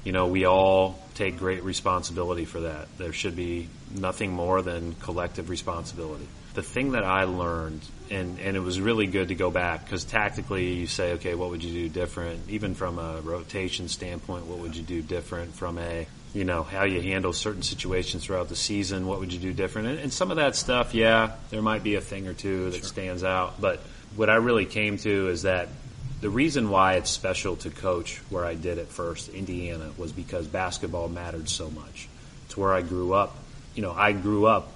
you 0.04 0.12
know 0.12 0.28
we 0.28 0.44
all 0.44 0.96
take 1.20 1.36
great 1.38 1.62
responsibility 1.62 2.46
for 2.46 2.60
that. 2.60 2.88
There 2.96 3.12
should 3.12 3.36
be 3.36 3.68
nothing 3.94 4.32
more 4.32 4.62
than 4.62 4.94
collective 4.94 5.50
responsibility. 5.50 6.26
The 6.54 6.62
thing 6.62 6.92
that 6.92 7.04
I 7.04 7.24
learned, 7.24 7.82
and, 8.10 8.40
and 8.40 8.56
it 8.56 8.60
was 8.60 8.80
really 8.80 9.06
good 9.06 9.28
to 9.28 9.34
go 9.34 9.50
back, 9.50 9.84
because 9.84 10.02
tactically 10.04 10.72
you 10.72 10.86
say, 10.86 11.12
okay, 11.12 11.34
what 11.34 11.50
would 11.50 11.62
you 11.62 11.72
do 11.72 11.88
different? 11.90 12.48
Even 12.48 12.74
from 12.74 12.98
a 12.98 13.20
rotation 13.20 13.88
standpoint, 13.88 14.46
what 14.46 14.60
would 14.60 14.74
you 14.74 14.82
do 14.82 15.02
different? 15.02 15.54
From 15.54 15.78
a, 15.78 16.06
you 16.34 16.44
know, 16.44 16.62
how 16.62 16.84
you 16.84 17.02
handle 17.02 17.34
certain 17.34 17.62
situations 17.62 18.24
throughout 18.24 18.48
the 18.48 18.56
season, 18.56 19.06
what 19.06 19.20
would 19.20 19.32
you 19.32 19.38
do 19.38 19.52
different? 19.52 19.88
And, 19.88 19.98
and 19.98 20.12
some 20.12 20.30
of 20.30 20.38
that 20.38 20.56
stuff, 20.56 20.94
yeah, 20.94 21.32
there 21.50 21.62
might 21.62 21.84
be 21.84 21.96
a 21.96 22.00
thing 22.00 22.26
or 22.26 22.32
two 22.32 22.70
that 22.70 22.78
sure. 22.78 22.86
stands 22.86 23.22
out. 23.22 23.60
But 23.60 23.80
what 24.16 24.30
I 24.30 24.36
really 24.36 24.64
came 24.64 24.96
to 24.98 25.28
is 25.28 25.42
that 25.42 25.68
the 26.20 26.30
reason 26.30 26.70
why 26.70 26.94
it's 26.94 27.10
special 27.10 27.56
to 27.56 27.70
coach 27.70 28.18
where 28.28 28.44
I 28.44 28.54
did 28.54 28.78
it 28.78 28.88
first, 28.88 29.30
Indiana, 29.30 29.90
was 29.96 30.12
because 30.12 30.46
basketball 30.46 31.08
mattered 31.08 31.48
so 31.48 31.70
much. 31.70 32.08
It's 32.46 32.56
where 32.56 32.74
I 32.74 32.82
grew 32.82 33.14
up. 33.14 33.36
You 33.74 33.82
know, 33.82 33.92
I 33.92 34.12
grew 34.12 34.46
up 34.46 34.72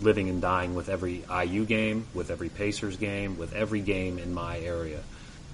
living 0.00 0.28
and 0.28 0.42
dying 0.42 0.74
with 0.74 0.88
every 0.88 1.24
IU 1.30 1.64
game, 1.64 2.06
with 2.12 2.30
every 2.30 2.48
Pacers 2.48 2.96
game, 2.96 3.38
with 3.38 3.54
every 3.54 3.80
game 3.80 4.18
in 4.18 4.34
my 4.34 4.58
area. 4.58 5.00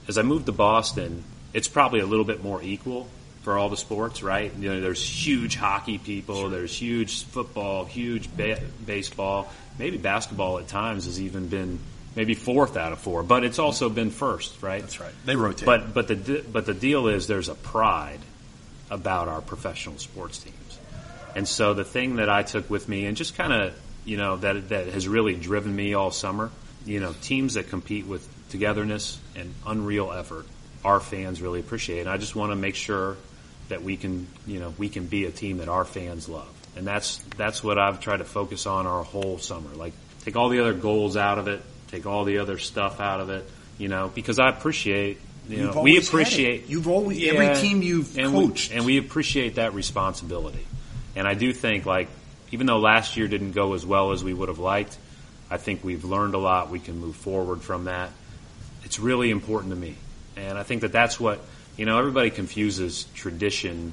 As 0.08 0.18
I 0.18 0.22
moved 0.22 0.46
to 0.46 0.52
Boston, 0.52 1.22
it's 1.52 1.68
probably 1.68 2.00
a 2.00 2.06
little 2.06 2.24
bit 2.24 2.42
more 2.42 2.62
equal 2.62 3.08
for 3.42 3.56
all 3.56 3.68
the 3.68 3.76
sports, 3.76 4.22
right? 4.22 4.52
You 4.58 4.74
know, 4.74 4.80
there's 4.80 5.02
huge 5.02 5.54
hockey 5.54 5.98
people, 5.98 6.36
sure. 6.36 6.50
there's 6.50 6.74
huge 6.74 7.24
football, 7.24 7.84
huge 7.84 8.34
ba- 8.34 8.60
baseball, 8.84 9.52
maybe 9.78 9.98
basketball 9.98 10.58
at 10.58 10.68
times 10.68 11.04
has 11.04 11.20
even 11.20 11.48
been 11.48 11.78
maybe 12.18 12.34
fourth 12.34 12.76
out 12.76 12.90
of 12.90 12.98
four, 12.98 13.22
but 13.22 13.44
it's 13.44 13.60
also 13.60 13.88
been 13.88 14.10
first, 14.10 14.60
right? 14.60 14.80
That's 14.80 14.98
right. 14.98 15.12
They 15.24 15.36
rotate. 15.36 15.66
But 15.66 15.94
but 15.94 16.08
the 16.08 16.44
but 16.52 16.66
the 16.66 16.74
deal 16.74 17.06
is 17.06 17.28
there's 17.28 17.48
a 17.48 17.54
pride 17.54 18.18
about 18.90 19.28
our 19.28 19.40
professional 19.40 19.98
sports 19.98 20.38
teams, 20.38 20.78
and 21.36 21.46
so 21.46 21.74
the 21.74 21.84
thing 21.84 22.16
that 22.16 22.28
I 22.28 22.42
took 22.42 22.68
with 22.68 22.88
me 22.88 23.06
and 23.06 23.16
just 23.16 23.36
kind 23.36 23.52
of 23.52 23.80
you 24.04 24.16
know 24.16 24.36
that 24.36 24.70
that 24.70 24.88
has 24.88 25.06
really 25.06 25.36
driven 25.36 25.74
me 25.74 25.94
all 25.94 26.10
summer, 26.10 26.50
you 26.84 26.98
know, 26.98 27.14
teams 27.22 27.54
that 27.54 27.68
compete 27.68 28.04
with 28.04 28.28
togetherness 28.50 29.20
and 29.36 29.54
unreal 29.64 30.10
effort, 30.10 30.46
our 30.84 30.98
fans 30.98 31.40
really 31.40 31.60
appreciate. 31.60 32.00
And 32.00 32.10
I 32.10 32.16
just 32.16 32.34
want 32.34 32.50
to 32.50 32.56
make 32.56 32.74
sure 32.74 33.16
that 33.68 33.84
we 33.84 33.96
can 33.96 34.26
you 34.44 34.58
know 34.58 34.74
we 34.76 34.88
can 34.88 35.06
be 35.06 35.24
a 35.26 35.30
team 35.30 35.58
that 35.58 35.68
our 35.68 35.84
fans 35.84 36.28
love, 36.28 36.52
and 36.76 36.84
that's 36.84 37.18
that's 37.36 37.62
what 37.62 37.78
I've 37.78 38.00
tried 38.00 38.16
to 38.16 38.24
focus 38.24 38.66
on 38.66 38.88
our 38.88 39.04
whole 39.04 39.38
summer. 39.38 39.70
Like 39.76 39.92
take 40.24 40.34
all 40.34 40.48
the 40.48 40.58
other 40.58 40.74
goals 40.74 41.16
out 41.16 41.38
of 41.38 41.46
it 41.46 41.62
take 41.88 42.06
all 42.06 42.24
the 42.24 42.38
other 42.38 42.58
stuff 42.58 43.00
out 43.00 43.20
of 43.20 43.30
it, 43.30 43.48
you 43.78 43.88
know, 43.88 44.10
because 44.14 44.38
I 44.38 44.48
appreciate, 44.48 45.20
you 45.48 45.64
know, 45.64 45.82
we 45.82 45.98
appreciate. 45.98 46.68
You've 46.68 46.88
always, 46.88 47.18
yeah, 47.18 47.32
every 47.32 47.60
team 47.60 47.82
you've 47.82 48.16
and 48.18 48.32
coached. 48.32 48.70
We, 48.70 48.76
and 48.76 48.86
we 48.86 48.98
appreciate 48.98 49.56
that 49.56 49.74
responsibility. 49.74 50.66
And 51.16 51.26
I 51.26 51.34
do 51.34 51.52
think, 51.52 51.86
like, 51.86 52.08
even 52.52 52.66
though 52.66 52.78
last 52.78 53.16
year 53.16 53.28
didn't 53.28 53.52
go 53.52 53.74
as 53.74 53.84
well 53.84 54.12
as 54.12 54.22
we 54.22 54.32
would 54.32 54.48
have 54.48 54.58
liked, 54.58 54.96
I 55.50 55.56
think 55.56 55.82
we've 55.82 56.04
learned 56.04 56.34
a 56.34 56.38
lot. 56.38 56.70
We 56.70 56.78
can 56.78 56.98
move 56.98 57.16
forward 57.16 57.62
from 57.62 57.84
that. 57.84 58.10
It's 58.84 58.98
really 58.98 59.30
important 59.30 59.72
to 59.72 59.78
me. 59.78 59.96
And 60.36 60.56
I 60.56 60.62
think 60.62 60.82
that 60.82 60.92
that's 60.92 61.18
what, 61.18 61.40
you 61.76 61.86
know, 61.86 61.98
everybody 61.98 62.30
confuses 62.30 63.04
tradition. 63.14 63.92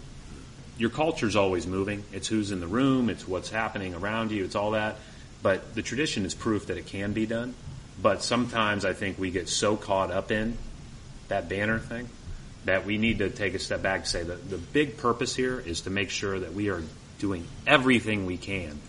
Your 0.77 0.89
culture's 0.89 1.35
always 1.35 1.65
moving. 1.65 2.03
It's 2.11 2.27
who's 2.27 2.51
in 2.51 2.59
the 2.59 2.67
room, 2.67 3.09
it's 3.09 3.27
what's 3.27 3.49
happening 3.49 3.93
around 3.95 4.31
you, 4.31 4.43
it's 4.43 4.55
all 4.55 4.71
that. 4.71 4.97
But 5.41 5.73
the 5.73 5.81
tradition 5.81 6.25
is 6.25 6.33
proof 6.33 6.67
that 6.67 6.77
it 6.77 6.87
can 6.87 7.13
be 7.13 7.25
done. 7.25 7.55
But 8.01 8.23
sometimes 8.23 8.85
I 8.85 8.93
think 8.93 9.17
we 9.17 9.31
get 9.31 9.49
so 9.49 9.75
caught 9.77 10.11
up 10.11 10.31
in 10.31 10.57
that 11.27 11.49
banner 11.49 11.79
thing 11.79 12.09
that 12.65 12.85
we 12.85 12.97
need 12.97 13.19
to 13.19 13.29
take 13.29 13.53
a 13.53 13.59
step 13.59 13.81
back 13.81 13.99
and 13.99 14.07
say 14.07 14.23
that 14.23 14.49
the 14.49 14.57
big 14.57 14.97
purpose 14.97 15.35
here 15.35 15.59
is 15.59 15.81
to 15.81 15.89
make 15.89 16.09
sure 16.09 16.39
that 16.39 16.53
we 16.53 16.69
are 16.69 16.81
doing 17.19 17.45
everything 17.65 18.25
we 18.25 18.37
can 18.37 18.79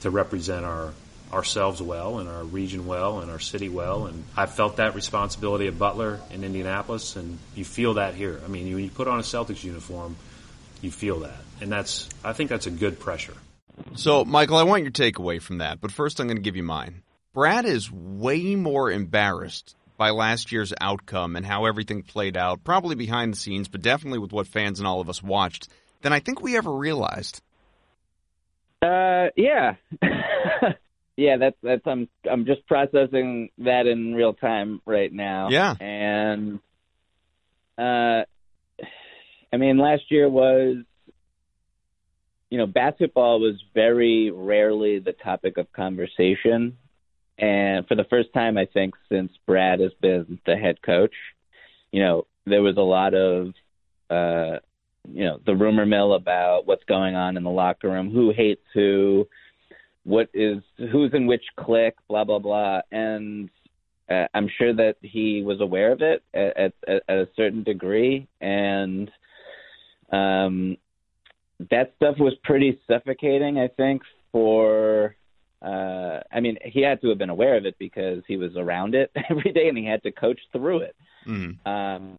to 0.00 0.10
represent 0.10 0.64
our 0.64 0.92
ourselves 1.32 1.82
well 1.82 2.20
and 2.20 2.28
our 2.28 2.44
region 2.44 2.86
well 2.86 3.20
and 3.20 3.30
our 3.30 3.40
city 3.40 3.68
well. 3.68 4.06
And 4.06 4.24
I 4.36 4.46
felt 4.46 4.76
that 4.76 4.94
responsibility 4.94 5.66
at 5.66 5.78
Butler 5.78 6.20
in 6.30 6.44
Indianapolis, 6.44 7.16
and 7.16 7.38
you 7.54 7.64
feel 7.64 7.94
that 7.94 8.14
here. 8.14 8.40
I 8.44 8.48
mean, 8.48 8.72
when 8.72 8.84
you 8.84 8.90
put 8.90 9.08
on 9.08 9.18
a 9.18 9.22
Celtics 9.22 9.64
uniform, 9.64 10.16
you 10.82 10.90
feel 10.90 11.20
that, 11.20 11.40
and 11.60 11.72
that's 11.72 12.08
I 12.22 12.32
think 12.32 12.50
that's 12.50 12.66
a 12.66 12.70
good 12.70 13.00
pressure. 13.00 13.34
So, 13.94 14.24
Michael, 14.24 14.56
I 14.56 14.62
want 14.62 14.82
your 14.82 14.92
takeaway 14.92 15.40
from 15.40 15.58
that, 15.58 15.80
but 15.80 15.90
first 15.90 16.20
I'm 16.20 16.26
going 16.26 16.36
to 16.36 16.42
give 16.42 16.56
you 16.56 16.62
mine. 16.62 17.02
Brad 17.36 17.66
is 17.66 17.92
way 17.92 18.54
more 18.56 18.90
embarrassed 18.90 19.76
by 19.98 20.08
last 20.08 20.52
year's 20.52 20.72
outcome 20.80 21.36
and 21.36 21.44
how 21.44 21.66
everything 21.66 22.02
played 22.02 22.34
out, 22.34 22.64
probably 22.64 22.94
behind 22.94 23.34
the 23.34 23.36
scenes, 23.36 23.68
but 23.68 23.82
definitely 23.82 24.20
with 24.20 24.32
what 24.32 24.46
fans 24.46 24.78
and 24.78 24.88
all 24.88 25.02
of 25.02 25.10
us 25.10 25.22
watched, 25.22 25.68
than 26.00 26.14
I 26.14 26.20
think 26.20 26.40
we 26.40 26.56
ever 26.56 26.72
realized. 26.72 27.42
Uh, 28.80 29.26
yeah. 29.36 29.74
yeah, 31.18 31.36
that's 31.36 31.58
that's 31.62 31.86
I'm 31.86 32.08
I'm 32.24 32.46
just 32.46 32.66
processing 32.66 33.50
that 33.58 33.86
in 33.86 34.14
real 34.14 34.32
time 34.32 34.80
right 34.86 35.12
now. 35.12 35.50
Yeah. 35.50 35.74
And 35.78 36.60
uh 37.76 38.24
I 39.52 39.56
mean 39.58 39.76
last 39.76 40.10
year 40.10 40.26
was 40.26 40.76
you 42.48 42.56
know, 42.56 42.66
basketball 42.66 43.40
was 43.40 43.62
very 43.74 44.30
rarely 44.30 45.00
the 45.00 45.12
topic 45.12 45.58
of 45.58 45.70
conversation 45.74 46.78
and 47.38 47.86
for 47.86 47.94
the 47.94 48.04
first 48.04 48.32
time, 48.32 48.56
I 48.56 48.66
think 48.66 48.94
since 49.08 49.32
Brad 49.46 49.80
has 49.80 49.92
been 50.00 50.38
the 50.46 50.56
head 50.56 50.80
coach, 50.82 51.14
you 51.92 52.00
know, 52.02 52.26
there 52.46 52.62
was 52.62 52.76
a 52.76 52.80
lot 52.80 53.14
of, 53.14 53.48
uh, 54.10 54.58
you 55.12 55.24
know, 55.24 55.38
the 55.44 55.54
rumor 55.54 55.86
mill 55.86 56.14
about 56.14 56.66
what's 56.66 56.84
going 56.84 57.14
on 57.14 57.36
in 57.36 57.42
the 57.42 57.50
locker 57.50 57.88
room, 57.88 58.10
who 58.10 58.32
hates 58.32 58.64
who, 58.74 59.26
what 60.04 60.28
is 60.32 60.62
who's 60.76 61.12
in 61.14 61.26
which 61.26 61.44
clique, 61.56 61.96
blah 62.08 62.24
blah 62.24 62.38
blah, 62.38 62.80
and 62.90 63.50
uh, 64.08 64.26
I'm 64.34 64.48
sure 64.56 64.74
that 64.74 64.96
he 65.02 65.42
was 65.42 65.60
aware 65.60 65.92
of 65.92 66.00
it 66.00 66.22
at, 66.32 66.56
at, 66.56 66.72
at 66.88 67.02
a 67.08 67.28
certain 67.36 67.62
degree, 67.62 68.28
and 68.40 69.10
Um, 70.12 70.76
that 71.58 71.94
stuff 71.96 72.16
was 72.20 72.34
pretty 72.44 72.78
suffocating, 72.86 73.58
I 73.58 73.68
think, 73.68 74.02
for. 74.30 75.16
Uh, 75.62 76.20
I 76.32 76.40
mean, 76.40 76.58
he 76.64 76.82
had 76.82 77.00
to 77.00 77.08
have 77.08 77.18
been 77.18 77.30
aware 77.30 77.56
of 77.56 77.66
it 77.66 77.76
because 77.78 78.22
he 78.28 78.36
was 78.36 78.56
around 78.56 78.94
it 78.94 79.10
every 79.30 79.52
day 79.52 79.68
and 79.68 79.78
he 79.78 79.84
had 79.84 80.02
to 80.02 80.12
coach 80.12 80.40
through 80.52 80.80
it. 80.80 80.96
Mm. 81.26 81.66
Um, 81.66 82.18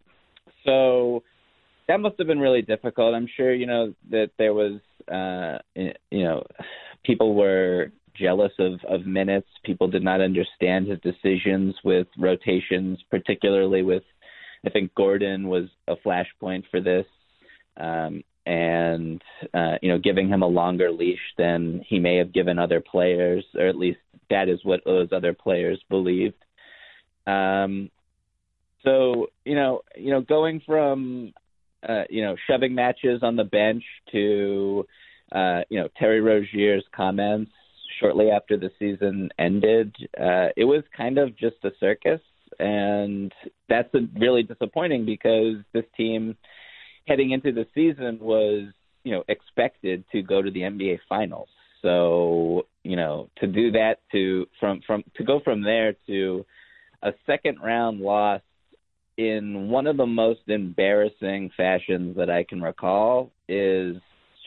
so 0.66 1.24
that 1.88 2.00
must 2.00 2.16
have 2.18 2.28
been 2.28 2.40
really 2.40 2.62
difficult. 2.62 3.16
I'm 3.16 3.28
sure 3.36 3.54
you 3.54 3.66
know 3.66 3.94
that 4.12 4.32
there 4.38 4.54
was, 4.54 4.80
uh, 5.12 5.60
you 5.76 6.24
know, 6.24 6.44
people 7.06 7.36
were 7.36 7.92
jealous 8.20 8.52
of 8.60 8.80
of 8.88 9.06
minutes. 9.06 9.48
People 9.64 9.88
did 9.88 10.04
not 10.04 10.22
understand 10.22 10.88
his 10.88 11.00
decisions 11.00 11.76
with 11.84 12.08
rotations, 12.18 13.00
particularly 13.10 13.82
with. 13.82 14.04
I 14.66 14.70
think 14.70 14.94
Gordon 14.96 15.48
was 15.48 15.66
a 15.88 15.96
flashpoint 15.96 16.64
for 16.72 16.82
this, 16.82 17.06
um, 17.78 18.24
and 18.48 19.22
uh, 19.54 19.76
you 19.82 19.90
know, 19.90 20.00
giving 20.00 20.30
him 20.30 20.42
a 20.42 20.48
longer 20.48 20.90
leash 20.90 21.20
than 21.38 21.84
he 21.86 22.00
may 22.00 22.16
have 22.16 22.34
given 22.34 22.58
other 22.58 22.80
players, 22.80 23.44
or 23.56 23.68
at 23.68 23.76
least 23.76 24.00
that 24.30 24.48
is 24.48 24.60
what 24.64 24.80
those 24.86 25.10
other 25.12 25.34
players 25.34 25.80
believed. 25.90 26.36
Um, 27.28 27.92
so 28.84 29.28
you 29.44 29.56
know, 29.56 29.82
you 29.98 30.12
know, 30.12 30.22
going 30.22 30.62
from 30.66 31.34
uh, 31.88 32.04
you 32.10 32.24
know 32.24 32.38
shoving 32.50 32.74
matches 32.74 33.20
on 33.22 33.36
the 33.36 33.44
bench 33.44 33.84
to 34.14 34.88
uh, 35.34 35.62
you 35.70 35.82
know 35.82 35.90
Terry 36.00 36.22
Rozier's 36.22 36.86
comments 36.96 37.52
shortly 38.00 38.30
after 38.30 38.56
the 38.56 38.72
season 38.80 39.30
ended, 39.38 39.94
uh, 40.18 40.50
it 40.56 40.64
was 40.64 40.84
kind 40.96 41.18
of 41.18 41.36
just 41.36 41.58
a 41.64 41.72
circus, 41.82 42.22
and 42.60 43.34
that's 43.68 43.90
really 44.18 44.44
disappointing 44.44 45.06
because 45.06 45.56
this 45.74 45.86
team 45.98 46.38
heading 47.08 47.32
into 47.32 47.52
the 47.52 47.66
season 47.74 48.20
was 48.20 48.66
you 49.04 49.14
know 49.14 49.24
expected 49.28 50.04
to 50.12 50.22
go 50.22 50.42
to 50.42 50.52
the 50.52 50.62
NBA 50.62 51.00
Finals. 51.08 51.50
So 51.82 52.66
you 52.84 52.96
know 52.96 53.30
to 53.38 53.48
do 53.48 53.72
that 53.72 54.00
to 54.12 54.48
from 54.60 54.82
from 54.86 55.04
to 55.16 55.24
go 55.24 55.40
from 55.44 55.64
there 55.64 55.96
to 56.08 56.46
a 57.04 57.14
second 57.26 57.60
round 57.64 58.00
loss 58.00 58.42
in 59.18 59.70
one 59.70 59.88
of 59.88 59.98
the 59.98 60.06
most 60.06 60.42
embarrassing 60.48 61.52
fashions 61.58 62.18
that 62.18 62.30
I 62.30 62.44
can 62.44 62.62
recall 62.62 63.32
is 63.50 63.98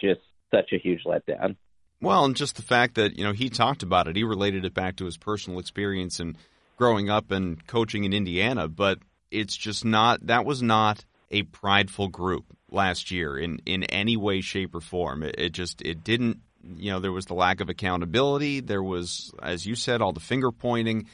just 0.01 0.21
such 0.53 0.73
a 0.73 0.79
huge 0.79 1.03
letdown. 1.05 1.57
Well, 2.01 2.25
and 2.25 2.37
just 2.37 2.57
the 2.57 2.63
fact 2.63 2.95
that, 2.95 3.19
you 3.19 3.25
know, 3.25 3.33
he 3.33 3.51
talked 3.51 3.83
about 3.83 4.09
it. 4.09 4.17
He 4.17 4.25
related 4.25 4.65
it 4.65 4.73
back 4.73 4.97
to 4.97 5.05
his 5.05 5.19
personal 5.19 5.59
experience 5.59 6.19
and 6.19 6.37
growing 6.79 7.11
up 7.11 7.31
and 7.31 7.67
coaching 7.67 8.05
in 8.05 8.13
Indiana, 8.13 8.69
but 8.69 9.01
it's 9.31 9.57
just 9.57 9.85
not 9.85 10.27
that 10.27 10.47
was 10.47 10.63
not 10.63 11.05
a 11.31 11.43
prideful 11.43 12.09
group 12.09 12.45
last 12.71 13.11
year 13.11 13.37
in 13.39 13.61
in 13.67 13.85
any 13.85 14.17
way 14.17 14.41
shape 14.41 14.75
or 14.75 14.81
form. 14.81 15.23
It, 15.23 15.37
it 15.39 15.53
just 15.53 15.83
it 15.83 16.05
didn't, 16.05 16.39
you 16.77 16.91
know, 16.91 17.01
there 17.01 17.13
was 17.13 17.27
the 17.27 17.35
lack 17.35 17.61
of 17.61 17.69
accountability, 17.69 18.61
there 18.61 18.83
was 18.83 19.33
as 19.43 19.67
you 19.67 19.75
said 19.75 20.03
all 20.03 20.13
the 20.13 20.21
finger 20.21 20.51
pointing 20.51 21.07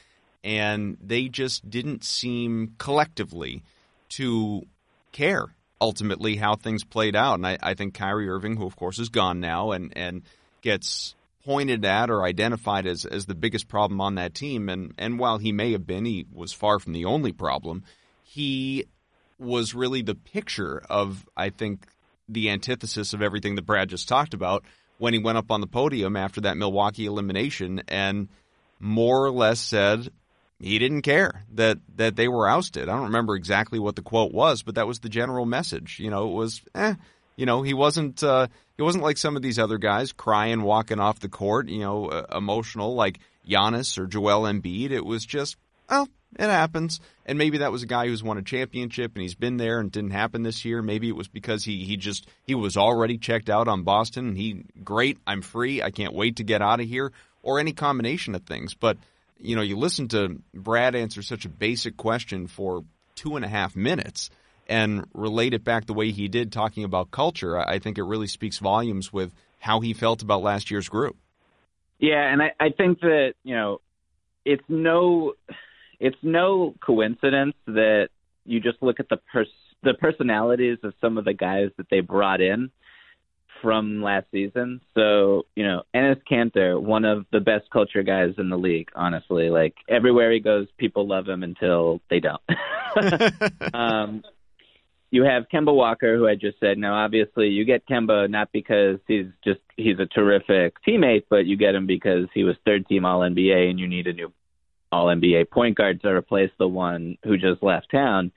and 0.44 0.96
they 1.02 1.28
just 1.28 1.68
didn't 1.68 2.04
seem 2.04 2.74
collectively 2.78 3.64
to 4.08 4.62
care 5.10 5.46
ultimately 5.80 6.36
how 6.36 6.56
things 6.56 6.84
played 6.84 7.16
out. 7.16 7.34
And 7.34 7.46
I, 7.46 7.58
I 7.62 7.74
think 7.74 7.94
Kyrie 7.94 8.28
Irving, 8.28 8.56
who 8.56 8.66
of 8.66 8.76
course 8.76 8.98
is 8.98 9.08
gone 9.08 9.40
now 9.40 9.72
and, 9.72 9.92
and 9.96 10.22
gets 10.62 11.14
pointed 11.44 11.84
at 11.84 12.10
or 12.10 12.24
identified 12.24 12.86
as, 12.86 13.04
as 13.04 13.26
the 13.26 13.34
biggest 13.34 13.68
problem 13.68 14.00
on 14.00 14.16
that 14.16 14.34
team, 14.34 14.68
and, 14.68 14.92
and 14.98 15.18
while 15.18 15.38
he 15.38 15.52
may 15.52 15.72
have 15.72 15.86
been, 15.86 16.04
he 16.04 16.26
was 16.32 16.52
far 16.52 16.78
from 16.78 16.92
the 16.92 17.04
only 17.04 17.32
problem, 17.32 17.84
he 18.22 18.84
was 19.38 19.74
really 19.74 20.02
the 20.02 20.14
picture 20.14 20.82
of, 20.88 21.26
I 21.36 21.50
think, 21.50 21.86
the 22.28 22.50
antithesis 22.50 23.12
of 23.12 23.22
everything 23.22 23.54
that 23.56 23.66
Brad 23.66 23.88
just 23.88 24.08
talked 24.08 24.34
about 24.34 24.64
when 24.98 25.12
he 25.12 25.18
went 25.18 25.38
up 25.38 25.50
on 25.50 25.60
the 25.60 25.66
podium 25.66 26.16
after 26.16 26.40
that 26.42 26.56
Milwaukee 26.56 27.06
elimination 27.06 27.82
and 27.88 28.28
more 28.80 29.24
or 29.24 29.30
less 29.30 29.60
said, 29.60 30.08
he 30.58 30.78
didn't 30.78 31.02
care 31.02 31.44
that 31.54 31.78
that 31.96 32.16
they 32.16 32.28
were 32.28 32.48
ousted. 32.48 32.88
I 32.88 32.92
don't 32.92 33.04
remember 33.04 33.36
exactly 33.36 33.78
what 33.78 33.94
the 33.94 34.02
quote 34.02 34.32
was, 34.32 34.62
but 34.62 34.76
that 34.76 34.86
was 34.86 35.00
the 35.00 35.10
general 35.10 35.44
message. 35.44 35.98
You 36.00 36.10
know, 36.10 36.28
it 36.28 36.32
was 36.32 36.62
eh, 36.74 36.94
you 37.36 37.44
know, 37.44 37.62
he 37.62 37.74
wasn't 37.74 38.22
uh, 38.22 38.48
he 38.76 38.82
wasn't 38.82 39.04
like 39.04 39.18
some 39.18 39.36
of 39.36 39.42
these 39.42 39.58
other 39.58 39.78
guys 39.78 40.12
crying 40.12 40.62
walking 40.62 41.00
off 41.00 41.20
the 41.20 41.28
court, 41.28 41.68
you 41.68 41.80
know, 41.80 42.06
uh, 42.06 42.26
emotional 42.36 42.94
like 42.94 43.20
Giannis 43.46 43.98
or 43.98 44.06
Joel 44.06 44.42
Embiid. 44.42 44.90
It 44.90 45.04
was 45.04 45.24
just, 45.24 45.56
well, 45.88 46.08
it 46.38 46.48
happens. 46.48 47.00
And 47.24 47.38
maybe 47.38 47.58
that 47.58 47.72
was 47.72 47.82
a 47.82 47.86
guy 47.86 48.06
who's 48.06 48.22
won 48.22 48.38
a 48.38 48.42
championship 48.42 49.12
and 49.14 49.22
he's 49.22 49.34
been 49.34 49.56
there 49.56 49.80
and 49.80 49.90
didn't 49.90 50.10
happen 50.10 50.42
this 50.42 50.64
year. 50.64 50.82
Maybe 50.82 51.08
it 51.08 51.16
was 51.16 51.28
because 51.28 51.64
he 51.64 51.84
he 51.84 51.96
just 51.96 52.28
he 52.44 52.54
was 52.54 52.76
already 52.76 53.18
checked 53.18 53.50
out 53.50 53.68
on 53.68 53.82
Boston. 53.82 54.28
And 54.28 54.36
he 54.36 54.64
great, 54.84 55.18
I'm 55.26 55.42
free. 55.42 55.82
I 55.82 55.90
can't 55.90 56.14
wait 56.14 56.36
to 56.36 56.44
get 56.44 56.62
out 56.62 56.80
of 56.80 56.86
here 56.86 57.12
or 57.42 57.58
any 57.58 57.72
combination 57.72 58.34
of 58.34 58.42
things. 58.44 58.74
But 58.74 58.98
you 59.38 59.56
know, 59.56 59.62
you 59.62 59.76
listen 59.76 60.08
to 60.08 60.40
Brad 60.54 60.94
answer 60.94 61.22
such 61.22 61.44
a 61.44 61.50
basic 61.50 61.96
question 61.96 62.46
for 62.46 62.84
two 63.14 63.36
and 63.36 63.44
a 63.44 63.48
half 63.48 63.74
minutes 63.74 64.30
and 64.68 65.06
relate 65.14 65.54
it 65.54 65.64
back 65.64 65.86
the 65.86 65.94
way 65.94 66.10
he 66.10 66.28
did 66.28 66.52
talking 66.52 66.84
about 66.84 67.10
culture, 67.10 67.58
I 67.58 67.78
think 67.78 67.98
it 67.98 68.02
really 68.02 68.26
speaks 68.26 68.58
volumes 68.58 69.12
with 69.12 69.32
how 69.60 69.80
he 69.80 69.92
felt 69.94 70.22
about 70.22 70.42
last 70.42 70.70
year's 70.70 70.88
group. 70.88 71.16
Yeah, 71.98 72.30
and 72.30 72.42
I, 72.42 72.52
I 72.60 72.70
think 72.70 73.00
that, 73.00 73.34
you 73.42 73.54
know, 73.54 73.80
it's 74.44 74.64
no 74.68 75.34
it's 76.00 76.16
no 76.22 76.74
coincidence 76.84 77.54
that 77.66 78.08
you 78.44 78.60
just 78.60 78.82
look 78.82 79.00
at 79.00 79.08
the 79.08 79.18
pers- 79.32 79.48
the 79.82 79.94
personalities 79.94 80.78
of 80.82 80.94
some 81.00 81.18
of 81.18 81.24
the 81.24 81.34
guys 81.34 81.70
that 81.76 81.86
they 81.90 82.00
brought 82.00 82.40
in 82.40 82.70
from 83.62 84.02
last 84.02 84.26
season. 84.30 84.80
So, 84.94 85.46
you 85.54 85.64
know, 85.64 85.82
Enes 85.94 86.20
Kanter, 86.30 86.80
one 86.80 87.04
of 87.04 87.26
the 87.32 87.40
best 87.40 87.70
culture 87.70 88.02
guys 88.02 88.34
in 88.38 88.48
the 88.48 88.58
league, 88.58 88.88
honestly. 88.94 89.50
Like 89.50 89.74
everywhere 89.88 90.32
he 90.32 90.40
goes, 90.40 90.66
people 90.78 91.06
love 91.06 91.28
him 91.28 91.42
until 91.42 92.00
they 92.10 92.20
don't. 92.20 92.42
um, 93.74 94.22
you 95.10 95.24
have 95.24 95.44
Kemba 95.52 95.74
Walker, 95.74 96.16
who 96.16 96.28
I 96.28 96.34
just 96.34 96.58
said. 96.60 96.78
Now, 96.78 96.94
obviously, 96.94 97.48
you 97.48 97.64
get 97.64 97.86
Kemba 97.88 98.28
not 98.28 98.50
because 98.52 98.98
he's 99.06 99.26
just 99.44 99.60
he's 99.76 99.98
a 99.98 100.06
terrific 100.06 100.74
teammate, 100.86 101.24
but 101.30 101.46
you 101.46 101.56
get 101.56 101.74
him 101.74 101.86
because 101.86 102.28
he 102.34 102.44
was 102.44 102.56
third 102.64 102.86
team 102.86 103.04
All 103.04 103.20
NBA, 103.20 103.70
and 103.70 103.78
you 103.78 103.88
need 103.88 104.06
a 104.08 104.12
new 104.12 104.32
All 104.92 105.06
NBA 105.06 105.50
point 105.50 105.76
guard 105.76 106.00
to 106.02 106.08
replace 106.08 106.50
the 106.58 106.68
one 106.68 107.18
who 107.24 107.36
just 107.36 107.62
left 107.62 107.90
town. 107.90 108.32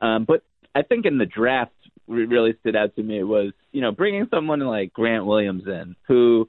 Um, 0.00 0.24
but 0.24 0.42
I 0.74 0.82
think 0.82 1.06
in 1.06 1.18
the 1.18 1.26
draft, 1.26 1.72
really 2.10 2.56
stood 2.60 2.76
out 2.76 2.94
to 2.96 3.02
me 3.02 3.22
was 3.22 3.52
you 3.72 3.80
know 3.80 3.92
bringing 3.92 4.26
someone 4.30 4.60
like 4.60 4.92
Grant 4.92 5.26
Williams 5.26 5.64
in, 5.66 5.96
who 6.08 6.48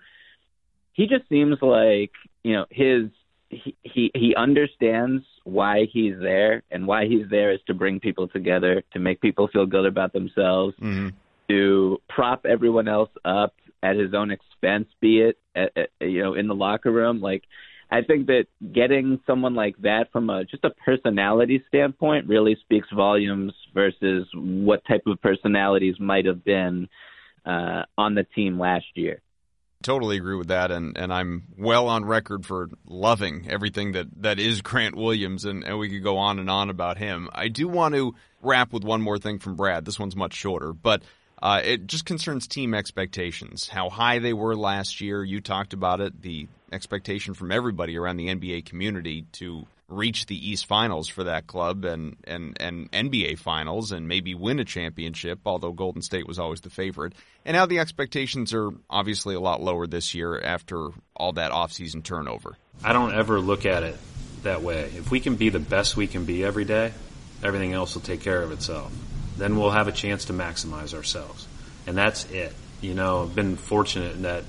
he 0.94 1.08
just 1.08 1.28
seems 1.30 1.58
like 1.62 2.12
you 2.44 2.54
know 2.54 2.66
his 2.70 3.10
he 3.50 3.76
he, 3.84 4.12
he 4.16 4.36
understands 4.36 5.24
why 5.44 5.86
he's 5.92 6.16
there 6.20 6.64
and 6.72 6.88
why 6.88 7.06
he's 7.06 7.30
there 7.30 7.52
is 7.52 7.60
to 7.68 7.74
bring 7.74 8.00
people 8.00 8.28
together 8.28 8.84
to 8.94 9.00
make 9.00 9.22
people 9.22 9.48
feel 9.48 9.66
good 9.66 9.86
about 9.86 10.14
themselves 10.14 10.76
mm-hmm. 10.82 11.10
to 11.50 12.00
prop 12.10 12.46
everyone 12.46 12.88
else 12.88 13.10
up 13.26 13.54
at 13.84 13.96
his 13.96 14.14
own 14.14 14.32
expense 14.32 14.88
be 15.00 15.22
it 15.22 15.38
at, 15.56 15.72
at, 15.76 15.90
you 16.00 16.22
know 16.22 16.34
in 16.36 16.48
the 16.48 16.56
locker 16.56 16.92
room 16.92 17.22
like 17.22 17.44
I 17.92 18.02
think 18.02 18.28
that 18.28 18.46
getting 18.74 19.20
someone 19.28 19.54
like 19.54 19.76
that 19.82 20.12
from 20.14 20.30
a 20.30 20.46
just 20.46 20.64
a 20.64 20.70
personality 20.70 21.62
standpoint 21.68 22.28
really 22.28 22.56
speaks 22.62 22.88
volumes 22.96 23.54
versus 23.74 24.28
what 24.34 24.86
type 24.86 25.04
of 25.08 25.22
personalities 25.22 25.96
might 26.00 26.26
have 26.26 26.44
been 26.44 26.88
uh, 27.46 27.84
on 27.98 28.16
the 28.16 28.24
team 28.24 28.58
last 28.58 28.86
year. 28.96 29.22
Totally 29.84 30.18
agree 30.18 30.36
with 30.36 30.50
that, 30.50 30.70
and, 30.70 30.96
and 30.96 31.12
I'm 31.12 31.48
well 31.58 31.88
on 31.88 32.06
record 32.06 32.46
for 32.46 32.70
loving 32.86 33.48
everything 33.50 33.94
that, 33.94 34.08
that 34.22 34.40
is 34.40 34.62
Grant 34.62 34.96
Williams, 34.96 35.44
and, 35.44 35.64
and 35.64 35.80
we 35.80 35.90
could 35.90 36.04
go 36.04 36.18
on 36.18 36.38
and 36.38 36.52
on 36.52 36.70
about 36.70 37.00
him. 37.00 37.30
I 37.34 37.48
do 37.48 37.68
want 37.68 37.96
to 37.96 38.14
wrap 38.44 38.72
with 38.72 38.84
one 38.84 39.02
more 39.02 39.18
thing 39.18 39.40
from 39.40 39.56
Brad. 39.56 39.84
This 39.84 39.98
one's 39.98 40.16
much 40.16 40.34
shorter, 40.34 40.72
but 40.72 41.02
uh, 41.42 41.62
it 41.64 41.88
just 41.88 42.06
concerns 42.06 42.48
team 42.48 42.74
expectations, 42.74 43.68
how 43.68 43.90
high 43.90 44.20
they 44.20 44.34
were 44.34 44.56
last 44.56 45.02
year. 45.02 45.24
You 45.24 45.42
talked 45.42 45.74
about 45.74 46.00
it, 46.00 46.22
the 46.22 46.48
expectation 46.72 47.34
from 47.34 47.52
everybody 47.52 47.98
around 47.98 48.18
the 48.18 48.28
NBA 48.28 48.66
community 48.66 49.26
to 49.34 49.66
reach 49.92 50.28
the 50.28 50.50
East 50.50 50.68
Finals 50.68 51.08
for 51.08 51.26
that 51.26 51.48
club 51.48 51.84
and, 51.84 52.16
and, 52.24 52.56
and 52.62 52.92
NBA 52.92 53.38
Finals 53.38 53.92
and 53.92 54.08
maybe 54.08 54.34
win 54.34 54.60
a 54.60 54.66
championship, 54.66 55.40
although 55.46 55.74
Golden 55.74 56.02
State 56.02 56.28
was 56.28 56.40
always 56.40 56.62
the 56.62 56.70
favorite. 56.70 57.14
And 57.44 57.56
now 57.56 57.66
the 57.66 57.80
expectations 57.80 58.54
are 58.54 58.70
obviously 58.90 59.36
a 59.36 59.40
lot 59.40 59.62
lower 59.62 59.88
this 59.88 60.16
year 60.16 60.40
after 60.40 60.90
all 61.16 61.34
that 61.34 61.52
offseason 61.52 62.04
turnover. 62.04 62.56
I 62.84 62.94
don't 62.94 63.14
ever 63.14 63.40
look 63.40 63.66
at 63.66 63.84
it 63.84 63.98
that 64.44 64.62
way. 64.62 64.92
If 64.96 65.12
we 65.12 65.20
can 65.20 65.36
be 65.36 65.50
the 65.50 65.60
best 65.60 65.98
we 65.98 66.08
can 66.08 66.26
be 66.26 66.44
every 66.44 66.66
day, 66.66 66.94
everything 67.44 67.74
else 67.74 67.96
will 67.96 68.02
take 68.02 68.22
care 68.22 68.42
of 68.42 68.52
itself. 68.52 68.92
Then 69.38 69.58
we'll 69.58 69.72
have 69.72 69.88
a 69.88 69.92
chance 69.92 70.26
to 70.26 70.34
maximize 70.34 70.94
ourselves. 70.94 71.48
And 71.88 71.98
that's 71.98 72.30
it. 72.32 72.54
You 72.82 72.94
know, 72.94 73.24
I've 73.24 73.36
been 73.36 73.56
fortunate 73.56 74.14
in 74.16 74.22
that 74.24 74.44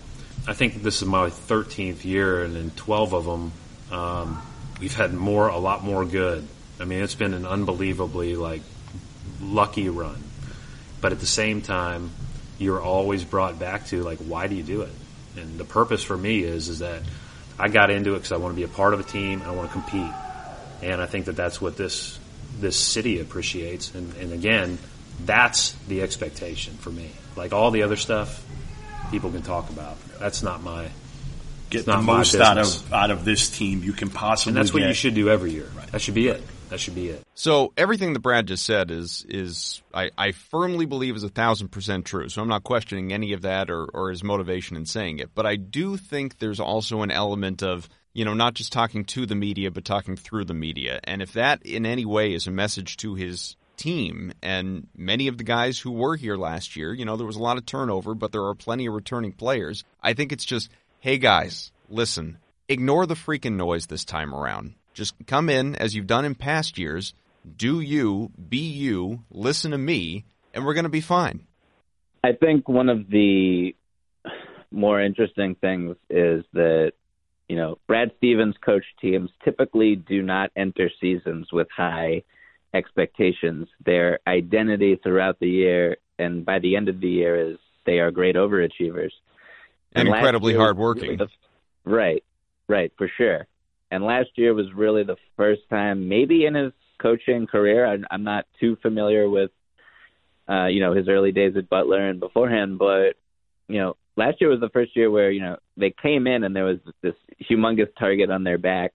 I 0.47 0.55
think 0.55 0.83
this 0.83 1.03
is 1.03 1.09
my 1.09 1.30
13th 1.30 2.05
year, 2.05 2.43
and 2.43 2.57
in 2.57 2.70
12 2.72 3.12
of 3.12 3.24
them, 3.24 3.53
um, 3.93 4.43
we've 4.80 4.95
had 4.95 5.14
more, 5.14 5.47
a 5.49 5.59
lot 5.59 5.85
more 5.85 6.05
good. 6.05 6.47
I 6.80 6.85
mean, 6.85 7.03
it's 7.03 7.14
been 7.14 7.33
an 7.33 7.47
unbelievably 7.47 8.35
like 8.35 8.62
lucky 9.41 9.89
run. 9.89 10.20
But 11.01 11.12
at 11.12 11.20
the 11.20 11.26
same 11.26 11.62
time, 11.62 12.11
you're 12.59 12.80
always 12.80 13.24
brought 13.24 13.59
back 13.59 13.87
to 13.89 14.03
like, 14.03 14.18
why 14.18 14.49
do 14.49 14.57
you 14.57 14.64
do 14.64 14.83
it? 14.83 14.93
And 15.37 15.59
the 15.59 15.64
purpose 15.64 16.03
for 16.03 16.16
me 16.16 16.43
is 16.43 16.68
is 16.68 16.80
that 16.80 17.03
I 17.59 17.68
got 17.68 17.91
into 17.91 18.14
it 18.14 18.18
because 18.18 18.33
I 18.33 18.37
want 18.37 18.53
to 18.53 18.57
be 18.57 18.64
a 18.64 18.68
part 18.68 18.95
of 18.95 19.01
a 19.01 19.05
team. 19.05 19.43
And 19.43 19.51
I 19.51 19.55
want 19.55 19.68
to 19.68 19.72
compete, 19.72 20.12
and 20.83 21.01
I 21.01 21.07
think 21.07 21.26
that 21.26 21.37
that's 21.37 21.61
what 21.61 21.76
this 21.76 22.18
this 22.61 22.76
city 22.76 23.20
appreciates. 23.20 23.94
And, 23.94 24.14
and 24.16 24.32
again, 24.32 24.78
that's 25.24 25.72
the 25.88 26.03
expectation 26.03 26.74
for 26.74 26.90
me. 26.90 27.11
Like 27.36 27.53
all 27.53 27.70
the 27.70 27.82
other 27.82 27.96
stuff, 27.96 28.44
people 29.11 29.30
can 29.30 29.42
talk 29.42 29.70
about. 29.70 29.96
That's 30.18 30.42
not 30.42 30.62
my 30.62 30.88
get 31.70 31.86
the 31.86 31.96
most 31.96 32.34
out 32.34 32.59
of 32.59 32.92
out 32.92 33.11
of 33.11 33.24
this 33.24 33.50
team 33.50 33.82
you 33.82 33.92
can 33.92 34.11
possibly. 34.11 34.50
And 34.50 34.57
that's 34.57 34.72
what 34.72 34.80
get. 34.80 34.88
you 34.88 34.94
should 34.94 35.14
do 35.14 35.28
every 35.28 35.53
year. 35.53 35.68
Right. 35.76 35.90
That 35.92 36.00
should 36.00 36.14
be 36.14 36.28
it. 36.28 36.42
That 36.68 36.78
should 36.80 36.94
be 36.94 37.09
it. 37.09 37.22
So 37.34 37.72
everything 37.76 38.14
that 38.14 38.20
Brad 38.20 38.46
just 38.46 38.64
said 38.64 38.90
is 38.90 39.26
is 39.28 39.82
I, 39.92 40.11
I 40.16 40.32
firmly 40.32 40.86
believe 40.86 41.16
is 41.16 41.24
a 41.24 41.28
thousand 41.28 41.68
percent 41.68 42.07
true. 42.07 42.28
So 42.28 42.40
I'm 42.40 42.48
not 42.48 42.64
questioning 42.64 43.12
any 43.12 43.32
of 43.32 43.42
that 43.42 43.70
or, 43.70 43.84
or 43.84 44.11
his 44.11 44.22
motivation 44.22 44.76
in 44.76 44.86
saying 44.86 45.18
it. 45.18 45.30
But 45.34 45.46
I 45.46 45.57
do 45.57 45.96
think 45.96 46.38
there's 46.38 46.61
also 46.61 47.03
an 47.03 47.11
element 47.11 47.62
of 47.62 47.88
you 48.12 48.24
know 48.24 48.34
not 48.34 48.54
just 48.54 48.72
talking 48.72 49.04
to 49.04 49.26
the 49.26 49.34
media 49.34 49.70
but 49.70 49.84
talking 49.84 50.16
through 50.16 50.44
the 50.44 50.54
media. 50.54 51.00
And 51.04 51.22
if 51.22 51.32
that 51.32 51.62
in 51.62 51.86
any 51.86 52.04
way 52.04 52.34
is 52.34 52.46
a 52.46 52.50
message 52.50 52.96
to 52.98 53.14
his 53.14 53.56
team 53.76 54.32
and 54.42 54.86
many 54.96 55.28
of 55.28 55.38
the 55.38 55.44
guys 55.44 55.78
who 55.78 55.90
were 55.90 56.16
here 56.16 56.36
last 56.36 56.76
year, 56.76 56.92
you 56.92 57.04
know, 57.04 57.16
there 57.16 57.26
was 57.26 57.36
a 57.36 57.42
lot 57.42 57.56
of 57.56 57.66
turnover, 57.66 58.14
but 58.14 58.32
there 58.32 58.44
are 58.44 58.54
plenty 58.54 58.86
of 58.86 58.94
returning 58.94 59.32
players. 59.32 59.82
I 60.02 60.12
think 60.12 60.30
it's 60.30 60.44
just, 60.44 60.70
hey 61.00 61.18
guys, 61.18 61.72
listen, 61.88 62.38
ignore 62.68 63.06
the 63.06 63.14
freaking 63.14 63.56
noise 63.56 63.86
this 63.86 64.04
time 64.04 64.34
around 64.34 64.74
just 64.94 65.14
come 65.26 65.48
in 65.48 65.74
as 65.76 65.94
you've 65.94 66.06
done 66.06 66.24
in 66.24 66.34
past 66.34 66.78
years, 66.78 67.14
do 67.56 67.80
you, 67.80 68.30
be 68.48 68.58
you, 68.58 69.24
listen 69.30 69.70
to 69.72 69.78
me, 69.78 70.24
and 70.54 70.64
we're 70.64 70.74
going 70.74 70.84
to 70.84 70.90
be 70.90 71.00
fine. 71.00 71.46
I 72.24 72.32
think 72.32 72.68
one 72.68 72.88
of 72.88 73.08
the 73.08 73.74
more 74.70 75.00
interesting 75.00 75.56
things 75.56 75.96
is 76.08 76.44
that, 76.52 76.92
you 77.53 77.59
know, 77.59 77.78
Brad 77.86 78.11
Stevens 78.16 78.57
coach 78.64 78.84
teams 79.00 79.30
typically 79.44 79.94
do 79.94 80.22
not 80.22 80.50
enter 80.57 80.90
seasons 81.00 81.48
with 81.53 81.68
high 81.76 82.22
expectations. 82.74 83.68
Their 83.84 84.18
identity 84.26 84.96
throughout 85.03 85.38
the 85.38 85.48
year 85.48 85.96
and 86.18 86.44
by 86.44 86.59
the 86.59 86.76
end 86.76 86.88
of 86.88 87.00
the 87.00 87.09
year 87.09 87.50
is 87.50 87.59
they 87.84 88.00
are 88.00 88.11
great 88.11 88.36
overachievers. 88.36 89.11
And, 89.94 90.07
and 90.07 90.09
incredibly 90.09 90.55
hardworking. 90.55 91.18
Really 91.18 91.30
right, 91.84 92.24
right, 92.68 92.92
for 92.96 93.11
sure 93.16 93.46
and 93.92 94.03
last 94.03 94.30
year 94.36 94.55
was 94.55 94.72
really 94.74 95.05
the 95.05 95.18
first 95.36 95.61
time, 95.68 96.09
maybe 96.09 96.46
in 96.46 96.55
his 96.55 96.72
coaching 97.00 97.46
career. 97.46 97.86
I, 97.86 97.98
I'm 98.11 98.24
not 98.24 98.46
too 98.59 98.76
familiar 98.80 99.28
with, 99.28 99.50
uh, 100.48 100.66
you 100.66 100.80
know, 100.80 100.94
his 100.94 101.09
early 101.09 101.30
days 101.30 101.57
at 101.59 101.68
Butler 101.68 102.09
and 102.09 102.18
beforehand, 102.18 102.78
but 102.78 103.16
you 103.68 103.78
know, 103.78 103.96
last 104.16 104.40
year 104.40 104.50
was 104.50 104.60
the 104.60 104.68
first 104.70 104.96
year 104.96 105.10
where 105.10 105.30
you 105.30 105.40
know 105.40 105.56
they 105.76 105.94
came 106.02 106.26
in 106.26 106.44
and 106.44 106.54
there 106.54 106.64
was 106.64 106.78
this 107.02 107.14
humongous 107.50 107.88
target 107.98 108.30
on 108.30 108.44
their 108.44 108.58
back, 108.58 108.92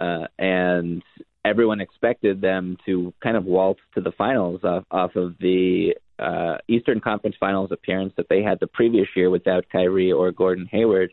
uh, 0.00 0.26
and 0.38 1.02
everyone 1.44 1.80
expected 1.80 2.40
them 2.40 2.76
to 2.86 3.12
kind 3.22 3.36
of 3.36 3.44
waltz 3.44 3.80
to 3.94 4.00
the 4.00 4.12
finals 4.12 4.60
off, 4.62 4.84
off 4.90 5.16
of 5.16 5.34
the 5.40 5.94
uh, 6.18 6.58
Eastern 6.68 7.00
Conference 7.00 7.36
Finals 7.40 7.70
appearance 7.72 8.12
that 8.16 8.28
they 8.28 8.42
had 8.42 8.60
the 8.60 8.66
previous 8.66 9.08
year 9.16 9.30
without 9.30 9.64
Kyrie 9.72 10.12
or 10.12 10.30
Gordon 10.32 10.68
Hayward. 10.70 11.12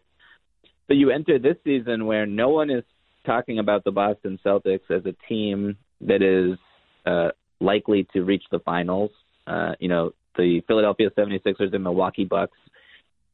So 0.88 0.94
you 0.94 1.12
enter 1.12 1.40
this 1.40 1.56
season 1.64 2.06
where 2.06 2.26
no 2.26 2.50
one 2.50 2.70
is 2.70 2.84
talking 3.26 3.60
about 3.60 3.84
the 3.84 3.92
Boston 3.92 4.40
Celtics 4.46 4.90
as 4.90 5.06
a 5.06 5.16
team 5.28 5.78
that 6.02 6.22
is 6.22 6.58
uh, 7.06 7.30
likely 7.60 8.08
to 8.14 8.24
reach 8.24 8.44
the 8.52 8.60
finals. 8.60 9.12
Uh, 9.46 9.74
you 9.80 9.88
know, 9.88 10.12
the 10.38 10.62
Philadelphia 10.68 11.10
76ers 11.18 11.74
and 11.74 11.84
Milwaukee 11.84 12.26
Bucks 12.26 12.58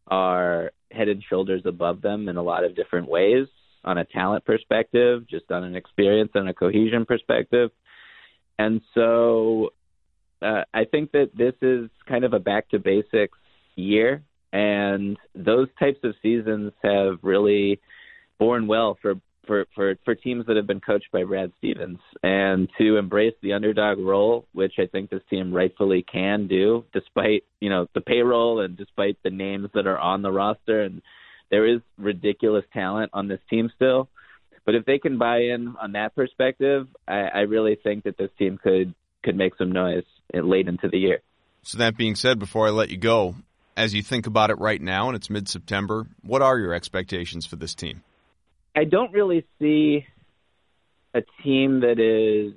are 0.07 0.71
head 0.91 1.07
and 1.07 1.23
shoulders 1.29 1.63
above 1.65 2.01
them 2.01 2.29
in 2.29 2.37
a 2.37 2.43
lot 2.43 2.63
of 2.63 2.75
different 2.75 3.09
ways 3.09 3.47
on 3.83 3.97
a 3.97 4.05
talent 4.05 4.45
perspective, 4.45 5.27
just 5.29 5.51
on 5.51 5.63
an 5.63 5.75
experience 5.75 6.31
and 6.35 6.47
a 6.47 6.53
cohesion 6.53 7.05
perspective. 7.05 7.71
And 8.57 8.81
so 8.93 9.71
uh, 10.41 10.63
I 10.73 10.85
think 10.85 11.11
that 11.11 11.31
this 11.35 11.55
is 11.61 11.89
kind 12.07 12.23
of 12.23 12.33
a 12.33 12.39
back 12.39 12.69
to 12.69 12.79
basics 12.79 13.37
year 13.75 14.23
and 14.53 15.17
those 15.33 15.67
types 15.79 15.97
of 16.03 16.13
seasons 16.21 16.71
have 16.83 17.17
really 17.23 17.81
borne 18.39 18.67
well 18.67 18.97
for 19.01 19.15
for 19.45 19.65
for 19.75 19.95
for 20.05 20.15
teams 20.15 20.45
that 20.47 20.55
have 20.55 20.67
been 20.67 20.79
coached 20.79 21.11
by 21.11 21.23
Brad 21.23 21.51
Stevens 21.57 21.99
and 22.21 22.69
to 22.77 22.97
embrace 22.97 23.35
the 23.41 23.53
underdog 23.53 23.99
role, 23.99 24.45
which 24.53 24.73
I 24.79 24.85
think 24.85 25.09
this 25.09 25.21
team 25.29 25.53
rightfully 25.53 26.03
can 26.03 26.47
do, 26.47 26.85
despite 26.93 27.43
you 27.59 27.69
know 27.69 27.87
the 27.93 28.01
payroll 28.01 28.61
and 28.61 28.77
despite 28.77 29.17
the 29.23 29.29
names 29.29 29.69
that 29.73 29.87
are 29.87 29.99
on 29.99 30.21
the 30.21 30.31
roster, 30.31 30.81
and 30.81 31.01
there 31.49 31.67
is 31.67 31.81
ridiculous 31.97 32.65
talent 32.73 33.11
on 33.13 33.27
this 33.27 33.41
team 33.49 33.71
still. 33.75 34.09
But 34.65 34.75
if 34.75 34.85
they 34.85 34.97
can 34.97 35.17
buy 35.17 35.39
in 35.39 35.75
on 35.81 35.91
that 35.93 36.15
perspective, 36.15 36.87
I, 37.07 37.19
I 37.19 37.39
really 37.41 37.77
think 37.81 38.05
that 38.05 38.17
this 38.17 38.31
team 38.39 38.57
could 38.57 38.93
could 39.23 39.35
make 39.35 39.55
some 39.57 39.71
noise 39.71 40.05
late 40.33 40.67
into 40.67 40.89
the 40.89 40.97
year. 40.97 41.19
So 41.63 41.77
that 41.77 41.95
being 41.95 42.15
said, 42.15 42.39
before 42.39 42.67
I 42.67 42.71
let 42.71 42.89
you 42.89 42.97
go, 42.97 43.35
as 43.77 43.93
you 43.93 44.03
think 44.03 44.27
about 44.27 44.49
it 44.49 44.59
right 44.59 44.81
now 44.81 45.07
and 45.07 45.15
it's 45.15 45.29
mid 45.29 45.47
September, 45.47 46.07
what 46.21 46.41
are 46.41 46.59
your 46.59 46.73
expectations 46.73 47.45
for 47.45 47.55
this 47.55 47.73
team? 47.73 48.03
I 48.75 48.85
don't 48.85 49.13
really 49.13 49.45
see 49.59 50.05
a 51.13 51.21
team 51.43 51.81
that 51.81 51.99
is 51.99 52.53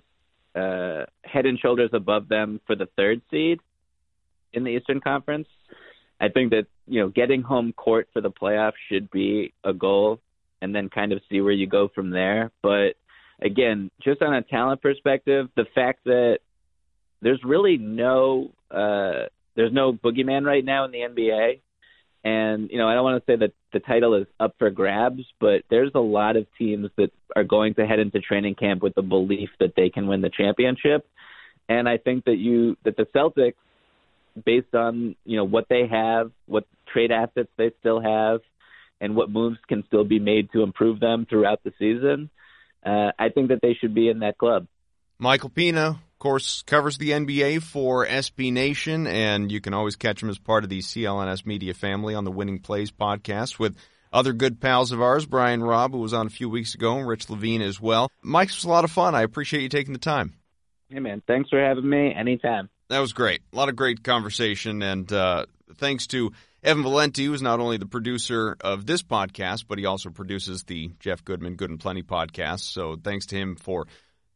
uh, 0.55 1.07
head 1.23 1.47
and 1.47 1.59
shoulders 1.59 1.91
above 1.93 2.29
them 2.29 2.61
for 2.67 2.75
the 2.75 2.89
third 2.97 3.21
seed 3.31 3.61
in 4.53 4.65
the 4.65 4.71
Eastern 4.71 5.01
Conference. 5.01 5.49
I 6.19 6.29
think 6.29 6.51
that 6.51 6.67
you 6.87 7.01
know 7.01 7.09
getting 7.09 7.43
home 7.43 7.73
court 7.73 8.09
for 8.13 8.23
the 8.23 8.31
playoffs 8.31 8.73
should 8.89 9.11
be 9.11 9.53
a 9.63 9.75
goal, 9.75 10.21
and 10.63 10.75
then 10.75 10.89
kind 10.89 11.13
of 11.13 11.21
see 11.31 11.41
where 11.41 11.53
you 11.53 11.67
go 11.67 11.89
from 11.95 12.11
there. 12.11 12.51
But 12.63 12.95
again, 13.43 13.91
just 14.03 14.23
on 14.23 14.35
a 14.35 14.43
talent 14.43 14.81
perspective, 14.81 15.49
the 15.57 15.67
fact 15.75 16.05
that 16.05 16.39
there's 17.21 17.41
really 17.45 17.77
no 17.77 18.53
uh, 18.71 19.27
there's 19.57 19.73
no 19.73 19.93
boogeyman 19.93 20.47
right 20.47 20.65
now 20.65 20.87
in 20.87 20.93
the 20.93 20.99
NBA. 20.99 21.61
And, 22.27 22.71
you 22.73 22.79
know, 22.79 22.89
I 22.89 22.95
don't 22.95 23.05
want 23.05 23.25
to 23.25 23.33
say 23.33 23.37
that 23.37 23.53
the 23.73 23.79
title 23.79 24.15
is 24.15 24.27
up 24.41 24.57
for 24.59 24.69
grabs, 24.71 25.23
but 25.39 25.63
there's 25.71 25.93
a 25.95 26.01
lot 26.01 26.35
of 26.35 26.49
teams 26.59 26.91
that 26.97 27.13
are 27.37 27.45
going 27.45 27.75
to 27.75 27.87
head 27.87 28.01
into 28.01 28.19
training 28.19 28.57
camp 28.57 28.83
with 28.83 28.97
the 28.97 29.03
belief 29.03 29.51
that 29.61 29.75
they 29.77 29.91
can 29.91 30.09
win 30.09 30.23
the 30.23 30.31
championship. 30.31 31.07
And 31.69 31.89
I 31.89 31.99
think 31.99 32.25
that 32.25 32.35
you 32.35 32.77
that 32.83 32.97
the 32.97 33.07
Celtics, 33.15 33.55
based 34.45 34.75
on, 34.75 35.15
you 35.25 35.37
know, 35.37 35.45
what 35.45 35.67
they 35.71 35.87
have, 35.87 36.33
what 36.47 36.65
trade 36.93 37.13
assets 37.13 37.49
they 37.59 37.71
still 37.79 38.01
have, 38.01 38.41
and 39.01 39.15
what 39.15 39.31
moves 39.31 39.59
can 39.69 39.85
still 39.87 40.05
be 40.05 40.19
made 40.19 40.51
to 40.51 40.65
improve 40.65 40.99
them 40.99 41.27
throughout 41.31 41.63
the 41.63 41.73
season, 41.79 42.29
uh, 42.85 43.13
I 43.17 43.29
think 43.29 43.51
that 43.51 43.61
they 43.63 43.75
should 43.75 43.95
be 43.95 44.09
in 44.09 44.19
that 44.21 44.37
club. 44.37 44.67
Michael 45.21 45.51
Pina, 45.51 46.01
of 46.17 46.21
course, 46.21 46.63
covers 46.63 46.97
the 46.97 47.11
NBA 47.11 47.63
for 47.63 48.07
SB 48.07 48.51
Nation, 48.51 49.07
and 49.07 49.53
you 49.53 49.61
can 49.61 49.75
always 49.75 49.97
catch 49.97 50.23
him 50.23 50.31
as 50.31 50.39
part 50.39 50.65
of 50.65 50.71
the 50.71 50.79
CLNS 50.79 51.45
Media 51.45 51.75
family 51.75 52.15
on 52.15 52.25
the 52.25 52.31
Winning 52.31 52.59
Plays 52.59 52.91
podcast 52.91 53.59
with 53.59 53.77
other 54.15 54.33
good 54.33 54.59
pals 54.59 54.93
of 54.93 55.03
ours, 55.03 55.27
Brian 55.27 55.63
Robb, 55.63 55.93
who 55.93 55.99
was 55.99 56.15
on 56.15 56.27
a 56.27 56.31
few 56.31 56.49
weeks 56.49 56.75
ago, 56.75 56.97
and 56.97 57.07
Rich 57.07 57.29
Levine 57.29 57.61
as 57.61 57.79
well. 57.83 58.11
Mike's 58.23 58.57
was 58.57 58.65
a 58.65 58.71
lot 58.71 58.85
of 58.85 58.91
fun. 58.91 59.15
I 59.15 59.25
appreciate 59.25 59.61
you 59.61 59.69
taking 59.69 59.93
the 59.93 59.99
time. 59.99 60.33
Hey, 60.89 61.01
man. 61.01 61.23
Thanks 61.27 61.51
for 61.51 61.63
having 61.63 61.87
me. 61.87 62.15
Anytime. 62.15 62.71
That 62.89 63.01
was 63.01 63.13
great. 63.13 63.43
A 63.53 63.57
lot 63.57 63.69
of 63.69 63.77
great 63.77 64.03
conversation, 64.03 64.81
and 64.81 65.13
uh, 65.13 65.45
thanks 65.75 66.07
to 66.07 66.33
Evan 66.63 66.83
Valenti, 66.83 67.27
who 67.27 67.35
is 67.35 67.43
not 67.43 67.61
only 67.61 67.77
the 67.77 67.85
producer 67.85 68.57
of 68.63 68.87
this 68.87 69.03
podcast, 69.03 69.67
but 69.69 69.77
he 69.77 69.85
also 69.85 70.09
produces 70.09 70.63
the 70.63 70.93
Jeff 70.99 71.23
Goodman 71.23 71.57
Good 71.57 71.69
and 71.69 71.79
Plenty 71.79 72.03
podcast. 72.03 72.61
So 72.61 72.97
thanks 72.97 73.27
to 73.27 73.37
him 73.37 73.57
for 73.57 73.87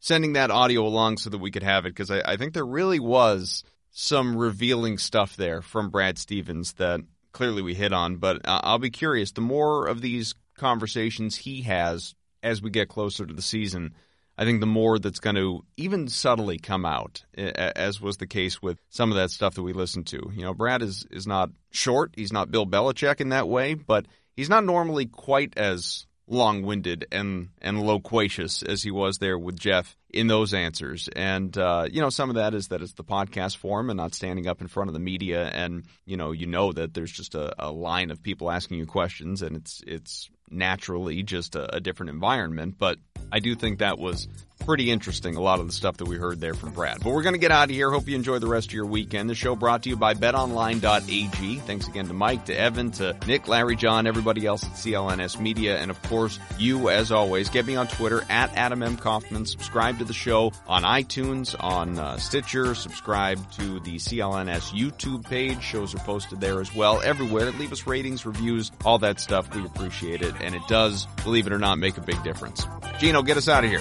sending 0.00 0.32
that 0.32 0.50
audio 0.50 0.84
along 0.86 1.18
so 1.18 1.30
that 1.30 1.38
we 1.38 1.50
could 1.50 1.62
have 1.62 1.86
it 1.86 1.90
because 1.90 2.10
I, 2.10 2.22
I 2.24 2.36
think 2.36 2.54
there 2.54 2.66
really 2.66 2.98
was 2.98 3.62
some 3.92 4.36
revealing 4.36 4.98
stuff 4.98 5.36
there 5.36 5.62
from 5.62 5.90
Brad 5.90 6.18
Stevens 6.18 6.72
that 6.74 7.00
clearly 7.32 7.62
we 7.62 7.74
hit 7.74 7.92
on. 7.92 8.16
But 8.16 8.48
uh, 8.48 8.60
I'll 8.64 8.78
be 8.78 8.90
curious. 8.90 9.32
The 9.32 9.40
more 9.40 9.86
of 9.86 10.00
these 10.00 10.34
conversations 10.56 11.36
he 11.36 11.62
has 11.62 12.14
as 12.42 12.62
we 12.62 12.70
get 12.70 12.88
closer 12.88 13.26
to 13.26 13.34
the 13.34 13.42
season, 13.42 13.94
I 14.38 14.44
think 14.44 14.60
the 14.60 14.66
more 14.66 14.98
that's 14.98 15.20
going 15.20 15.36
to 15.36 15.64
even 15.76 16.08
subtly 16.08 16.58
come 16.58 16.86
out, 16.86 17.22
as 17.36 18.00
was 18.00 18.16
the 18.16 18.26
case 18.26 18.62
with 18.62 18.78
some 18.88 19.10
of 19.10 19.16
that 19.16 19.30
stuff 19.30 19.54
that 19.54 19.62
we 19.62 19.74
listened 19.74 20.06
to. 20.08 20.30
You 20.34 20.42
know, 20.42 20.54
Brad 20.54 20.80
is 20.80 21.06
is 21.10 21.26
not 21.26 21.50
short. 21.70 22.14
He's 22.16 22.32
not 22.32 22.50
Bill 22.50 22.66
Belichick 22.66 23.20
in 23.20 23.30
that 23.30 23.48
way, 23.48 23.74
but 23.74 24.06
he's 24.34 24.48
not 24.48 24.64
normally 24.64 25.04
quite 25.04 25.58
as 25.58 26.06
long-winded 26.30 27.06
and 27.10 27.48
and 27.60 27.82
loquacious 27.82 28.62
as 28.62 28.82
he 28.82 28.90
was 28.90 29.18
there 29.18 29.38
with 29.38 29.58
Jeff 29.58 29.96
in 30.08 30.28
those 30.28 30.54
answers. 30.54 31.08
And 31.14 31.56
uh, 31.58 31.86
you 31.90 32.00
know, 32.00 32.08
some 32.08 32.30
of 32.30 32.36
that 32.36 32.54
is 32.54 32.68
that 32.68 32.80
it's 32.80 32.94
the 32.94 33.04
podcast 33.04 33.56
form 33.56 33.90
and 33.90 33.96
not 33.96 34.14
standing 34.14 34.46
up 34.46 34.60
in 34.60 34.68
front 34.68 34.88
of 34.88 34.94
the 34.94 35.00
media. 35.00 35.48
And 35.48 35.84
you 36.06 36.16
know, 36.16 36.32
you 36.32 36.46
know 36.46 36.72
that 36.72 36.94
there's 36.94 37.12
just 37.12 37.34
a, 37.34 37.52
a 37.58 37.70
line 37.70 38.10
of 38.10 38.22
people 38.22 38.50
asking 38.50 38.78
you 38.78 38.86
questions, 38.86 39.42
and 39.42 39.56
it's 39.56 39.82
it's 39.86 40.30
naturally 40.48 41.22
just 41.22 41.56
a, 41.56 41.76
a 41.76 41.80
different 41.80 42.10
environment. 42.10 42.76
But 42.78 42.98
I 43.32 43.40
do 43.40 43.54
think 43.54 43.80
that 43.80 43.98
was 43.98 44.28
pretty 44.60 44.90
interesting, 44.90 45.36
a 45.36 45.40
lot 45.40 45.58
of 45.58 45.66
the 45.66 45.72
stuff 45.72 45.96
that 45.96 46.06
we 46.06 46.16
heard 46.16 46.40
there 46.40 46.54
from 46.54 46.72
Brad. 46.72 46.98
But 47.02 47.12
we're 47.12 47.22
going 47.22 47.34
to 47.34 47.40
get 47.40 47.50
out 47.50 47.64
of 47.64 47.74
here. 47.74 47.90
Hope 47.90 48.06
you 48.06 48.14
enjoy 48.14 48.38
the 48.38 48.46
rest 48.46 48.68
of 48.68 48.74
your 48.74 48.86
weekend. 48.86 49.28
The 49.28 49.34
show 49.34 49.56
brought 49.56 49.82
to 49.82 49.88
you 49.88 49.96
by 49.96 50.14
betonline.ag. 50.14 51.58
Thanks 51.60 51.88
again 51.88 52.06
to 52.06 52.14
Mike, 52.14 52.44
to 52.46 52.54
Evan, 52.54 52.90
to 52.92 53.16
Nick, 53.26 53.48
Larry, 53.48 53.76
John, 53.76 54.06
everybody 54.06 54.46
else 54.46 54.64
at 54.64 54.72
CLNS 54.72 55.40
Media, 55.40 55.78
and 55.78 55.90
of 55.90 56.00
course, 56.04 56.38
you 56.58 56.90
as 56.90 57.10
always. 57.10 57.48
Get 57.48 57.66
me 57.66 57.76
on 57.76 57.88
Twitter 57.88 58.22
at 58.28 58.54
Adam 58.56 58.82
M. 58.82 58.96
Kaufman. 58.96 59.46
Subscribe 59.46 59.98
to 59.98 60.04
the 60.04 60.12
show 60.12 60.52
on 60.66 60.82
iTunes, 60.82 61.56
on 61.58 61.98
uh, 61.98 62.16
Stitcher. 62.18 62.74
Subscribe 62.74 63.38
to 63.52 63.80
the 63.80 63.96
CLNS 63.96 64.72
YouTube 64.72 65.24
page. 65.24 65.62
Shows 65.62 65.94
are 65.94 65.98
posted 65.98 66.40
there 66.40 66.60
as 66.60 66.74
well. 66.74 67.00
Everywhere. 67.02 67.50
Leave 67.52 67.72
us 67.72 67.86
ratings, 67.86 68.26
reviews, 68.26 68.70
all 68.84 68.98
that 68.98 69.20
stuff. 69.20 69.54
We 69.54 69.64
appreciate 69.64 70.22
it. 70.22 70.34
And 70.40 70.54
it 70.54 70.62
does, 70.68 71.06
believe 71.24 71.46
it 71.46 71.52
or 71.52 71.58
not, 71.58 71.78
make 71.78 71.96
a 71.96 72.02
big 72.02 72.22
difference. 72.22 72.66
Gino, 72.98 73.22
get 73.22 73.36
us 73.36 73.48
out 73.48 73.64
of 73.64 73.70
here. 73.70 73.80